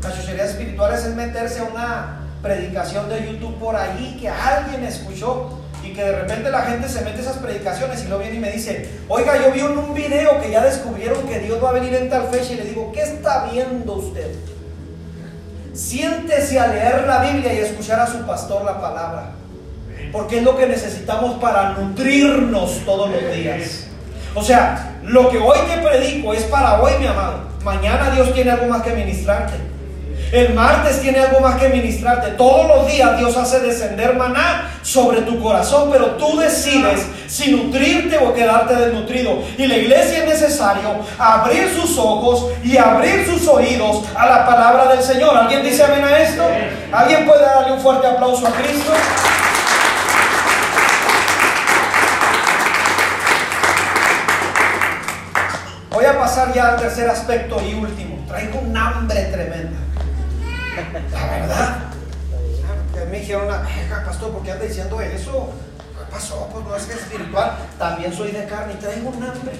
Las 0.00 0.16
chucherías 0.16 0.50
espirituales 0.50 1.04
es 1.04 1.16
meterse 1.16 1.58
a 1.58 1.64
una 1.64 2.25
predicación 2.46 3.08
de 3.08 3.26
YouTube 3.26 3.58
por 3.58 3.74
ahí 3.74 4.16
que 4.20 4.28
alguien 4.28 4.84
escuchó 4.84 5.58
y 5.84 5.92
que 5.92 6.02
de 6.02 6.12
repente 6.12 6.50
la 6.50 6.62
gente 6.62 6.88
se 6.88 7.02
mete 7.02 7.20
esas 7.20 7.38
predicaciones 7.38 8.04
y 8.04 8.08
lo 8.08 8.18
viene 8.18 8.36
y 8.36 8.40
me 8.40 8.50
dice, 8.50 8.88
oiga, 9.08 9.36
yo 9.36 9.52
vi 9.52 9.60
un 9.60 9.94
video 9.94 10.40
que 10.40 10.50
ya 10.50 10.64
descubrieron 10.64 11.26
que 11.26 11.40
Dios 11.40 11.62
va 11.62 11.70
a 11.70 11.72
venir 11.72 11.94
en 11.94 12.08
tal 12.08 12.28
fecha 12.28 12.52
y 12.52 12.56
le 12.56 12.64
digo, 12.64 12.90
¿qué 12.92 13.02
está 13.02 13.48
viendo 13.50 13.94
usted? 13.94 14.32
Siéntese 15.74 16.58
a 16.58 16.68
leer 16.68 17.04
la 17.06 17.20
Biblia 17.20 17.52
y 17.52 17.58
escuchar 17.58 18.00
a 18.00 18.06
su 18.06 18.24
pastor 18.26 18.64
la 18.64 18.80
palabra. 18.80 19.32
Porque 20.12 20.38
es 20.38 20.42
lo 20.44 20.56
que 20.56 20.66
necesitamos 20.66 21.38
para 21.38 21.72
nutrirnos 21.72 22.84
todos 22.84 23.10
los 23.10 23.34
días. 23.34 23.84
O 24.34 24.42
sea, 24.42 24.98
lo 25.02 25.28
que 25.30 25.38
hoy 25.38 25.58
te 25.68 25.86
predico 25.86 26.32
es 26.32 26.44
para 26.44 26.80
hoy, 26.80 26.92
mi 26.98 27.06
amado. 27.06 27.40
Mañana 27.62 28.10
Dios 28.10 28.32
tiene 28.32 28.52
algo 28.52 28.66
más 28.66 28.82
que 28.82 28.92
ministrarte. 28.92 29.75
El 30.32 30.54
martes 30.54 31.00
tiene 31.00 31.20
algo 31.20 31.40
más 31.40 31.56
que 31.56 31.68
ministrarte. 31.68 32.32
Todos 32.32 32.66
los 32.66 32.86
días 32.88 33.16
Dios 33.16 33.36
hace 33.36 33.60
descender 33.60 34.14
maná 34.14 34.72
sobre 34.82 35.22
tu 35.22 35.40
corazón, 35.40 35.88
pero 35.92 36.12
tú 36.12 36.36
decides 36.38 37.06
si 37.28 37.52
nutrirte 37.52 38.18
o 38.18 38.34
quedarte 38.34 38.74
desnutrido. 38.74 39.38
Y 39.56 39.66
la 39.66 39.76
iglesia 39.76 40.18
es 40.18 40.26
necesario 40.26 40.96
abrir 41.18 41.72
sus 41.72 41.96
ojos 41.96 42.50
y 42.64 42.76
abrir 42.76 43.24
sus 43.26 43.46
oídos 43.46 44.04
a 44.16 44.26
la 44.26 44.46
palabra 44.46 44.92
del 44.94 45.02
Señor. 45.02 45.36
¿Alguien 45.36 45.62
dice 45.62 45.84
amén 45.84 46.04
a 46.04 46.18
esto? 46.18 46.42
¿Alguien 46.92 47.24
puede 47.24 47.42
darle 47.42 47.72
un 47.72 47.80
fuerte 47.80 48.08
aplauso 48.08 48.46
a 48.48 48.50
Cristo? 48.50 48.92
Voy 55.90 56.04
a 56.04 56.18
pasar 56.18 56.52
ya 56.52 56.72
al 56.72 56.76
tercer 56.76 57.08
aspecto 57.08 57.62
y 57.62 57.74
último. 57.74 58.18
Traigo 58.26 58.58
un 58.58 58.76
hambre 58.76 59.22
tremenda. 59.32 59.85
La 61.12 61.26
verdad. 61.26 61.78
Me 63.10 63.20
dijeron, 63.20 63.48
pastor, 64.04 64.32
¿por 64.32 64.42
qué 64.42 64.52
anda 64.52 64.64
diciendo 64.64 65.00
eso? 65.00 65.50
¿Qué 65.78 66.12
pasó? 66.12 66.48
Pues 66.52 66.64
no 66.64 66.76
es 66.76 66.84
que 66.84 66.92
es 66.94 67.00
espiritual. 67.00 67.52
También 67.78 68.12
soy 68.12 68.32
de 68.32 68.44
carne 68.44 68.74
y 68.74 68.76
traigo 68.76 69.10
un 69.10 69.22
hambre. 69.22 69.52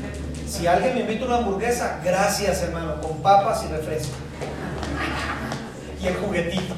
Si 0.49 0.67
alguien 0.67 0.95
me 0.95 1.01
invita 1.01 1.25
una 1.25 1.37
hamburguesa, 1.39 2.01
gracias 2.05 2.63
hermano, 2.63 3.01
con 3.01 3.23
papas 3.23 3.65
y 3.65 3.73
refresco. 3.73 4.15
Y 6.03 6.07
el 6.07 6.17
juguetito. 6.17 6.75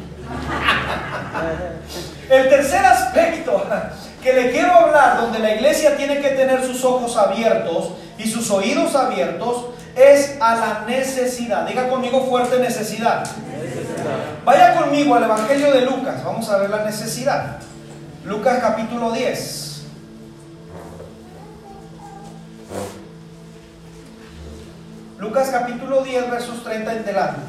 El 2.31 2.49
tercer 2.49 2.85
aspecto 2.85 3.67
que 4.23 4.33
le 4.33 4.51
quiero 4.51 4.73
hablar, 4.73 5.21
donde 5.21 5.39
la 5.39 5.55
iglesia 5.55 5.97
tiene 5.97 6.21
que 6.21 6.31
tener 6.31 6.65
sus 6.65 6.85
ojos 6.85 7.17
abiertos 7.17 7.93
y 8.19 8.29
sus 8.29 8.51
oídos 8.51 8.95
abiertos, 8.95 9.67
es 9.97 10.37
a 10.41 10.55
la 10.55 10.85
necesidad. 10.87 11.67
Diga 11.67 11.89
conmigo 11.89 12.27
fuerte 12.27 12.59
necesidad. 12.59 13.25
Vaya 14.45 14.77
conmigo 14.77 15.15
al 15.15 15.25
Evangelio 15.25 15.73
de 15.73 15.83
Lucas. 15.83 16.25
Vamos 16.25 16.49
a 16.49 16.59
ver 16.59 16.71
la 16.71 16.85
necesidad. 16.85 17.59
Lucas 18.25 18.59
capítulo 18.61 19.13
10. 19.13 19.69
Lucas 25.19 25.49
capítulo 25.51 26.03
10, 26.03 26.31
versos 26.31 26.63
30 26.63 26.93
en 26.93 27.05
delante. 27.05 27.41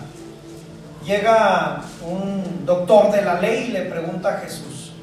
Llega 1.06 1.82
un 2.02 2.66
doctor 2.66 3.12
de 3.12 3.22
la 3.22 3.40
ley 3.40 3.68
y 3.70 3.72
le 3.72 3.82
pregunta 3.84 4.30
a 4.30 4.38
Jesús, 4.40 4.94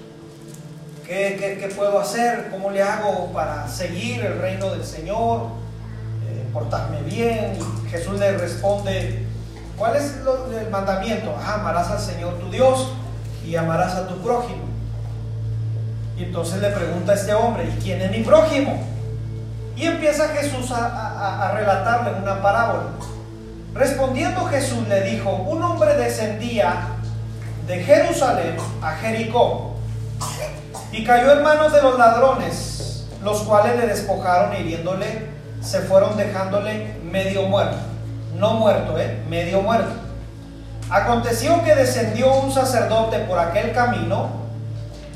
¿qué, 1.06 1.72
puedo 1.76 1.98
hacer? 2.00 2.48
¿Cómo 2.50 2.70
le 2.70 2.82
hago 2.82 3.32
para 3.32 3.68
seguir 3.68 4.24
el 4.24 4.40
reino 4.40 4.70
del 4.70 4.84
Señor? 4.84 5.48
Eh, 6.28 6.44
portarme 6.52 7.02
bien. 7.02 7.58
Jesús 7.88 8.18
le 8.18 8.36
responde, 8.36 9.25
¿cuál 9.76 9.96
es 9.96 10.14
el 10.58 10.70
mandamiento? 10.70 11.34
Ah, 11.42 11.54
amarás 11.60 11.90
al 11.90 12.00
Señor 12.00 12.34
tu 12.38 12.50
Dios 12.50 12.92
y 13.46 13.56
amarás 13.56 13.94
a 13.94 14.06
tu 14.08 14.16
prójimo. 14.22 14.64
Y 16.16 16.24
entonces 16.24 16.60
le 16.60 16.70
pregunta 16.70 17.12
a 17.12 17.14
este 17.14 17.34
hombre, 17.34 17.64
¿y 17.64 17.82
quién 17.82 18.00
es 18.00 18.10
mi 18.10 18.22
prójimo? 18.22 18.82
Y 19.76 19.84
empieza 19.84 20.28
Jesús 20.28 20.70
a, 20.72 21.48
a 21.48 21.52
relatarle 21.52 22.18
una 22.22 22.40
parábola. 22.40 22.84
Respondiendo 23.74 24.46
Jesús 24.46 24.88
le 24.88 25.02
dijo, 25.02 25.30
un 25.30 25.62
hombre 25.62 25.94
descendía 25.96 26.88
de 27.66 27.82
Jerusalén 27.82 28.56
a 28.80 28.92
Jericó 28.92 29.76
y 30.92 31.04
cayó 31.04 31.32
en 31.32 31.42
manos 31.42 31.72
de 31.72 31.82
los 31.82 31.98
ladrones, 31.98 33.06
los 33.22 33.42
cuales 33.42 33.76
le 33.76 33.86
despojaron 33.86 34.56
hiriéndole, 34.56 35.26
se 35.60 35.80
fueron 35.80 36.16
dejándole 36.16 36.96
medio 37.04 37.42
muerto. 37.42 37.76
No 38.36 38.54
muerto, 38.54 38.98
¿eh? 38.98 39.18
Medio 39.28 39.62
muerto. 39.62 39.90
Aconteció 40.90 41.64
que 41.64 41.74
descendió 41.74 42.32
un 42.34 42.52
sacerdote 42.52 43.18
por 43.20 43.38
aquel 43.38 43.72
camino 43.72 44.28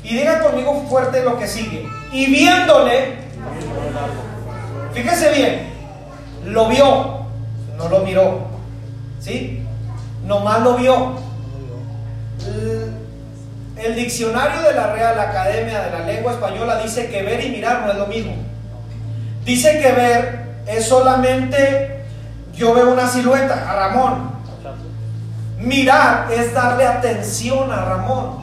y 0.03 0.15
diga 0.15 0.39
conmigo 0.39 0.85
fuerte 0.89 1.23
lo 1.23 1.37
que 1.37 1.47
sigue. 1.47 1.87
Y 2.11 2.25
viéndole, 2.25 3.15
fíjese 4.93 5.31
bien, 5.31 5.69
lo 6.45 6.67
vio, 6.67 7.25
no 7.77 7.89
lo 7.89 7.99
miró. 7.99 8.47
¿Sí? 9.19 9.63
Nomás 10.25 10.61
lo 10.61 10.75
vio. 10.75 11.13
El, 13.77 13.95
diccionario 13.95 14.61
de 14.61 14.73
la 14.73 14.93
Real 14.93 15.19
Academia 15.19 15.81
de 15.81 15.91
la 15.91 16.05
Lengua 16.05 16.33
Española 16.33 16.79
dice 16.81 17.09
que 17.09 17.23
ver 17.23 17.43
y 17.43 17.49
mirar 17.49 17.83
no 17.85 17.91
es 17.91 17.97
lo 17.97 18.07
mismo. 18.07 18.33
Dice 19.45 19.79
que 19.79 19.91
ver 19.91 20.39
es 20.67 20.85
solamente 20.85 22.00
yo 22.53 22.73
veo 22.73 22.91
una 22.91 23.07
silueta, 23.07 23.69
a 23.69 23.75
Ramón. 23.75 24.31
Mirar 25.57 26.31
es 26.31 26.53
darle 26.53 26.87
atención 26.87 27.71
a 27.71 27.85
Ramón. 27.85 28.37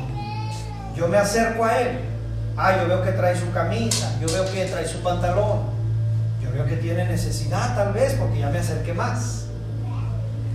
Yo 0.96 1.08
me 1.08 1.16
acerco 1.16 1.64
a 1.64 1.78
él. 1.80 2.00
Ah, 2.56 2.76
yo 2.76 2.88
veo 2.88 3.02
que 3.02 3.12
trae 3.12 3.36
su 3.36 3.50
camisa, 3.52 4.12
yo 4.20 4.26
veo 4.28 4.44
que 4.52 4.64
trae 4.64 4.86
su 4.86 5.00
pantalón. 5.00 5.60
Yo 6.42 6.50
veo 6.52 6.66
que 6.66 6.76
tiene 6.76 7.04
necesidad 7.04 7.74
tal 7.76 7.92
vez 7.92 8.14
porque 8.14 8.40
ya 8.40 8.50
me 8.50 8.58
acerqué 8.58 8.92
más. 8.94 9.44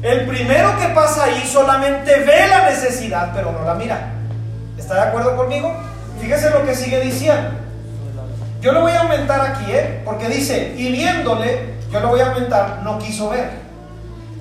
El 0.02 0.28
primero 0.28 0.78
que 0.78 0.90
pasa 0.90 1.26
ahí 1.26 1.48
solamente 1.48 2.20
ve 2.20 2.48
la 2.50 2.70
necesidad, 2.70 3.32
pero 3.34 3.54
no 3.54 3.64
la 3.64 3.74
mira. 3.76 4.12
¿Está 4.78 4.96
de 4.96 5.02
acuerdo 5.02 5.38
conmigo? 5.38 5.74
Fíjese 6.20 6.50
lo 6.50 6.66
que 6.66 6.76
sigue 6.76 7.00
diciendo. 7.00 7.52
Yo 8.60 8.74
lo 8.74 8.82
voy 8.82 8.92
a 8.92 9.02
aumentar 9.02 9.40
aquí, 9.40 9.72
¿eh? 9.72 10.02
Porque 10.04 10.28
dice, 10.28 10.74
y 10.78 10.92
viéndole, 10.92 11.73
yo 11.94 12.00
lo 12.00 12.08
voy 12.08 12.22
a 12.22 12.32
aumentar, 12.32 12.82
no 12.84 12.98
quiso 12.98 13.30
ver. 13.30 13.52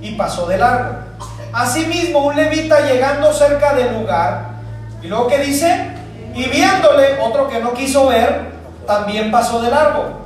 Y 0.00 0.12
pasó 0.12 0.46
de 0.46 0.56
largo. 0.56 0.96
Asimismo, 1.52 2.20
un 2.20 2.34
levita 2.34 2.80
llegando 2.80 3.30
cerca 3.30 3.74
del 3.74 3.92
lugar, 3.92 4.52
y 5.02 5.06
luego 5.08 5.26
que 5.26 5.38
dice, 5.38 5.90
y 6.34 6.44
viéndole, 6.44 7.18
otro 7.20 7.48
que 7.48 7.60
no 7.60 7.74
quiso 7.74 8.08
ver, 8.08 8.52
también 8.86 9.30
pasó 9.30 9.60
de 9.60 9.70
largo. 9.70 10.22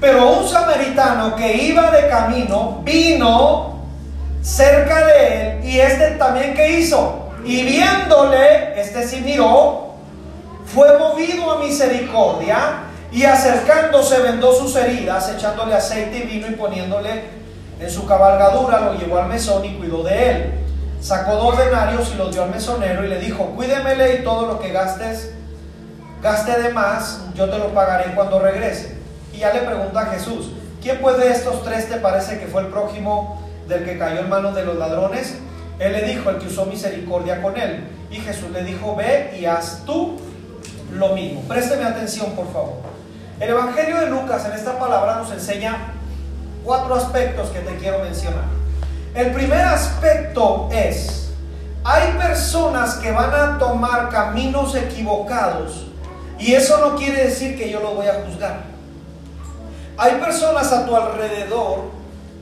Pero 0.00 0.30
un 0.32 0.48
samaritano 0.48 1.36
que 1.36 1.54
iba 1.54 1.90
de 1.90 2.08
camino, 2.08 2.80
vino 2.82 3.74
cerca 4.40 5.06
de 5.06 5.58
él 5.58 5.64
y 5.64 5.80
este 5.80 6.12
también 6.12 6.54
que 6.54 6.78
hizo. 6.78 7.28
Y 7.44 7.62
viéndole, 7.62 8.80
este 8.80 9.06
sí 9.06 9.20
miró, 9.20 9.94
fue 10.64 10.98
movido 10.98 11.52
a 11.52 11.58
misericordia 11.58 12.84
y 13.14 13.24
acercándose 13.24 14.18
vendó 14.20 14.52
sus 14.52 14.74
heridas, 14.74 15.30
echándole 15.30 15.74
aceite 15.74 16.18
y 16.18 16.22
vino 16.22 16.48
y 16.48 16.54
poniéndole 16.54 17.22
en 17.78 17.88
su 17.88 18.06
cabalgadura, 18.06 18.80
lo 18.80 18.94
llevó 18.94 19.18
al 19.18 19.28
mesón 19.28 19.64
y 19.64 19.76
cuidó 19.76 20.02
de 20.02 20.30
él. 20.30 20.54
Sacó 21.00 21.36
dos 21.36 21.56
denarios 21.56 22.10
y 22.12 22.18
los 22.18 22.32
dio 22.32 22.42
al 22.42 22.50
mesonero 22.50 23.04
y 23.04 23.08
le 23.08 23.20
dijo, 23.20 23.44
cuídemele 23.54 24.16
y 24.16 24.24
todo 24.24 24.48
lo 24.48 24.58
que 24.58 24.72
gastes, 24.72 25.32
gaste 26.20 26.60
de 26.60 26.70
más, 26.70 27.20
yo 27.36 27.48
te 27.48 27.56
lo 27.56 27.68
pagaré 27.68 28.16
cuando 28.16 28.40
regrese. 28.40 28.98
Y 29.32 29.38
ya 29.38 29.52
le 29.52 29.60
pregunta 29.60 30.00
a 30.00 30.06
Jesús, 30.06 30.50
¿quién 30.82 30.98
pues 31.00 31.16
de 31.16 31.30
estos 31.30 31.62
tres 31.62 31.88
te 31.88 31.98
parece 31.98 32.40
que 32.40 32.48
fue 32.48 32.62
el 32.62 32.68
prójimo 32.68 33.40
del 33.68 33.84
que 33.84 33.96
cayó 33.96 34.20
en 34.20 34.28
manos 34.28 34.56
de 34.56 34.64
los 34.64 34.76
ladrones, 34.76 35.36
él 35.78 35.92
le 35.92 36.02
dijo, 36.02 36.30
el 36.30 36.38
que 36.38 36.48
usó 36.48 36.66
misericordia 36.66 37.40
con 37.40 37.56
él. 37.56 37.84
Y 38.10 38.16
Jesús 38.16 38.50
le 38.50 38.64
dijo, 38.64 38.96
ve 38.96 39.36
y 39.38 39.46
haz 39.46 39.82
tú 39.86 40.16
lo 40.92 41.10
mismo. 41.10 41.42
Présteme 41.42 41.84
atención, 41.84 42.32
por 42.32 42.52
favor. 42.52 42.93
El 43.40 43.50
Evangelio 43.50 44.00
de 44.00 44.06
Lucas 44.10 44.46
en 44.46 44.52
esta 44.52 44.78
palabra 44.78 45.16
nos 45.16 45.32
enseña 45.32 45.76
cuatro 46.62 46.94
aspectos 46.94 47.48
que 47.50 47.58
te 47.60 47.76
quiero 47.78 47.98
mencionar. 47.98 48.44
El 49.12 49.32
primer 49.32 49.60
aspecto 49.60 50.68
es, 50.70 51.32
hay 51.82 52.12
personas 52.12 52.94
que 52.94 53.10
van 53.10 53.34
a 53.34 53.58
tomar 53.58 54.08
caminos 54.10 54.76
equivocados 54.76 55.86
y 56.38 56.54
eso 56.54 56.78
no 56.78 56.96
quiere 56.96 57.24
decir 57.24 57.58
que 57.58 57.70
yo 57.70 57.80
lo 57.80 57.94
voy 57.94 58.06
a 58.06 58.22
juzgar. 58.24 58.62
Hay 59.96 60.12
personas 60.20 60.72
a 60.72 60.86
tu 60.86 60.94
alrededor 60.94 61.90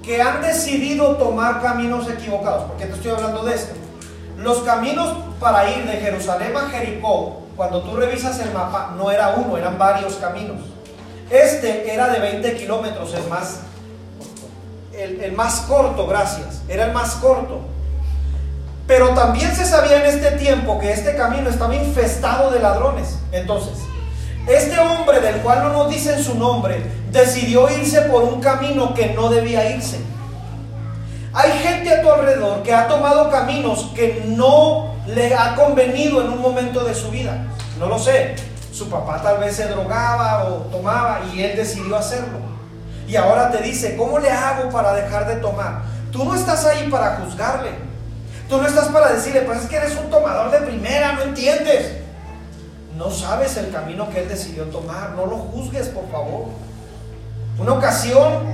que 0.02 0.20
han 0.20 0.42
decidido 0.42 1.16
tomar 1.16 1.62
caminos 1.62 2.06
equivocados. 2.10 2.64
¿Por 2.64 2.76
qué 2.76 2.86
te 2.86 2.94
estoy 2.94 3.12
hablando 3.12 3.44
de 3.44 3.54
esto? 3.54 3.74
Los 4.36 4.58
caminos 4.58 5.14
para 5.40 5.70
ir 5.70 5.86
de 5.86 5.92
Jerusalén 5.92 6.54
a 6.54 6.68
Jericó, 6.68 7.42
cuando 7.56 7.82
tú 7.82 7.96
revisas 7.96 8.38
el 8.40 8.52
mapa, 8.52 8.94
no 8.96 9.10
era 9.10 9.34
uno, 9.36 9.56
eran 9.56 9.78
varios 9.78 10.16
caminos. 10.16 10.71
Este 11.32 11.90
era 11.90 12.08
de 12.10 12.20
20 12.20 12.56
kilómetros, 12.56 13.14
el 13.14 13.26
más, 13.28 13.60
el, 14.92 15.18
el 15.22 15.32
más 15.32 15.60
corto, 15.62 16.06
gracias, 16.06 16.60
era 16.68 16.84
el 16.84 16.92
más 16.92 17.14
corto. 17.14 17.60
Pero 18.86 19.14
también 19.14 19.56
se 19.56 19.64
sabía 19.64 20.00
en 20.00 20.06
este 20.06 20.32
tiempo 20.32 20.78
que 20.78 20.92
este 20.92 21.16
camino 21.16 21.48
estaba 21.48 21.74
infestado 21.74 22.50
de 22.50 22.60
ladrones. 22.60 23.18
Entonces, 23.32 23.78
este 24.46 24.78
hombre 24.78 25.20
del 25.20 25.36
cual 25.36 25.62
no 25.62 25.72
nos 25.72 25.88
dicen 25.88 26.22
su 26.22 26.34
nombre, 26.34 26.82
decidió 27.10 27.70
irse 27.70 28.02
por 28.02 28.24
un 28.24 28.42
camino 28.42 28.92
que 28.92 29.14
no 29.14 29.30
debía 29.30 29.70
irse. 29.70 30.00
Hay 31.32 31.50
gente 31.60 31.94
a 31.94 32.02
tu 32.02 32.10
alrededor 32.10 32.62
que 32.62 32.74
ha 32.74 32.88
tomado 32.88 33.30
caminos 33.30 33.90
que 33.94 34.22
no 34.26 34.96
le 35.06 35.34
ha 35.34 35.54
convenido 35.54 36.20
en 36.20 36.28
un 36.28 36.42
momento 36.42 36.84
de 36.84 36.94
su 36.94 37.10
vida. 37.10 37.46
No 37.78 37.86
lo 37.86 37.98
sé. 37.98 38.51
Su 38.72 38.88
papá 38.88 39.20
tal 39.22 39.38
vez 39.38 39.54
se 39.54 39.68
drogaba 39.68 40.44
o 40.44 40.52
tomaba 40.70 41.20
y 41.32 41.42
él 41.42 41.56
decidió 41.56 41.96
hacerlo. 41.96 42.38
Y 43.06 43.16
ahora 43.16 43.50
te 43.50 43.62
dice, 43.62 43.96
¿cómo 43.96 44.18
le 44.18 44.30
hago 44.30 44.70
para 44.70 44.94
dejar 44.94 45.26
de 45.26 45.36
tomar? 45.36 45.82
Tú 46.10 46.24
no 46.24 46.34
estás 46.34 46.64
ahí 46.64 46.88
para 46.90 47.16
juzgarle. 47.16 47.70
Tú 48.48 48.56
no 48.56 48.66
estás 48.66 48.88
para 48.88 49.12
decirle, 49.12 49.42
pues 49.42 49.62
es 49.62 49.68
que 49.68 49.76
eres 49.76 49.96
un 49.96 50.10
tomador 50.10 50.50
de 50.50 50.58
primera, 50.58 51.12
no 51.12 51.22
entiendes. 51.22 51.92
No 52.96 53.10
sabes 53.10 53.56
el 53.56 53.70
camino 53.70 54.08
que 54.10 54.22
él 54.22 54.28
decidió 54.28 54.64
tomar. 54.64 55.10
No 55.10 55.26
lo 55.26 55.36
juzgues, 55.36 55.88
por 55.88 56.10
favor. 56.10 56.46
Una 57.58 57.72
ocasión 57.74 58.44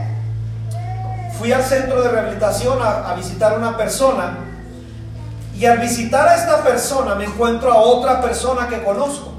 fui 1.39 1.53
al 1.53 1.63
centro 1.63 2.03
de 2.03 2.09
rehabilitación 2.09 2.79
a, 2.83 3.15
visitar 3.15 3.53
a 3.53 3.57
una 3.57 3.77
persona 3.77 4.39
y 5.57 5.67
al 5.67 5.79
visitar 5.79 6.27
a 6.29 6.35
esta 6.35 6.63
persona 6.65 7.15
me 7.15 7.25
encuentro 7.25 7.73
a 7.73 7.79
otra 7.79 8.21
persona 8.21 8.69
que 8.69 8.83
conozco. 8.83 9.38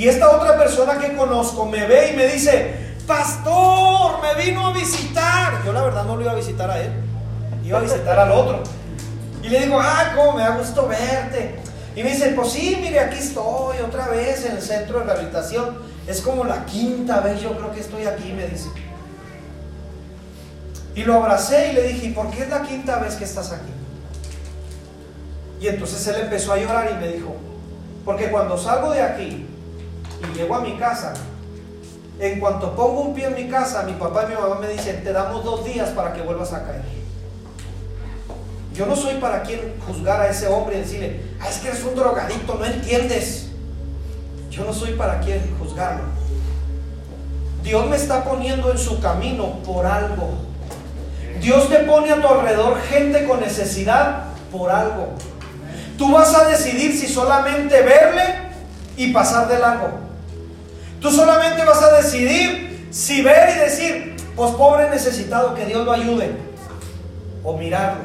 Y 0.00 0.08
esta 0.08 0.30
otra 0.30 0.56
persona 0.56 0.98
que 0.98 1.14
conozco 1.14 1.66
me 1.66 1.86
ve 1.86 2.12
y 2.12 2.16
me 2.16 2.26
dice, 2.26 2.74
pastor, 3.06 4.22
me 4.22 4.42
vino 4.42 4.68
a 4.68 4.72
visitar. 4.72 5.62
Yo 5.62 5.74
la 5.74 5.82
verdad 5.82 6.04
no 6.04 6.16
lo 6.16 6.22
iba 6.22 6.32
a 6.32 6.36
visitar 6.36 6.70
a 6.70 6.80
él, 6.80 6.90
iba 7.62 7.76
a 7.76 7.82
visitar 7.82 8.18
al 8.18 8.32
otro. 8.32 8.62
Y 9.42 9.50
le 9.50 9.60
digo, 9.60 9.78
ah, 9.78 10.12
cómo 10.16 10.38
me 10.38 10.42
da 10.42 10.56
gusto 10.56 10.88
verte. 10.88 11.56
Y 11.94 12.02
me 12.02 12.12
dice, 12.12 12.30
pues 12.30 12.50
sí, 12.50 12.78
mire, 12.80 12.98
aquí 12.98 13.18
estoy 13.18 13.76
otra 13.86 14.08
vez 14.08 14.42
en 14.46 14.56
el 14.56 14.62
centro 14.62 15.00
de 15.00 15.04
rehabilitación. 15.04 15.76
Es 16.06 16.22
como 16.22 16.44
la 16.44 16.64
quinta 16.64 17.20
vez 17.20 17.42
yo 17.42 17.54
creo 17.58 17.70
que 17.70 17.80
estoy 17.80 18.06
aquí, 18.06 18.32
me 18.32 18.46
dice. 18.46 18.70
Y 20.94 21.04
lo 21.04 21.16
abracé 21.16 21.72
y 21.72 21.74
le 21.74 21.82
dije, 21.88 22.10
¿por 22.14 22.30
qué 22.30 22.44
es 22.44 22.48
la 22.48 22.62
quinta 22.62 23.00
vez 23.00 23.16
que 23.16 23.24
estás 23.24 23.52
aquí? 23.52 23.70
Y 25.60 25.68
entonces 25.68 26.06
él 26.06 26.22
empezó 26.22 26.54
a 26.54 26.56
llorar 26.56 26.90
y 26.90 27.04
me 27.04 27.12
dijo, 27.12 27.36
porque 28.02 28.30
cuando 28.30 28.56
salgo 28.56 28.92
de 28.92 29.02
aquí 29.02 29.46
y 30.22 30.36
llego 30.36 30.54
a 30.54 30.60
mi 30.60 30.76
casa, 30.76 31.14
en 32.18 32.38
cuanto 32.38 32.74
pongo 32.76 33.00
un 33.00 33.14
pie 33.14 33.26
en 33.26 33.34
mi 33.34 33.48
casa, 33.48 33.82
mi 33.82 33.92
papá 33.94 34.24
y 34.24 34.34
mi 34.34 34.40
mamá 34.40 34.56
me 34.60 34.68
dicen, 34.68 35.02
te 35.02 35.12
damos 35.12 35.44
dos 35.44 35.64
días 35.64 35.90
para 35.90 36.12
que 36.12 36.22
vuelvas 36.22 36.52
a 36.52 36.64
caer. 36.64 36.82
Yo 38.74 38.86
no 38.86 38.94
soy 38.94 39.14
para 39.14 39.42
quien 39.42 39.74
juzgar 39.86 40.20
a 40.20 40.28
ese 40.28 40.46
hombre 40.46 40.76
y 40.76 40.80
decirle, 40.80 41.20
ah, 41.40 41.48
es 41.48 41.58
que 41.58 41.68
eres 41.68 41.82
un 41.84 41.94
drogadicto, 41.94 42.54
no 42.54 42.64
entiendes. 42.64 43.48
Yo 44.50 44.64
no 44.64 44.72
soy 44.72 44.92
para 44.92 45.20
quien 45.20 45.40
juzgarlo. 45.58 46.04
Dios 47.62 47.86
me 47.88 47.96
está 47.96 48.24
poniendo 48.24 48.70
en 48.70 48.78
su 48.78 49.00
camino 49.00 49.58
por 49.64 49.86
algo. 49.86 50.30
Dios 51.40 51.68
te 51.68 51.78
pone 51.80 52.10
a 52.10 52.20
tu 52.20 52.26
alrededor 52.26 52.80
gente 52.82 53.26
con 53.26 53.40
necesidad 53.40 54.24
por 54.52 54.70
algo. 54.70 55.08
Tú 55.96 56.12
vas 56.12 56.34
a 56.34 56.48
decidir 56.48 56.96
si 56.96 57.06
solamente 57.06 57.82
verle 57.82 58.22
y 58.96 59.12
pasar 59.12 59.48
de 59.48 59.58
largo. 59.58 60.09
Tú 61.00 61.10
solamente 61.10 61.64
vas 61.64 61.82
a 61.82 61.96
decidir 61.96 62.88
si 62.90 63.22
ver 63.22 63.56
y 63.56 63.60
decir, 63.60 64.16
pues 64.36 64.52
pobre 64.52 64.90
necesitado, 64.90 65.54
que 65.54 65.64
Dios 65.64 65.84
lo 65.84 65.92
ayude. 65.92 66.30
O 67.42 67.56
mirarlo. 67.56 68.02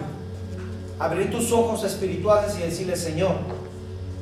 Abrir 0.98 1.30
tus 1.30 1.52
ojos 1.52 1.84
espirituales 1.84 2.56
y 2.58 2.64
decirle, 2.64 2.96
Señor, 2.96 3.36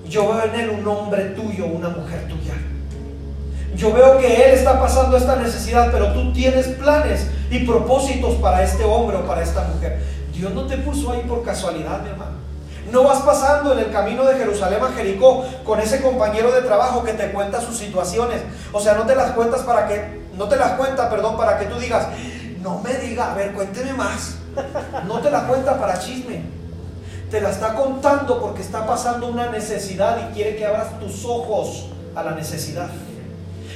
yo 0.10 0.34
veo 0.34 0.44
en 0.46 0.60
él 0.60 0.70
un 0.70 0.88
hombre 0.88 1.26
tuyo, 1.30 1.68
una 1.68 1.90
mujer 1.90 2.28
tuya. 2.28 2.54
Yo 3.76 3.94
veo 3.94 4.18
que 4.18 4.28
él 4.28 4.52
está 4.52 4.80
pasando 4.80 5.18
esta 5.18 5.36
necesidad, 5.36 5.92
pero 5.92 6.14
tú 6.14 6.34
tienes 6.34 6.68
planes 6.68 7.28
y 7.50 7.60
propósitos 7.60 8.36
para 8.36 8.64
este 8.64 8.84
hombre 8.84 9.18
o 9.18 9.26
para 9.26 9.44
esta 9.44 9.64
mujer. 9.74 10.00
Dios 10.34 10.52
no 10.54 10.66
te 10.66 10.78
puso 10.78 11.12
ahí 11.12 11.22
por 11.28 11.44
casualidad, 11.44 12.02
mi 12.02 12.10
hermano. 12.10 12.33
No 12.94 13.02
vas 13.02 13.24
pasando 13.24 13.74
en 13.74 13.80
el 13.80 13.92
camino 13.92 14.24
de 14.24 14.36
Jerusalén 14.36 14.80
a 14.84 14.92
Jericó 14.92 15.44
con 15.66 15.80
ese 15.80 16.00
compañero 16.00 16.52
de 16.52 16.62
trabajo 16.62 17.04
que 17.04 17.14
te 17.14 17.32
cuenta 17.32 17.60
sus 17.60 17.76
situaciones. 17.76 18.44
O 18.72 18.80
sea, 18.80 18.94
no 18.94 19.08
te 19.08 19.16
las 19.16 19.32
cuentas 19.32 19.62
para 19.62 19.88
que, 19.88 20.22
no 20.38 20.48
te 20.48 20.58
las 20.58 20.74
cuenta, 20.74 21.10
perdón, 21.10 21.36
para 21.36 21.58
que 21.58 21.66
tú 21.66 21.80
digas, 21.80 22.06
no 22.62 22.78
me 22.82 22.94
diga, 22.94 23.32
a 23.32 23.34
ver, 23.34 23.52
cuénteme 23.54 23.94
más. 23.94 24.36
No 25.08 25.20
te 25.22 25.32
la 25.32 25.48
cuenta 25.48 25.80
para 25.80 25.98
chisme. 25.98 26.44
Te 27.32 27.42
la 27.42 27.50
está 27.50 27.74
contando 27.74 28.40
porque 28.40 28.62
está 28.62 28.86
pasando 28.86 29.26
una 29.26 29.50
necesidad 29.50 30.30
y 30.30 30.34
quiere 30.36 30.56
que 30.56 30.64
abras 30.64 31.00
tus 31.00 31.26
ojos 31.26 31.88
a 32.16 32.22
la 32.22 32.34
necesidad. 32.34 32.90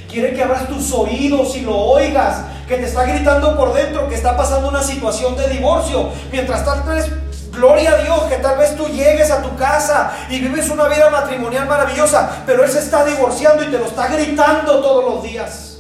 Quiere 0.08 0.36
que 0.36 0.44
abras 0.44 0.68
tus 0.68 0.94
oídos 0.94 1.56
y 1.56 1.62
lo 1.62 1.76
oigas, 1.76 2.44
que 2.68 2.78
te 2.78 2.86
está 2.86 3.04
gritando 3.06 3.58
por 3.58 3.74
dentro 3.74 4.08
que 4.08 4.14
está 4.14 4.38
pasando 4.38 4.70
una 4.70 4.84
situación 4.84 5.36
de 5.36 5.50
divorcio. 5.50 6.10
Mientras 6.32 6.64
tanto 6.64 6.92
eres 6.92 7.10
Gloria 7.58 7.94
a 7.94 8.04
Dios 8.04 8.24
que 8.24 8.38
tal 8.38 8.58
vez 8.58 8.76
tú 8.76 8.88
llegues 8.88 9.32
a 9.32 9.42
tu 9.42 9.56
casa 9.56 10.12
y 10.30 10.40
vives 10.40 10.70
una 10.70 10.88
vida 10.88 11.10
matrimonial 11.10 11.68
maravillosa, 11.68 12.44
pero 12.46 12.64
Él 12.64 12.70
se 12.70 12.80
está 12.80 13.04
divorciando 13.04 13.64
y 13.64 13.72
te 13.72 13.80
lo 13.80 13.86
está 13.86 14.08
gritando 14.08 14.80
todos 14.80 15.04
los 15.04 15.24
días. 15.24 15.80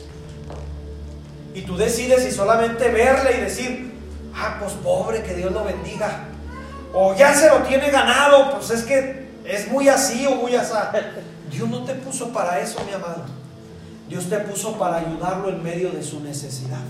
Y 1.53 1.61
tú 1.61 1.78
decides 1.78 2.23
si 2.23 2.32
solamente 2.32 2.89
verle 2.89 3.38
y 3.38 3.41
decir, 3.41 3.93
ah, 4.36 4.57
pues 4.59 4.73
pobre, 4.73 5.21
que 5.21 5.36
Dios 5.36 5.51
lo 5.51 5.63
bendiga. 5.63 6.25
O 6.93 7.15
ya 7.15 7.34
se 7.34 7.47
lo 7.49 7.57
tiene 7.57 7.91
ganado, 7.91 8.51
pues 8.51 8.71
es 8.71 8.84
que 8.84 9.30
es 9.45 9.67
muy 9.67 9.88
así 9.88 10.25
o 10.25 10.36
muy 10.36 10.55
así. 10.55 10.73
Dios 11.51 11.69
no 11.69 11.84
te 11.84 11.93
puso 11.93 12.34
para 12.34 12.59
eso, 12.59 12.80
mi 12.86 12.93
amado. 12.93 13.23
Dios 14.09 14.30
te 14.30 14.39
puso 14.39 14.78
para 14.80 14.97
ayudarlo 14.97 15.49
en 15.49 15.61
medio 15.61 15.91
de 15.91 16.01
su 16.01 16.21
necesidad. 16.21 16.82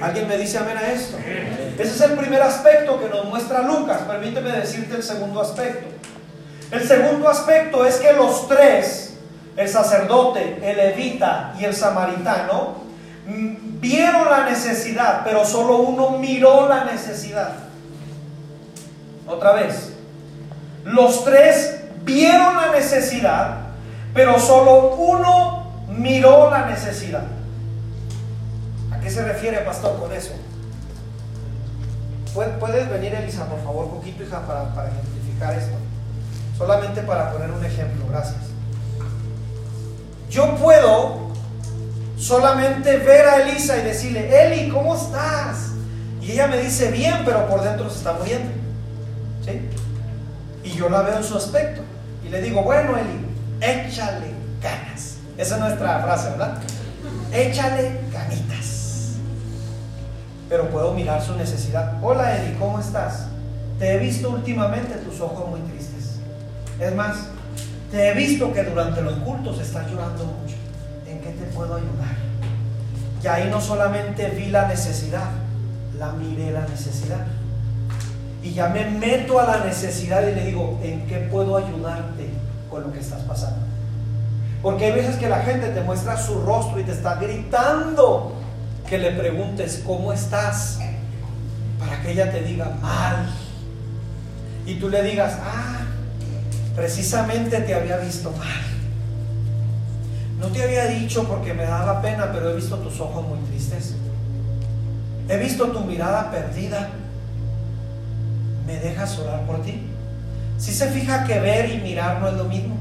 ¿Alguien 0.00 0.28
me 0.28 0.36
dice 0.36 0.58
amén 0.58 0.78
a 0.78 0.92
esto? 0.92 1.16
Ese 1.18 1.82
es 1.82 2.00
el 2.02 2.12
primer 2.12 2.40
aspecto 2.40 3.00
que 3.00 3.08
nos 3.08 3.24
muestra 3.24 3.62
Lucas. 3.62 4.02
Permíteme 4.02 4.52
decirte 4.52 4.96
el 4.96 5.02
segundo 5.02 5.40
aspecto. 5.40 5.88
El 6.70 6.86
segundo 6.86 7.28
aspecto 7.28 7.84
es 7.84 7.96
que 7.96 8.12
los 8.12 8.46
tres, 8.46 9.16
el 9.56 9.68
sacerdote, 9.68 10.58
el 10.62 10.76
levita 10.76 11.54
y 11.58 11.64
el 11.64 11.74
samaritano, 11.74 12.76
mm, 13.26 13.80
vieron 13.80 14.30
la 14.30 14.44
necesidad, 14.48 15.22
pero 15.24 15.44
solo 15.44 15.78
uno 15.78 16.10
miró 16.18 16.68
la 16.68 16.84
necesidad. 16.84 17.54
Otra 19.26 19.52
vez, 19.52 19.94
los 20.84 21.24
tres 21.24 21.80
vieron 22.04 22.56
la 22.56 22.70
necesidad, 22.70 23.56
pero 24.14 24.38
solo 24.38 24.94
uno 24.94 25.72
miró 25.88 26.50
la 26.50 26.66
necesidad 26.66 27.37
qué 29.02 29.10
se 29.10 29.22
refiere, 29.22 29.58
pastor, 29.58 29.98
con 29.98 30.12
eso? 30.12 30.32
¿Puedes 32.34 32.90
venir, 32.90 33.14
Elisa, 33.14 33.46
por 33.46 33.62
favor, 33.62 33.88
poquito, 33.88 34.22
hija, 34.22 34.40
para, 34.46 34.72
para 34.74 34.90
identificar 34.90 35.54
esto? 35.54 35.74
Solamente 36.56 37.02
para 37.02 37.32
poner 37.32 37.50
un 37.50 37.64
ejemplo, 37.64 38.06
gracias. 38.08 38.36
Yo 40.30 40.56
puedo 40.56 41.28
solamente 42.16 42.98
ver 42.98 43.26
a 43.26 43.42
Elisa 43.42 43.76
y 43.78 43.82
decirle, 43.82 44.44
Eli, 44.44 44.68
¿cómo 44.70 44.94
estás? 44.94 45.70
Y 46.20 46.32
ella 46.32 46.46
me 46.48 46.58
dice, 46.58 46.90
bien, 46.90 47.22
pero 47.24 47.48
por 47.48 47.62
dentro 47.62 47.88
se 47.88 47.98
está 47.98 48.12
muriendo. 48.12 48.50
¿Sí? 49.44 49.68
Y 50.64 50.76
yo 50.76 50.88
la 50.88 51.02
veo 51.02 51.16
en 51.16 51.24
su 51.24 51.36
aspecto. 51.36 51.80
Y 52.24 52.28
le 52.28 52.42
digo, 52.42 52.62
bueno, 52.62 52.96
Eli, 52.98 53.24
échale 53.60 54.32
ganas. 54.60 55.16
Esa 55.38 55.54
es 55.54 55.60
nuestra 55.60 56.02
frase, 56.02 56.30
¿verdad? 56.30 56.58
Échale 57.32 58.00
ganitas 58.12 58.57
pero 60.48 60.70
puedo 60.70 60.94
mirar 60.94 61.22
su 61.22 61.34
necesidad. 61.36 61.98
Hola 62.02 62.36
Eddie, 62.36 62.58
¿cómo 62.58 62.80
estás? 62.80 63.26
Te 63.78 63.94
he 63.94 63.98
visto 63.98 64.30
últimamente 64.30 64.94
tus 64.96 65.20
ojos 65.20 65.48
muy 65.48 65.60
tristes. 65.60 66.16
Es 66.80 66.94
más, 66.94 67.28
te 67.90 68.08
he 68.08 68.14
visto 68.14 68.52
que 68.52 68.62
durante 68.64 69.02
los 69.02 69.14
cultos 69.14 69.60
estás 69.60 69.90
llorando 69.90 70.24
mucho. 70.24 70.56
¿En 71.06 71.20
qué 71.20 71.30
te 71.30 71.44
puedo 71.54 71.74
ayudar? 71.74 72.16
Y 73.22 73.26
ahí 73.26 73.48
no 73.50 73.60
solamente 73.60 74.28
vi 74.30 74.46
la 74.46 74.68
necesidad, 74.68 75.30
la 75.98 76.12
miré 76.12 76.50
la 76.50 76.66
necesidad. 76.66 77.26
Y 78.42 78.54
ya 78.54 78.68
me 78.68 78.88
meto 78.88 79.40
a 79.40 79.44
la 79.44 79.64
necesidad 79.64 80.22
y 80.22 80.34
le 80.34 80.44
digo, 80.46 80.78
¿en 80.82 81.06
qué 81.06 81.18
puedo 81.30 81.56
ayudarte 81.56 82.30
con 82.70 82.84
lo 82.84 82.92
que 82.92 83.00
estás 83.00 83.22
pasando? 83.22 83.58
Porque 84.62 84.86
hay 84.86 84.92
veces 84.92 85.16
que 85.16 85.28
la 85.28 85.40
gente 85.40 85.68
te 85.68 85.82
muestra 85.82 86.16
su 86.16 86.40
rostro 86.40 86.80
y 86.80 86.84
te 86.84 86.92
está 86.92 87.16
gritando 87.16 88.37
que 88.88 88.98
le 88.98 89.10
preguntes 89.12 89.82
cómo 89.84 90.12
estás 90.12 90.78
para 91.78 92.00
que 92.02 92.12
ella 92.12 92.30
te 92.30 92.42
diga 92.42 92.70
mal. 92.80 93.28
Y 94.66 94.74
tú 94.76 94.88
le 94.88 95.02
digas, 95.02 95.38
ah, 95.42 95.80
precisamente 96.74 97.60
te 97.60 97.74
había 97.74 97.98
visto 97.98 98.30
mal. 98.32 98.48
No 100.40 100.48
te 100.48 100.62
había 100.62 100.86
dicho 100.86 101.24
porque 101.24 101.52
me 101.54 101.64
daba 101.64 102.00
pena, 102.00 102.30
pero 102.32 102.50
he 102.50 102.56
visto 102.56 102.76
tus 102.78 103.00
ojos 103.00 103.26
muy 103.26 103.38
tristes. 103.48 103.94
He 105.28 105.36
visto 105.36 105.68
tu 105.68 105.80
mirada 105.80 106.30
perdida. 106.30 106.88
¿Me 108.66 108.76
dejas 108.78 109.18
orar 109.18 109.46
por 109.46 109.62
ti? 109.62 109.82
Si 110.58 110.72
se 110.72 110.88
fija 110.88 111.24
que 111.24 111.40
ver 111.40 111.70
y 111.70 111.78
mirar 111.78 112.20
no 112.20 112.28
es 112.28 112.34
lo 112.34 112.44
mismo. 112.44 112.76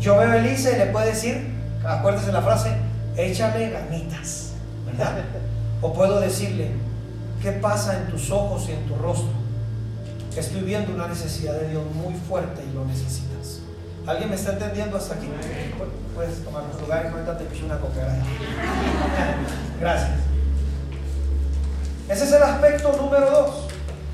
Yo 0.00 0.16
veo 0.18 0.30
a 0.30 0.36
Elisa 0.36 0.70
y 0.72 0.78
le 0.78 0.86
puedo 0.86 1.06
decir, 1.06 1.52
acuérdese 1.84 2.32
la 2.32 2.42
frase, 2.42 2.70
échale 3.16 3.70
ganitas. 3.70 4.51
O 5.80 5.92
puedo 5.92 6.20
decirle, 6.20 6.70
¿qué 7.42 7.52
pasa 7.52 7.98
en 7.98 8.06
tus 8.06 8.30
ojos 8.30 8.68
y 8.68 8.72
en 8.72 8.86
tu 8.86 8.94
rostro? 8.96 9.30
Estoy 10.36 10.62
viendo 10.62 10.94
una 10.94 11.08
necesidad 11.08 11.54
de 11.54 11.68
Dios 11.68 11.82
muy 11.94 12.14
fuerte 12.14 12.62
y 12.64 12.74
lo 12.74 12.84
necesitas. 12.84 13.60
¿Alguien 14.06 14.30
me 14.30 14.36
está 14.36 14.52
entendiendo 14.52 14.96
hasta 14.96 15.14
aquí? 15.14 15.28
Puedes 16.14 16.44
tomar 16.44 16.64
tu 16.64 16.80
lugar 16.80 17.04
y 17.04 17.12
ahorita 17.12 17.38
te 17.38 17.44
picho 17.44 17.66
una 17.66 17.78
coca. 17.78 18.00
Gracias. 19.80 20.10
Ese 22.08 22.24
es 22.24 22.32
el 22.32 22.42
aspecto 22.42 22.92
número 22.96 23.30
dos. 23.30 23.68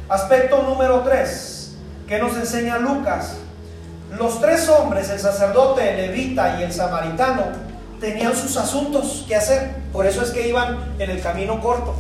Aspecto 0.09 0.63
número 0.63 1.03
tres, 1.03 1.77
que 2.07 2.19
nos 2.19 2.37
enseña 2.37 2.79
Lucas. 2.79 3.37
Los 4.19 4.41
tres 4.41 4.69
hombres, 4.69 5.11
el 5.11 5.19
sacerdote, 5.19 5.91
el 5.91 5.97
levita 6.09 6.59
y 6.61 6.65
el 6.65 6.73
samaritano, 6.73 7.45
tenían 8.01 8.35
sus 8.35 8.57
asuntos 8.57 9.25
que 9.27 9.37
hacer. 9.37 9.77
Por 9.93 10.07
eso 10.07 10.23
es 10.23 10.31
que 10.31 10.49
iban 10.49 10.95
en 10.99 11.11
el 11.11 11.21
camino 11.21 11.61
corto. 11.61 11.95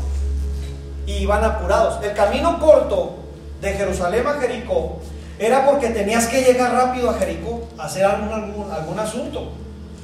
Y 1.07 1.19
iban 1.19 1.45
apurados. 1.45 2.03
El 2.05 2.13
camino 2.13 2.59
corto 2.59 3.17
de 3.61 3.73
Jerusalén 3.73 4.27
a 4.27 4.35
Jericó 4.35 5.01
era 5.39 5.65
porque 5.67 5.89
tenías 5.89 6.27
que 6.27 6.43
llegar 6.43 6.73
rápido 6.73 7.11
a 7.11 7.15
Jericó 7.15 7.69
a 7.79 7.85
hacer 7.85 8.05
algún, 8.05 8.33
algún, 8.33 8.71
algún 8.71 8.99
asunto. 8.99 9.53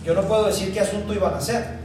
Yo 0.05 0.14
no 0.14 0.22
puedo 0.22 0.47
decir 0.47 0.72
qué 0.72 0.80
asunto 0.80 1.12
iban 1.12 1.34
a 1.34 1.38
hacer. 1.38 1.78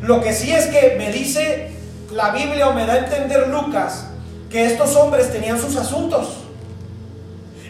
Lo 0.00 0.20
que 0.20 0.32
sí 0.32 0.52
es 0.52 0.66
que 0.66 0.96
me 0.98 1.12
dice 1.12 1.70
la 2.12 2.30
Biblia 2.30 2.68
o 2.68 2.72
me 2.72 2.86
da 2.86 2.94
a 2.94 2.98
entender 2.98 3.48
Lucas 3.48 4.06
que 4.50 4.66
estos 4.66 4.94
hombres 4.96 5.32
tenían 5.32 5.58
sus 5.58 5.76
asuntos 5.76 6.42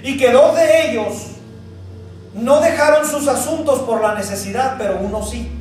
y 0.03 0.17
que 0.17 0.33
dos 0.33 0.57
de 0.57 0.91
ellos 0.91 1.32
no 2.35 2.61
dejaron 2.61 3.07
sus 3.07 3.29
asuntos 3.29 3.81
por 3.81 4.01
la 4.01 4.15
necesidad, 4.15 4.77
pero 4.79 4.99
uno 5.01 5.23
sí. 5.25 5.53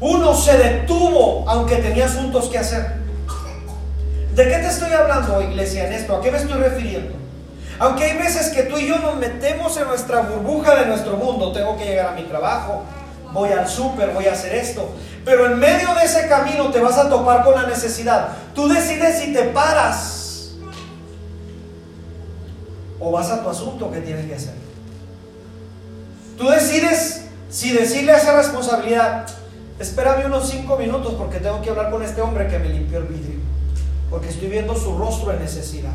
Uno 0.00 0.34
se 0.34 0.56
detuvo 0.56 1.44
aunque 1.48 1.76
tenía 1.76 2.06
asuntos 2.06 2.48
que 2.48 2.58
hacer. 2.58 2.98
¿De 4.34 4.44
qué 4.44 4.58
te 4.58 4.68
estoy 4.68 4.92
hablando, 4.92 5.42
iglesia, 5.42 5.86
en 5.86 5.94
esto? 5.94 6.14
¿A 6.14 6.20
qué 6.20 6.30
me 6.30 6.38
estoy 6.38 6.60
refiriendo? 6.60 7.16
Aunque 7.80 8.04
hay 8.04 8.18
veces 8.18 8.50
que 8.50 8.64
tú 8.64 8.76
y 8.76 8.86
yo 8.86 8.98
nos 8.98 9.16
metemos 9.16 9.76
en 9.76 9.88
nuestra 9.88 10.20
burbuja 10.20 10.76
de 10.76 10.86
nuestro 10.86 11.16
mundo, 11.16 11.52
tengo 11.52 11.76
que 11.76 11.84
llegar 11.86 12.08
a 12.08 12.12
mi 12.12 12.22
trabajo, 12.22 12.82
voy 13.32 13.50
al 13.50 13.68
súper, 13.68 14.10
voy 14.10 14.26
a 14.26 14.32
hacer 14.32 14.54
esto, 14.54 14.90
pero 15.24 15.46
en 15.46 15.58
medio 15.58 15.94
de 15.94 16.04
ese 16.04 16.28
camino 16.28 16.70
te 16.70 16.80
vas 16.80 16.98
a 16.98 17.08
topar 17.08 17.44
con 17.44 17.54
la 17.54 17.66
necesidad. 17.66 18.28
Tú 18.54 18.68
decides 18.68 19.20
si 19.20 19.32
te 19.32 19.44
paras 19.44 20.52
o 23.00 23.10
vas 23.12 23.30
a 23.30 23.42
tu 23.42 23.48
asunto 23.48 23.90
que 23.90 24.00
tienes 24.00 24.26
que 24.26 24.34
hacer. 24.34 24.67
Tú 26.38 26.48
decides 26.48 27.24
si 27.50 27.72
decirle 27.72 28.12
esa 28.12 28.36
responsabilidad, 28.36 29.26
espérame 29.80 30.26
unos 30.26 30.48
cinco 30.48 30.76
minutos 30.76 31.14
porque 31.14 31.40
tengo 31.40 31.60
que 31.60 31.70
hablar 31.70 31.90
con 31.90 32.04
este 32.04 32.20
hombre 32.20 32.46
que 32.46 32.60
me 32.60 32.68
limpió 32.68 32.98
el 32.98 33.06
vidrio, 33.06 33.40
porque 34.08 34.28
estoy 34.28 34.48
viendo 34.48 34.76
su 34.76 34.96
rostro 34.96 35.32
en 35.32 35.40
necesidad. 35.40 35.90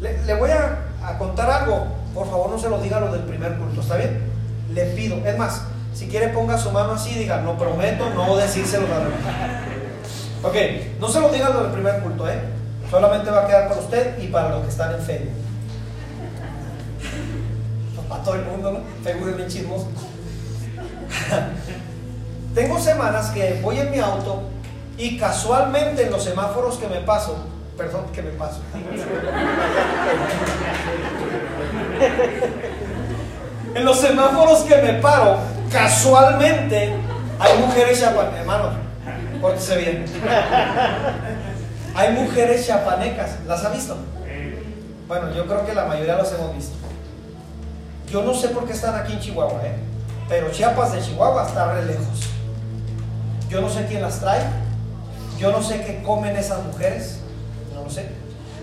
Le, 0.00 0.34
voy 0.34 0.50
a, 0.50 0.80
a, 1.02 1.16
contar 1.16 1.48
algo, 1.48 1.86
por 2.12 2.28
favor 2.28 2.50
no 2.50 2.58
se 2.58 2.68
lo 2.68 2.78
diga 2.80 3.00
lo 3.00 3.10
del 3.10 3.22
primer 3.22 3.56
culto, 3.56 3.80
¿está 3.80 3.96
bien? 3.96 4.20
Le 4.74 4.84
pido, 4.86 5.16
es 5.24 5.38
más, 5.38 5.62
si 5.94 6.08
quiere 6.08 6.28
ponga 6.28 6.58
su 6.58 6.70
mano 6.70 6.92
así 6.92 7.12
y 7.12 7.20
diga, 7.20 7.40
no 7.40 7.56
prometo 7.56 8.10
no 8.10 8.36
decírselo 8.36 8.86
a 8.86 8.98
la 8.98 10.48
Ok, 10.48 10.56
no 11.00 11.08
se 11.08 11.20
lo 11.20 11.30
diga 11.30 11.50
lo 11.50 11.62
del 11.62 11.72
primer 11.72 12.00
culto, 12.00 12.28
¿eh? 12.28 12.38
Solamente 12.90 13.30
va 13.30 13.44
a 13.44 13.46
quedar 13.46 13.68
para 13.68 13.80
usted 13.80 14.18
y 14.22 14.26
para 14.26 14.50
los 14.50 14.64
que 14.64 14.68
están 14.68 14.92
en 14.94 15.00
fe. 15.00 15.41
Para 18.12 18.24
todo 18.24 18.34
el 18.34 18.44
mundo, 18.44 18.72
¿no? 18.72 18.80
Facebook 19.02 19.30
es 19.30 19.36
bien 19.38 19.48
chismoso. 19.48 19.86
Tengo 22.54 22.78
semanas 22.78 23.30
que 23.30 23.58
voy 23.62 23.78
en 23.78 23.90
mi 23.90 24.00
auto 24.00 24.42
y 24.98 25.16
casualmente 25.16 26.02
en 26.02 26.10
los 26.10 26.22
semáforos 26.22 26.76
que 26.76 26.88
me 26.88 27.00
paso, 27.00 27.46
perdón, 27.74 28.04
que 28.12 28.20
me 28.20 28.32
paso. 28.32 28.60
en 33.74 33.82
los 33.82 33.98
semáforos 33.98 34.60
que 34.64 34.76
me 34.76 34.92
paro, 34.94 35.38
casualmente 35.72 36.92
hay 37.38 37.58
mujeres 37.60 37.98
chapanecas, 37.98 38.40
hermano, 38.40 38.72
pórtese 39.40 39.78
bien. 39.78 40.04
Hay 41.94 42.12
mujeres 42.12 42.66
chapanecas, 42.66 43.38
¿las 43.46 43.64
ha 43.64 43.70
visto? 43.70 43.96
Bueno, 45.08 45.32
yo 45.34 45.46
creo 45.46 45.64
que 45.64 45.74
la 45.74 45.86
mayoría 45.86 46.16
los 46.16 46.30
hemos 46.32 46.54
visto. 46.54 46.82
Yo 48.12 48.22
no 48.22 48.34
sé 48.34 48.48
por 48.48 48.66
qué 48.66 48.74
están 48.74 48.94
aquí 48.94 49.14
en 49.14 49.20
Chihuahua, 49.20 49.62
¿eh? 49.64 49.74
pero 50.28 50.50
Chiapas 50.50 50.92
de 50.92 51.00
Chihuahua 51.00 51.46
está 51.46 51.72
re 51.72 51.86
lejos. 51.86 52.28
Yo 53.48 53.62
no 53.62 53.70
sé 53.70 53.86
quién 53.86 54.02
las 54.02 54.20
trae, 54.20 54.44
yo 55.38 55.50
no 55.50 55.62
sé 55.62 55.82
qué 55.82 56.02
comen 56.02 56.36
esas 56.36 56.62
mujeres, 56.62 57.20
no 57.74 57.84
lo 57.84 57.90
sé. 57.90 58.10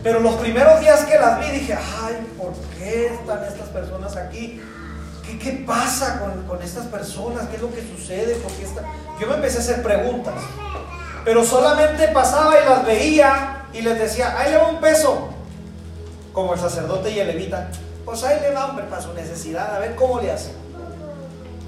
Pero 0.04 0.20
los 0.20 0.36
primeros 0.36 0.80
días 0.82 1.04
que 1.04 1.18
las 1.18 1.40
vi 1.40 1.62
dije, 1.62 1.74
ay, 1.74 2.28
¿por 2.38 2.54
qué 2.78 3.08
están 3.08 3.44
estas 3.44 3.70
personas 3.70 4.16
aquí? 4.18 4.62
¿Qué, 5.42 5.64
pasa 5.66 6.22
con, 6.48 6.62
estas 6.62 6.86
personas? 6.86 7.48
¿Qué 7.48 7.56
es 7.56 7.62
lo 7.64 7.74
que 7.74 7.82
sucede? 7.82 8.36
¿Por 8.36 8.52
está? 8.52 8.84
Yo 9.20 9.26
me 9.26 9.34
empecé 9.34 9.58
a 9.58 9.62
hacer 9.62 9.82
preguntas, 9.82 10.36
pero 11.26 11.44
solamente 11.44 12.08
pasaba 12.10 12.54
y 12.60 12.70
las 12.70 12.86
veía 12.86 13.66
y 13.74 13.82
les 13.82 13.98
decía, 13.98 14.36
ahí 14.38 14.52
le 14.52 14.58
va 14.58 14.68
un 14.68 14.80
peso, 14.80 15.30
como 16.34 16.54
el 16.54 16.60
sacerdote 16.60 17.10
y 17.10 17.20
el 17.20 17.28
levita. 17.30 17.72
Pues 18.10 18.24
ahí 18.24 18.40
le 18.42 18.52
va, 18.56 18.66
hombre, 18.66 18.86
para 18.86 19.04
su 19.04 19.14
necesidad, 19.14 19.76
a 19.76 19.78
ver 19.78 19.94
cómo 19.94 20.20
le 20.20 20.32
hace. 20.32 20.50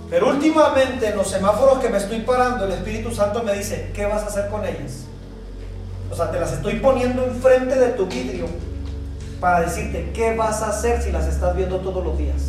Pero 0.09 0.29
últimamente 0.29 1.09
en 1.09 1.15
los 1.15 1.29
semáforos 1.29 1.77
que 1.77 1.87
me 1.87 1.99
estoy 1.99 2.21
parando, 2.21 2.65
el 2.65 2.71
Espíritu 2.71 3.13
Santo 3.13 3.43
me 3.43 3.53
dice, 3.53 3.91
¿qué 3.93 4.07
vas 4.07 4.23
a 4.23 4.25
hacer 4.25 4.49
con 4.49 4.65
ellas? 4.65 5.03
O 6.09 6.15
sea, 6.15 6.31
te 6.31 6.39
las 6.39 6.51
estoy 6.53 6.79
poniendo 6.79 7.23
enfrente 7.25 7.75
de 7.75 7.89
tu 7.89 8.07
vidrio 8.07 8.47
para 9.39 9.61
decirte, 9.61 10.13
¿qué 10.15 10.35
vas 10.35 10.63
a 10.63 10.69
hacer 10.69 11.03
si 11.03 11.11
las 11.11 11.27
estás 11.27 11.55
viendo 11.55 11.79
todos 11.79 12.03
los 12.03 12.17
días? 12.17 12.41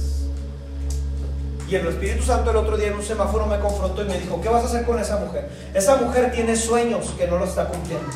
Y 1.69 1.75
el 1.75 1.87
Espíritu 1.87 2.23
Santo 2.23 2.51
el 2.51 2.57
otro 2.57 2.79
día 2.79 2.89
en 2.89 2.95
un 2.95 3.03
semáforo 3.03 3.45
me 3.45 3.59
confrontó 3.61 4.01
y 4.05 4.07
me 4.07 4.19
dijo, 4.19 4.41
¿qué 4.41 4.49
vas 4.49 4.63
a 4.63 4.67
hacer 4.69 4.87
con 4.87 4.99
esa 4.99 5.19
mujer? 5.19 5.51
Esa 5.75 5.97
mujer 5.97 6.33
tiene 6.33 6.57
sueños 6.57 7.13
que 7.19 7.27
no 7.27 7.39
los 7.39 7.51
está 7.51 7.67
cumpliendo. 7.67 8.09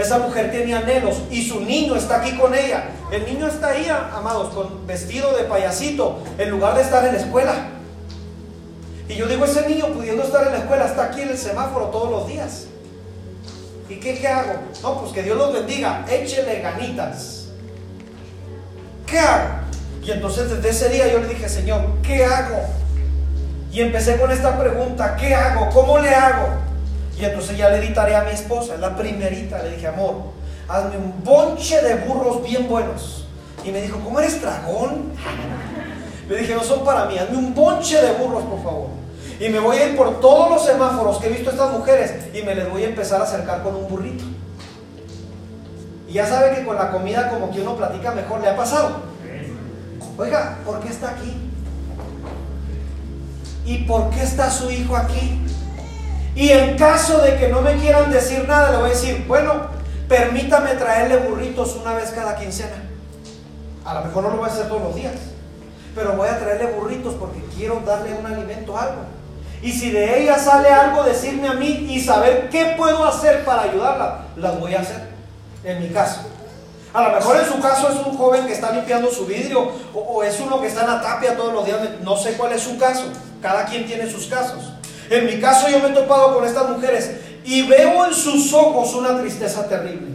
Esa 0.00 0.18
mujer 0.18 0.50
tiene 0.50 0.74
anhelos 0.74 1.16
y 1.30 1.46
su 1.46 1.60
niño 1.60 1.94
está 1.94 2.20
aquí 2.20 2.36
con 2.38 2.54
ella. 2.54 2.84
El 3.12 3.26
niño 3.26 3.48
está 3.48 3.68
ahí, 3.68 3.86
amados, 3.88 4.54
con 4.54 4.86
vestido 4.86 5.36
de 5.36 5.44
payasito, 5.44 6.20
en 6.38 6.48
lugar 6.48 6.74
de 6.74 6.82
estar 6.82 7.04
en 7.06 7.12
la 7.12 7.20
escuela. 7.20 7.52
Y 9.08 9.14
yo 9.14 9.26
digo, 9.26 9.44
ese 9.44 9.68
niño 9.68 9.88
pudiendo 9.88 10.22
estar 10.22 10.46
en 10.46 10.52
la 10.52 10.58
escuela 10.60 10.86
está 10.86 11.04
aquí 11.04 11.20
en 11.20 11.28
el 11.28 11.36
semáforo 11.36 11.86
todos 11.86 12.10
los 12.10 12.28
días. 12.28 12.64
¿Y 13.90 13.96
qué, 13.96 14.18
qué 14.18 14.26
hago? 14.26 14.54
No, 14.82 15.00
pues 15.00 15.12
que 15.12 15.22
Dios 15.22 15.36
los 15.36 15.52
bendiga, 15.52 16.06
échele 16.08 16.60
ganitas. 16.60 17.48
¿Qué 19.06 19.18
hago? 19.18 19.48
Y 20.02 20.12
entonces 20.12 20.48
desde 20.48 20.70
ese 20.70 20.88
día 20.88 21.12
yo 21.12 21.18
le 21.18 21.28
dije, 21.28 21.46
Señor, 21.46 21.82
¿qué 22.02 22.24
hago? 22.24 22.60
Y 23.70 23.82
empecé 23.82 24.16
con 24.16 24.30
esta 24.30 24.58
pregunta, 24.58 25.14
¿qué 25.16 25.34
hago? 25.34 25.68
¿Cómo 25.70 25.98
le 25.98 26.08
hago? 26.08 26.59
Y 27.20 27.24
entonces 27.24 27.58
ya 27.58 27.68
le 27.68 27.78
editaré 27.78 28.16
a 28.16 28.22
mi 28.24 28.30
esposa, 28.30 28.78
la 28.78 28.96
primerita, 28.96 29.62
le 29.62 29.72
dije, 29.72 29.86
amor, 29.86 30.14
hazme 30.66 30.96
un 30.96 31.22
bonche 31.22 31.82
de 31.82 31.96
burros 31.96 32.42
bien 32.42 32.66
buenos. 32.66 33.26
Y 33.62 33.70
me 33.70 33.82
dijo, 33.82 34.00
¿cómo 34.00 34.18
eres 34.20 34.40
dragón? 34.40 35.12
Le 36.28 36.36
dije, 36.38 36.54
no 36.54 36.62
son 36.62 36.82
para 36.82 37.04
mí, 37.04 37.18
hazme 37.18 37.36
un 37.36 37.54
bonche 37.54 38.00
de 38.00 38.12
burros, 38.12 38.42
por 38.44 38.62
favor. 38.62 38.86
Y 39.38 39.50
me 39.50 39.58
voy 39.58 39.76
a 39.76 39.88
ir 39.88 39.96
por 39.96 40.18
todos 40.20 40.50
los 40.50 40.64
semáforos 40.64 41.18
que 41.18 41.26
he 41.26 41.30
visto 41.30 41.50
a 41.50 41.52
estas 41.52 41.72
mujeres 41.72 42.34
y 42.34 42.42
me 42.42 42.54
les 42.54 42.70
voy 42.70 42.84
a 42.84 42.88
empezar 42.88 43.20
a 43.20 43.24
acercar 43.24 43.62
con 43.62 43.76
un 43.76 43.86
burrito. 43.86 44.24
Y 46.08 46.14
ya 46.14 46.26
sabe 46.26 46.56
que 46.56 46.64
con 46.64 46.76
la 46.76 46.90
comida 46.90 47.28
como 47.28 47.50
que 47.50 47.60
uno 47.60 47.76
platica 47.76 48.12
mejor, 48.12 48.40
¿le 48.40 48.48
ha 48.48 48.56
pasado? 48.56 48.96
Oiga, 50.16 50.58
¿por 50.64 50.80
qué 50.80 50.88
está 50.88 51.10
aquí? 51.10 51.36
¿Y 53.66 53.78
por 53.84 54.08
qué 54.10 54.22
está 54.22 54.50
su 54.50 54.70
hijo 54.70 54.96
aquí? 54.96 55.40
Y 56.34 56.50
en 56.50 56.76
caso 56.76 57.18
de 57.18 57.36
que 57.36 57.48
no 57.48 57.60
me 57.60 57.76
quieran 57.76 58.10
decir 58.10 58.46
nada, 58.46 58.70
le 58.70 58.76
voy 58.78 58.90
a 58.90 58.92
decir, 58.92 59.24
bueno, 59.26 59.66
permítame 60.08 60.74
traerle 60.74 61.16
burritos 61.18 61.76
una 61.76 61.94
vez 61.94 62.10
cada 62.10 62.36
quincena. 62.36 62.82
A 63.84 63.94
lo 63.94 64.04
mejor 64.04 64.24
no 64.24 64.30
lo 64.30 64.36
voy 64.36 64.48
a 64.48 64.52
hacer 64.52 64.68
todos 64.68 64.82
los 64.82 64.94
días, 64.94 65.14
pero 65.94 66.12
voy 66.12 66.28
a 66.28 66.38
traerle 66.38 66.66
burritos 66.72 67.14
porque 67.14 67.40
quiero 67.56 67.80
darle 67.84 68.14
un 68.14 68.26
alimento, 68.26 68.76
algo. 68.78 69.02
Y 69.62 69.72
si 69.72 69.90
de 69.90 70.22
ella 70.22 70.38
sale 70.38 70.68
algo, 70.68 71.02
decirme 71.02 71.48
a 71.48 71.54
mí 71.54 71.86
y 71.90 72.00
saber 72.00 72.48
qué 72.48 72.74
puedo 72.78 73.04
hacer 73.04 73.44
para 73.44 73.62
ayudarla, 73.62 74.26
las 74.36 74.58
voy 74.58 74.74
a 74.74 74.80
hacer, 74.80 75.08
en 75.64 75.82
mi 75.82 75.88
caso. 75.90 76.20
A 76.92 77.02
lo 77.02 77.14
mejor 77.14 77.36
en 77.36 77.46
su 77.46 77.60
caso 77.60 77.88
es 77.88 78.04
un 78.04 78.16
joven 78.16 78.46
que 78.46 78.52
está 78.52 78.72
limpiando 78.72 79.10
su 79.10 79.24
vidrio 79.24 79.70
o, 79.94 80.24
es 80.24 80.40
uno 80.40 80.60
que 80.60 80.66
está 80.66 80.80
en 80.82 80.88
la 80.88 81.00
tapia 81.00 81.36
todos 81.36 81.52
los 81.52 81.64
días. 81.64 81.78
No 82.02 82.16
sé 82.16 82.32
cuál 82.32 82.52
es 82.52 82.62
su 82.62 82.78
caso. 82.78 83.04
Cada 83.40 83.64
quien 83.64 83.86
tiene 83.86 84.10
sus 84.10 84.26
casos. 84.26 84.72
En 85.10 85.26
mi 85.26 85.40
caso 85.40 85.68
yo 85.68 85.80
me 85.80 85.88
he 85.88 85.92
topado 85.92 86.34
con 86.34 86.46
estas 86.46 86.68
mujeres 86.70 87.10
y 87.44 87.66
veo 87.66 88.06
en 88.06 88.14
sus 88.14 88.52
ojos 88.54 88.94
una 88.94 89.20
tristeza 89.20 89.66
terrible. 89.68 90.08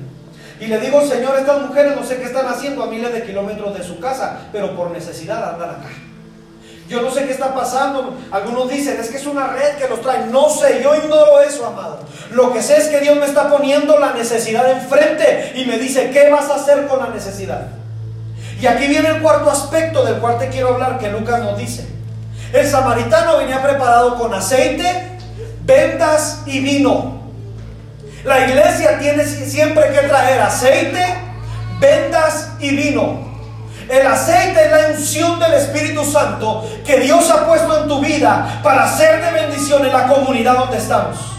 Y 0.60 0.68
le 0.68 0.80
digo, 0.80 1.06
Señor, 1.06 1.38
estas 1.38 1.62
mujeres 1.62 1.96
no 1.98 2.04
sé 2.06 2.16
qué 2.16 2.24
están 2.24 2.48
haciendo 2.48 2.82
a 2.84 2.88
miles 2.88 3.12
de 3.12 3.24
kilómetros 3.24 3.78
de 3.78 3.84
su 3.84 4.00
casa, 4.00 4.48
pero 4.54 4.74
por 4.76 4.90
necesidad 4.92 5.54
andan 5.54 5.72
acá. 5.72 5.90
Yo 6.88 7.02
no 7.02 7.12
sé 7.12 7.26
qué 7.26 7.32
está 7.34 7.54
pasando. 7.54 8.16
Algunos 8.32 8.70
dicen, 8.70 8.98
es 9.00 9.10
que 9.10 9.18
es 9.18 9.26
una 9.26 9.48
red 9.48 9.76
que 9.78 9.90
los 9.90 10.02
trae. 10.02 10.28
No 10.28 10.50
sé, 10.50 10.82
yo 10.82 10.96
ignoro 10.96 11.42
eso, 11.42 11.66
amado. 11.66 12.00
Lo 12.32 12.54
que 12.54 12.62
sé 12.62 12.78
es 12.78 12.88
que 12.88 13.02
Dios 13.02 13.18
me 13.18 13.26
está 13.26 13.50
poniendo 13.50 14.00
la 14.00 14.14
necesidad 14.14 14.70
enfrente 14.70 15.54
y 15.56 15.66
me 15.66 15.78
dice, 15.78 16.12
¿qué 16.12 16.30
vas 16.30 16.50
a 16.50 16.56
hacer 16.56 16.88
con 16.88 17.00
la 17.00 17.10
necesidad? 17.10 17.68
Y 18.62 18.68
aquí 18.68 18.88
viene 18.88 19.10
el 19.10 19.22
cuarto 19.22 19.50
aspecto 19.50 20.06
del 20.06 20.18
cual 20.18 20.38
te 20.38 20.50
quiero 20.50 20.76
hablar 20.76 21.00
que 21.00 21.10
Lucas 21.10 21.42
nos 21.42 21.58
dice. 21.58 21.95
El 22.56 22.66
samaritano 22.70 23.38
venía 23.40 23.62
preparado 23.62 24.18
con 24.18 24.34
aceite, 24.34 25.18
vendas 25.66 26.42
y 26.46 26.62
vino. 26.62 27.20
La 28.24 28.48
iglesia 28.48 28.98
tiene 28.98 29.26
siempre 29.26 29.92
que 29.92 30.08
traer 30.08 30.40
aceite, 30.40 31.04
vendas 31.82 32.52
y 32.60 32.70
vino. 32.70 33.26
El 33.90 34.08
aceite 34.08 34.68
es 34.68 34.72
la 34.72 34.88
unción 34.98 35.38
del 35.38 35.54
Espíritu 35.56 36.06
Santo 36.06 36.66
que 36.86 37.02
Dios 37.02 37.30
ha 37.30 37.46
puesto 37.46 37.82
en 37.82 37.90
tu 37.90 38.00
vida 38.00 38.62
para 38.64 38.88
ser 38.88 39.22
de 39.22 39.32
bendición 39.32 39.86
en 39.86 39.92
la 39.92 40.08
comunidad 40.08 40.56
donde 40.56 40.78
estamos. 40.78 41.35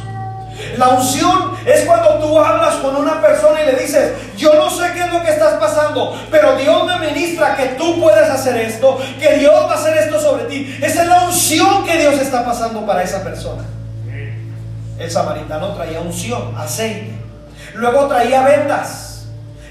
La 0.76 0.88
unción 0.90 1.56
es 1.64 1.84
cuando 1.84 2.18
tú 2.18 2.38
hablas 2.38 2.76
con 2.76 2.96
una 2.96 3.20
persona 3.20 3.62
y 3.62 3.66
le 3.66 3.76
dices, 3.76 4.12
yo 4.36 4.54
no 4.54 4.70
sé 4.70 4.92
qué 4.94 5.00
es 5.00 5.12
lo 5.12 5.22
que 5.22 5.30
estás 5.30 5.54
pasando, 5.54 6.18
pero 6.30 6.56
Dios 6.56 6.86
me 6.86 7.06
ministra 7.06 7.56
que 7.56 7.66
tú 7.78 8.00
puedes 8.00 8.28
hacer 8.28 8.56
esto, 8.56 8.98
que 9.20 9.38
Dios 9.38 9.54
va 9.54 9.72
a 9.72 9.78
hacer 9.78 9.96
esto 9.96 10.20
sobre 10.20 10.44
ti. 10.44 10.78
Esa 10.82 11.02
es 11.02 11.08
la 11.08 11.24
unción 11.24 11.84
que 11.84 11.98
Dios 11.98 12.14
está 12.14 12.44
pasando 12.44 12.84
para 12.86 13.02
esa 13.02 13.22
persona. 13.22 13.64
El 14.98 15.10
samaritano 15.10 15.74
traía 15.74 16.00
unción, 16.00 16.54
aceite. 16.56 17.12
Luego 17.74 18.06
traía 18.06 18.42
vendas. 18.42 19.05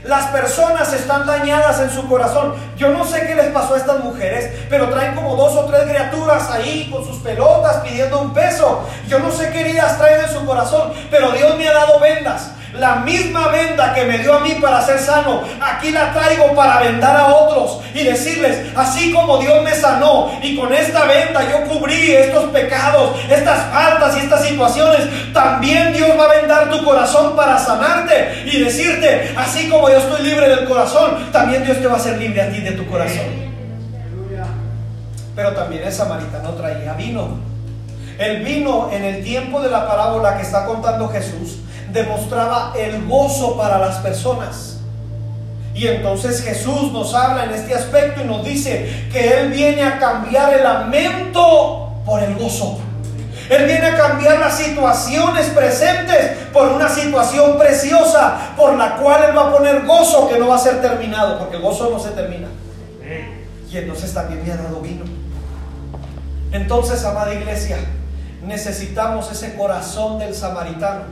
Las 0.06 0.28
personas 0.28 0.94
están 0.94 1.26
dañadas 1.26 1.80
en 1.80 1.90
su 1.90 2.08
corazón. 2.08 2.54
Yo 2.78 2.90
no 2.90 3.06
sé 3.06 3.26
qué 3.26 3.34
les 3.34 3.48
pasó 3.48 3.74
a 3.74 3.78
estas 3.78 4.04
mujeres, 4.04 4.68
pero 4.70 4.88
traen 4.90 5.16
como 5.16 5.36
dos 5.36 5.56
o 5.56 5.66
tres 5.66 5.82
criaturas 5.90 6.48
ahí 6.52 6.92
con 6.92 7.04
sus 7.04 7.18
pelotas 7.24 7.78
pidiendo 7.78 8.22
un 8.22 8.32
peso. 8.32 8.88
Yo 9.08 9.18
no 9.18 9.32
sé 9.32 9.50
qué 9.50 9.62
heridas 9.62 9.98
traen 9.98 10.26
en 10.26 10.30
su 10.30 10.46
corazón, 10.46 10.94
pero 11.10 11.32
Dios 11.32 11.58
me 11.58 11.68
ha 11.68 11.74
dado 11.74 12.00
vendas. 12.00 12.52
La 12.80 12.96
misma 12.98 13.48
venda 13.50 13.94
que 13.94 14.04
me 14.04 14.18
dio 14.18 14.34
a 14.34 14.40
mí 14.42 14.56
para 14.62 14.82
ser 14.82 15.00
sano, 15.00 15.44
aquí 15.62 15.92
la 15.92 16.12
traigo 16.12 16.54
para 16.54 16.82
vendar 16.82 17.16
a 17.16 17.28
otros 17.28 17.80
y 17.94 18.04
decirles, 18.04 18.68
así 18.76 19.14
como 19.14 19.38
Dios 19.38 19.64
me 19.64 19.74
sanó 19.74 20.38
y 20.42 20.58
con 20.58 20.74
esta 20.74 21.06
venda 21.06 21.42
yo 21.50 21.64
cubrí 21.70 22.12
estos 22.12 22.46
pecados, 22.46 23.18
estas 23.30 23.72
faltas 23.72 24.18
y 24.18 24.20
estas 24.22 24.46
situaciones, 24.46 25.34
también 25.34 25.94
Dios 25.94 26.10
va 26.20 26.26
a 26.26 26.40
vendar 26.40 26.70
tu 26.70 26.84
corazón 26.84 27.36
para 27.36 27.58
sanarte 27.58 28.44
y 28.46 28.60
decirte, 28.60 29.34
así 29.38 29.70
como 29.70 29.90
yo 29.90 29.98
estoy 29.98 30.24
libre 30.24 30.50
del 30.50 30.66
corazón, 30.66 31.32
también 31.32 31.64
Dios 31.64 31.80
te 31.80 31.88
va 31.88 31.94
a 31.94 31.98
hacer 31.98 32.18
libre 32.18 32.42
a 32.42 32.52
ti 32.52 32.60
de 32.60 32.72
tu 32.72 32.86
corazón. 32.88 33.46
Pero 35.34 35.52
también 35.54 35.84
el 35.84 35.94
samaritano 35.94 36.52
traía 36.52 36.94
vino. 36.94 37.40
El 38.18 38.44
vino 38.44 38.90
en 38.94 39.04
el 39.04 39.24
tiempo 39.24 39.62
de 39.62 39.70
la 39.70 39.86
parábola 39.86 40.38
que 40.38 40.44
está 40.44 40.66
contando 40.66 41.10
Jesús 41.10 41.60
demostraba 41.96 42.74
el 42.78 43.08
gozo 43.08 43.58
para 43.58 43.80
las 43.80 43.96
personas. 43.98 44.78
Y 45.74 45.88
entonces 45.88 46.42
Jesús 46.42 46.92
nos 46.92 47.16
habla 47.16 47.46
en 47.46 47.52
este 47.52 47.74
aspecto 47.74 48.22
y 48.22 48.26
nos 48.26 48.46
dice 48.46 49.08
que 49.12 49.40
Él 49.40 49.52
viene 49.52 49.84
a 49.84 49.98
cambiar 49.98 50.54
el 50.54 50.64
lamento 50.64 51.94
por 52.06 52.22
el 52.22 52.36
gozo. 52.36 52.80
Él 53.50 53.66
viene 53.66 53.88
a 53.88 53.96
cambiar 53.96 54.40
las 54.40 54.58
situaciones 54.58 55.48
presentes 55.48 56.38
por 56.52 56.68
una 56.68 56.90
situación 56.90 57.58
preciosa 57.58 58.54
por 58.58 58.76
la 58.76 58.96
cual 58.98 59.24
Él 59.30 59.38
va 59.38 59.50
a 59.50 59.52
poner 59.52 59.86
gozo 59.86 60.28
que 60.28 60.38
no 60.38 60.48
va 60.48 60.56
a 60.56 60.60
ser 60.60 60.82
terminado, 60.82 61.40
porque 61.40 61.58
el 61.58 61.62
gozo 61.62 61.90
no 61.92 62.00
se 62.00 62.10
termina. 62.12 62.48
Y 63.72 63.78
entonces 63.78 64.14
también 64.14 64.44
me 64.46 64.52
ha 64.52 64.58
dado 64.58 64.80
vino. 64.82 65.04
Entonces, 66.52 67.04
amada 67.04 67.34
iglesia, 67.34 67.78
necesitamos 68.44 69.32
ese 69.32 69.56
corazón 69.56 70.20
del 70.20 70.34
samaritano 70.34 71.04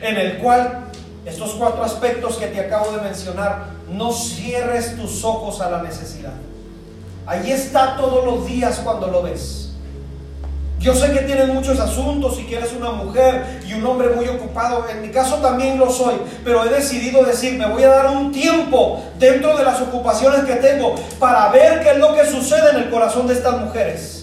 en 0.00 0.16
el 0.16 0.38
cual 0.38 0.86
estos 1.24 1.52
cuatro 1.52 1.84
aspectos 1.84 2.36
que 2.36 2.46
te 2.46 2.60
acabo 2.60 2.92
de 2.92 3.02
mencionar, 3.02 3.66
no 3.90 4.12
cierres 4.12 4.96
tus 4.96 5.24
ojos 5.24 5.60
a 5.60 5.70
la 5.70 5.82
necesidad. 5.82 6.32
Ahí 7.26 7.50
está 7.52 7.96
todos 7.96 8.24
los 8.24 8.46
días 8.46 8.80
cuando 8.82 9.08
lo 9.08 9.22
ves. 9.22 9.68
Yo 10.80 10.94
sé 10.94 11.12
que 11.12 11.20
tienes 11.20 11.48
muchos 11.48 11.80
asuntos 11.80 12.38
y 12.38 12.44
que 12.44 12.56
eres 12.56 12.72
una 12.72 12.92
mujer 12.92 13.60
y 13.66 13.74
un 13.74 13.84
hombre 13.84 14.10
muy 14.10 14.28
ocupado. 14.28 14.86
En 14.88 15.02
mi 15.02 15.10
caso 15.10 15.36
también 15.36 15.76
lo 15.76 15.90
soy, 15.90 16.14
pero 16.44 16.64
he 16.64 16.68
decidido 16.68 17.24
decir, 17.24 17.58
me 17.58 17.66
voy 17.66 17.82
a 17.82 17.88
dar 17.88 18.06
un 18.16 18.30
tiempo 18.30 19.02
dentro 19.18 19.56
de 19.56 19.64
las 19.64 19.80
ocupaciones 19.80 20.44
que 20.44 20.54
tengo 20.54 20.94
para 21.18 21.48
ver 21.50 21.82
qué 21.82 21.90
es 21.90 21.98
lo 21.98 22.14
que 22.14 22.24
sucede 22.24 22.70
en 22.70 22.76
el 22.76 22.90
corazón 22.90 23.26
de 23.26 23.34
estas 23.34 23.60
mujeres. 23.60 24.17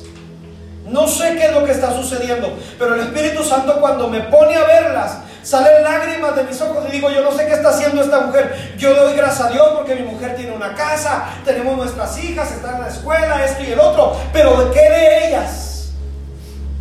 No 0.86 1.08
sé 1.08 1.36
qué 1.36 1.46
es 1.46 1.52
lo 1.52 1.66
que 1.66 1.72
está 1.72 1.94
sucediendo, 1.94 2.58
pero 2.78 2.96
el 2.96 3.02
Espíritu 3.02 3.44
Santo 3.44 3.80
cuando 3.80 4.08
me 4.08 4.22
pone 4.22 4.56
a 4.56 4.64
verlas, 4.66 5.18
Salen 5.46 5.84
lágrimas 5.84 6.36
de 6.36 6.44
mis 6.44 6.60
ojos 6.60 6.86
y 6.90 6.92
digo, 6.94 7.12
yo 7.12 7.22
no 7.22 7.32
sé 7.32 7.46
qué 7.46 7.54
está 7.54 7.70
haciendo 7.70 8.02
esta 8.02 8.22
mujer. 8.22 8.74
Yo 8.80 8.96
doy 8.96 9.16
gracias 9.16 9.48
a 9.48 9.52
Dios 9.52 9.68
porque 9.76 9.94
mi 9.94 10.02
mujer 10.02 10.36
tiene 10.36 10.52
una 10.52 10.74
casa, 10.74 11.26
tenemos 11.46 11.78
nuestras 11.78 12.18
hijas, 12.24 12.52
están 12.52 12.78
en 12.78 12.82
la 12.82 12.88
escuela, 12.88 13.46
esto 13.46 13.62
y 13.62 13.72
el 13.72 13.80
otro. 13.80 14.18
Pero 14.34 14.66
¿de 14.66 14.74
qué 14.74 14.90
de 14.90 15.28
ellas? 15.28 15.92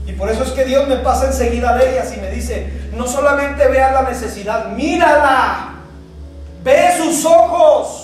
Y 0.07 0.13
por 0.13 0.31
eso 0.31 0.45
es 0.45 0.53
que 0.53 0.65
Dios 0.65 0.89
me 0.89 0.97
pasa 0.97 1.27
enseguida 1.27 1.77
de 1.77 1.93
ellas 1.93 2.11
y 2.17 2.21
me 2.23 2.31
dice, 2.31 2.89
no 2.95 3.07
solamente 3.07 3.69
vea 3.69 3.93
la 3.93 4.03
necesidad, 4.03 4.69
mírala. 4.69 5.75
Ve 6.63 6.95
sus 6.97 7.23
ojos. 7.27 8.04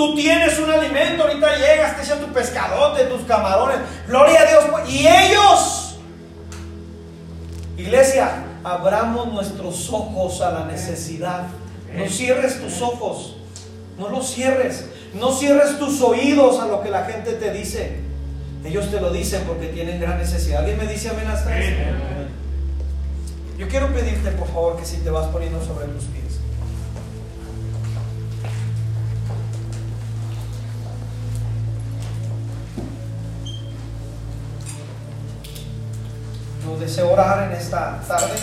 Tú 0.00 0.14
tienes 0.14 0.58
un 0.58 0.70
alimento, 0.70 1.24
ahorita 1.24 1.56
llegas, 1.56 1.94
te 1.94 2.02
echan 2.02 2.20
tu 2.20 2.32
pescadote, 2.32 3.04
tus 3.04 3.20
camarones. 3.24 3.80
Gloria 4.08 4.40
a 4.40 4.46
Dios. 4.46 4.64
Y 4.88 5.06
ellos, 5.06 5.98
iglesia, 7.76 8.46
abramos 8.64 9.30
nuestros 9.30 9.92
ojos 9.92 10.40
a 10.40 10.52
la 10.52 10.64
necesidad. 10.64 11.48
No 11.94 12.08
cierres 12.08 12.62
tus 12.62 12.80
ojos, 12.80 13.36
no 13.98 14.08
los 14.08 14.26
cierres, 14.30 14.86
no 15.12 15.32
cierres 15.32 15.78
tus 15.78 16.00
oídos 16.00 16.58
a 16.60 16.64
lo 16.64 16.80
que 16.80 16.88
la 16.88 17.04
gente 17.04 17.34
te 17.34 17.52
dice. 17.52 18.00
Ellos 18.64 18.90
te 18.90 19.02
lo 19.02 19.12
dicen 19.12 19.44
porque 19.46 19.66
tienen 19.66 20.00
gran 20.00 20.16
necesidad. 20.16 20.60
¿Alguien 20.60 20.78
me 20.78 20.86
dice 20.86 21.10
amén 21.10 21.26
hasta 21.26 21.50
Yo 23.58 23.68
quiero 23.68 23.92
pedirte 23.92 24.30
por 24.30 24.48
favor 24.48 24.78
que 24.78 24.86
si 24.86 24.96
te 24.96 25.10
vas 25.10 25.26
poniendo 25.26 25.62
sobre 25.62 25.88
tus 25.88 26.04
pies. 26.04 26.19
Deseo 36.80 37.12
orar 37.12 37.44
en 37.44 37.52
esta 37.52 38.00
tarde 38.08 38.34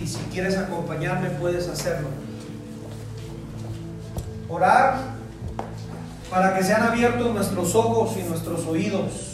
y 0.00 0.06
si 0.06 0.18
quieres 0.24 0.56
acompañarme 0.58 1.30
puedes 1.30 1.68
hacerlo. 1.68 2.08
Orar 4.48 4.96
para 6.30 6.54
que 6.54 6.62
sean 6.62 6.82
abiertos 6.82 7.32
nuestros 7.32 7.74
ojos 7.74 8.16
y 8.16 8.22
nuestros 8.24 8.66
oídos. 8.66 9.30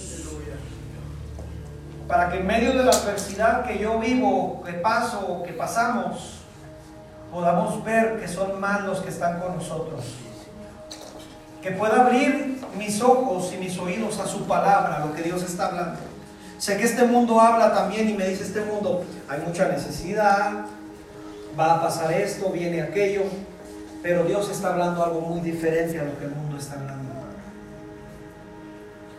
Para 2.07 2.31
que 2.31 2.39
en 2.39 2.47
medio 2.47 2.71
de 2.71 2.85
la 2.85 2.93
adversidad 2.93 3.64
que 3.64 3.79
yo 3.79 3.99
vivo, 3.99 4.62
que 4.64 4.73
paso, 4.73 5.43
que 5.45 5.53
pasamos, 5.53 6.39
podamos 7.33 7.85
ver 7.85 8.21
que 8.21 8.29
son 8.29 8.59
más 8.61 8.85
los 8.85 9.01
que 9.01 9.11
están 9.11 9.41
con 9.41 9.57
nosotros. 9.57 10.05
Que 11.62 11.73
pueda 11.73 12.03
abrir 12.03 12.62
mis 12.79 13.03
ojos 13.03 13.53
y 13.53 13.59
mis 13.59 13.77
oídos 13.79 14.19
a 14.21 14.27
su 14.27 14.47
palabra, 14.47 15.05
lo 15.05 15.12
que 15.12 15.23
Dios 15.23 15.43
está 15.43 15.66
hablando 15.66 16.08
Sé 16.59 16.77
que 16.77 16.85
este 16.85 17.05
mundo 17.05 17.41
habla 17.41 17.73
también 17.73 18.09
y 18.09 18.15
me 18.15 18.29
dice 18.29 18.43
este 18.43 18.61
mundo, 18.61 19.05
hay 19.29 19.41
mucha 19.47 19.69
necesidad, 19.69 20.67
va 21.59 21.75
a 21.75 21.83
pasar 21.83 22.13
esto, 22.13 22.51
viene 22.51 22.83
aquello, 22.83 23.23
pero 24.03 24.25
Dios 24.25 24.51
está 24.51 24.73
hablando 24.73 25.05
algo 25.05 25.21
muy 25.21 25.41
diferente 25.41 26.01
a 26.01 26.05
lo 26.05 26.19
que 26.19 26.25
el 26.25 26.33
mundo 26.33 26.59
está 26.59 26.75
hablando. 26.75 26.99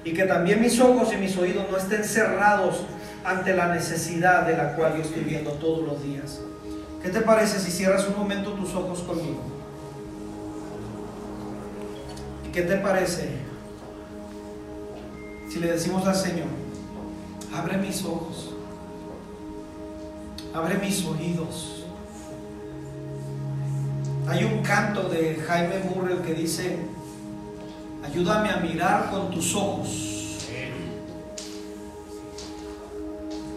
Y 0.04 0.14
que 0.14 0.26
también 0.26 0.62
mis 0.62 0.80
ojos 0.80 1.14
y 1.14 1.18
mis 1.18 1.38
oídos 1.38 1.66
no 1.70 1.78
estén 1.78 2.04
cerrados 2.04 2.86
ante 3.24 3.54
la 3.54 3.74
necesidad 3.74 4.46
de 4.46 4.56
la 4.56 4.76
cual 4.76 4.96
yo 4.96 5.04
estoy 5.04 5.24
viendo 5.24 5.52
todos 5.54 5.86
los 5.86 6.04
días. 6.04 6.40
¿Qué 7.02 7.10
te 7.10 7.22
parece 7.22 7.60
si 7.60 7.72
cierras 7.72 8.08
un 8.08 8.18
momento 8.18 8.54
tus 8.54 8.74
ojos 8.76 9.00
conmigo? 9.02 9.42
¿Y 12.46 12.52
qué 12.52 12.64
te 12.64 12.76
parece 12.78 13.30
si 15.50 15.60
le 15.60 15.72
decimos 15.72 16.06
al 16.08 16.16
Señor, 16.16 16.48
Abre 17.54 17.78
mis 17.78 18.04
ojos. 18.06 18.50
Abre 20.54 20.76
mis 20.78 21.06
oídos. 21.06 21.84
Hay 24.28 24.43
un 24.43 24.62
canto 24.62 25.10
de 25.10 25.36
Jaime 25.36 25.80
Murrell 25.80 26.22
que 26.22 26.36
dice, 26.36 26.78
ayúdame 28.04 28.50
a 28.50 28.58
mirar 28.58 29.10
con 29.10 29.32
tus 29.32 29.56
ojos. 29.56 30.47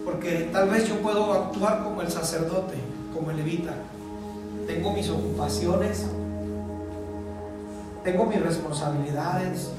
Porque 0.04 0.48
tal 0.52 0.70
vez 0.70 0.88
yo 0.88 0.96
puedo 1.00 1.32
actuar 1.32 1.84
como 1.84 2.00
el 2.00 2.10
sacerdote, 2.10 2.74
como 3.12 3.30
el 3.30 3.36
levita. 3.36 3.74
Tengo 4.66 4.92
mis 4.92 5.10
ocupaciones, 5.10 6.06
tengo 8.02 8.26
mis 8.26 8.40
responsabilidades 8.40 9.70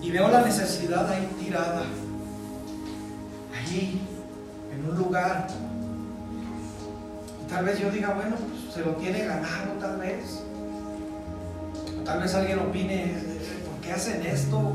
y 0.00 0.10
veo 0.10 0.28
la 0.28 0.42
necesidad 0.42 1.10
ahí 1.10 1.28
tirada 1.38 1.82
en 3.66 4.88
un 4.88 4.96
lugar. 4.96 5.48
tal 7.48 7.64
vez 7.64 7.80
yo 7.80 7.90
diga, 7.90 8.14
bueno, 8.14 8.36
pues, 8.36 8.74
se 8.74 8.80
lo 8.80 8.92
tiene 8.96 9.24
ganado, 9.24 9.72
tal 9.80 9.98
vez. 9.98 10.42
tal 12.04 12.20
vez 12.20 12.34
alguien 12.34 12.58
opine, 12.60 13.14
¿por 13.66 13.80
qué 13.80 13.92
hacen 13.92 14.24
esto? 14.26 14.72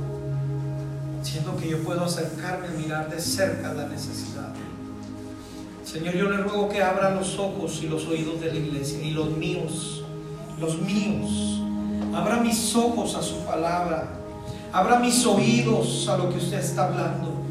Siendo 1.21 1.55
que 1.57 1.69
yo 1.69 1.83
puedo 1.83 2.03
acercarme 2.03 2.67
a 2.67 2.71
mirar 2.71 3.09
de 3.09 3.19
cerca 3.19 3.73
la 3.73 3.87
necesidad. 3.87 4.53
Señor, 5.85 6.15
yo 6.15 6.29
le 6.29 6.37
ruego 6.37 6.69
que 6.69 6.81
abra 6.81 7.11
los 7.11 7.37
ojos 7.37 7.79
y 7.83 7.87
los 7.87 8.05
oídos 8.07 8.41
de 8.41 8.47
la 8.47 8.55
iglesia 8.55 9.01
y 9.01 9.11
los 9.11 9.29
míos, 9.31 10.03
los 10.59 10.81
míos. 10.81 11.61
Abra 12.13 12.37
mis 12.37 12.75
ojos 12.75 13.15
a 13.15 13.21
su 13.21 13.43
palabra. 13.45 14.07
Abra 14.71 14.99
mis 14.99 15.25
oídos 15.25 16.07
a 16.09 16.17
lo 16.17 16.29
que 16.29 16.37
usted 16.37 16.59
está 16.59 16.85
hablando. 16.87 17.42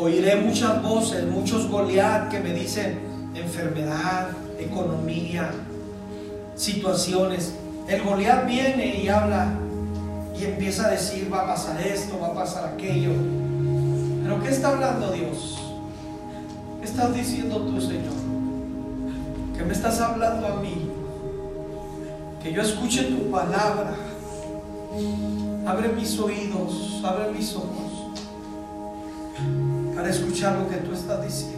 Oiré 0.00 0.36
muchas 0.36 0.80
voces, 0.80 1.26
muchos 1.26 1.68
Goliat 1.68 2.28
que 2.28 2.38
me 2.38 2.52
dicen 2.52 3.00
enfermedad, 3.34 4.28
economía, 4.56 5.50
situaciones. 6.54 7.54
El 7.88 8.04
Goliat 8.04 8.46
viene 8.46 9.02
y 9.02 9.08
habla 9.08 9.54
y 10.38 10.44
empieza 10.44 10.86
a 10.86 10.90
decir, 10.90 11.28
va 11.32 11.40
a 11.40 11.46
pasar 11.46 11.84
esto, 11.84 12.16
va 12.20 12.28
a 12.28 12.34
pasar 12.34 12.74
aquello. 12.74 13.10
Pero 14.22 14.40
¿qué 14.40 14.50
está 14.50 14.68
hablando 14.68 15.10
Dios? 15.10 15.58
¿Qué 16.80 16.86
estás 16.86 17.12
diciendo 17.12 17.56
tú, 17.62 17.80
Señor? 17.80 18.14
Que 19.56 19.64
me 19.64 19.72
estás 19.72 20.00
hablando 20.00 20.46
a 20.46 20.60
mí, 20.60 20.92
que 22.40 22.52
yo 22.52 22.62
escuche 22.62 23.02
tu 23.02 23.32
palabra. 23.32 23.96
Abre 25.66 25.88
mis 25.88 26.16
oídos, 26.20 27.02
abre 27.04 27.32
mis 27.32 27.52
ojos 27.56 27.87
para 29.98 30.10
escuchar 30.10 30.56
lo 30.56 30.68
que 30.68 30.76
tú 30.76 30.92
estás 30.92 31.20
diciendo. 31.24 31.57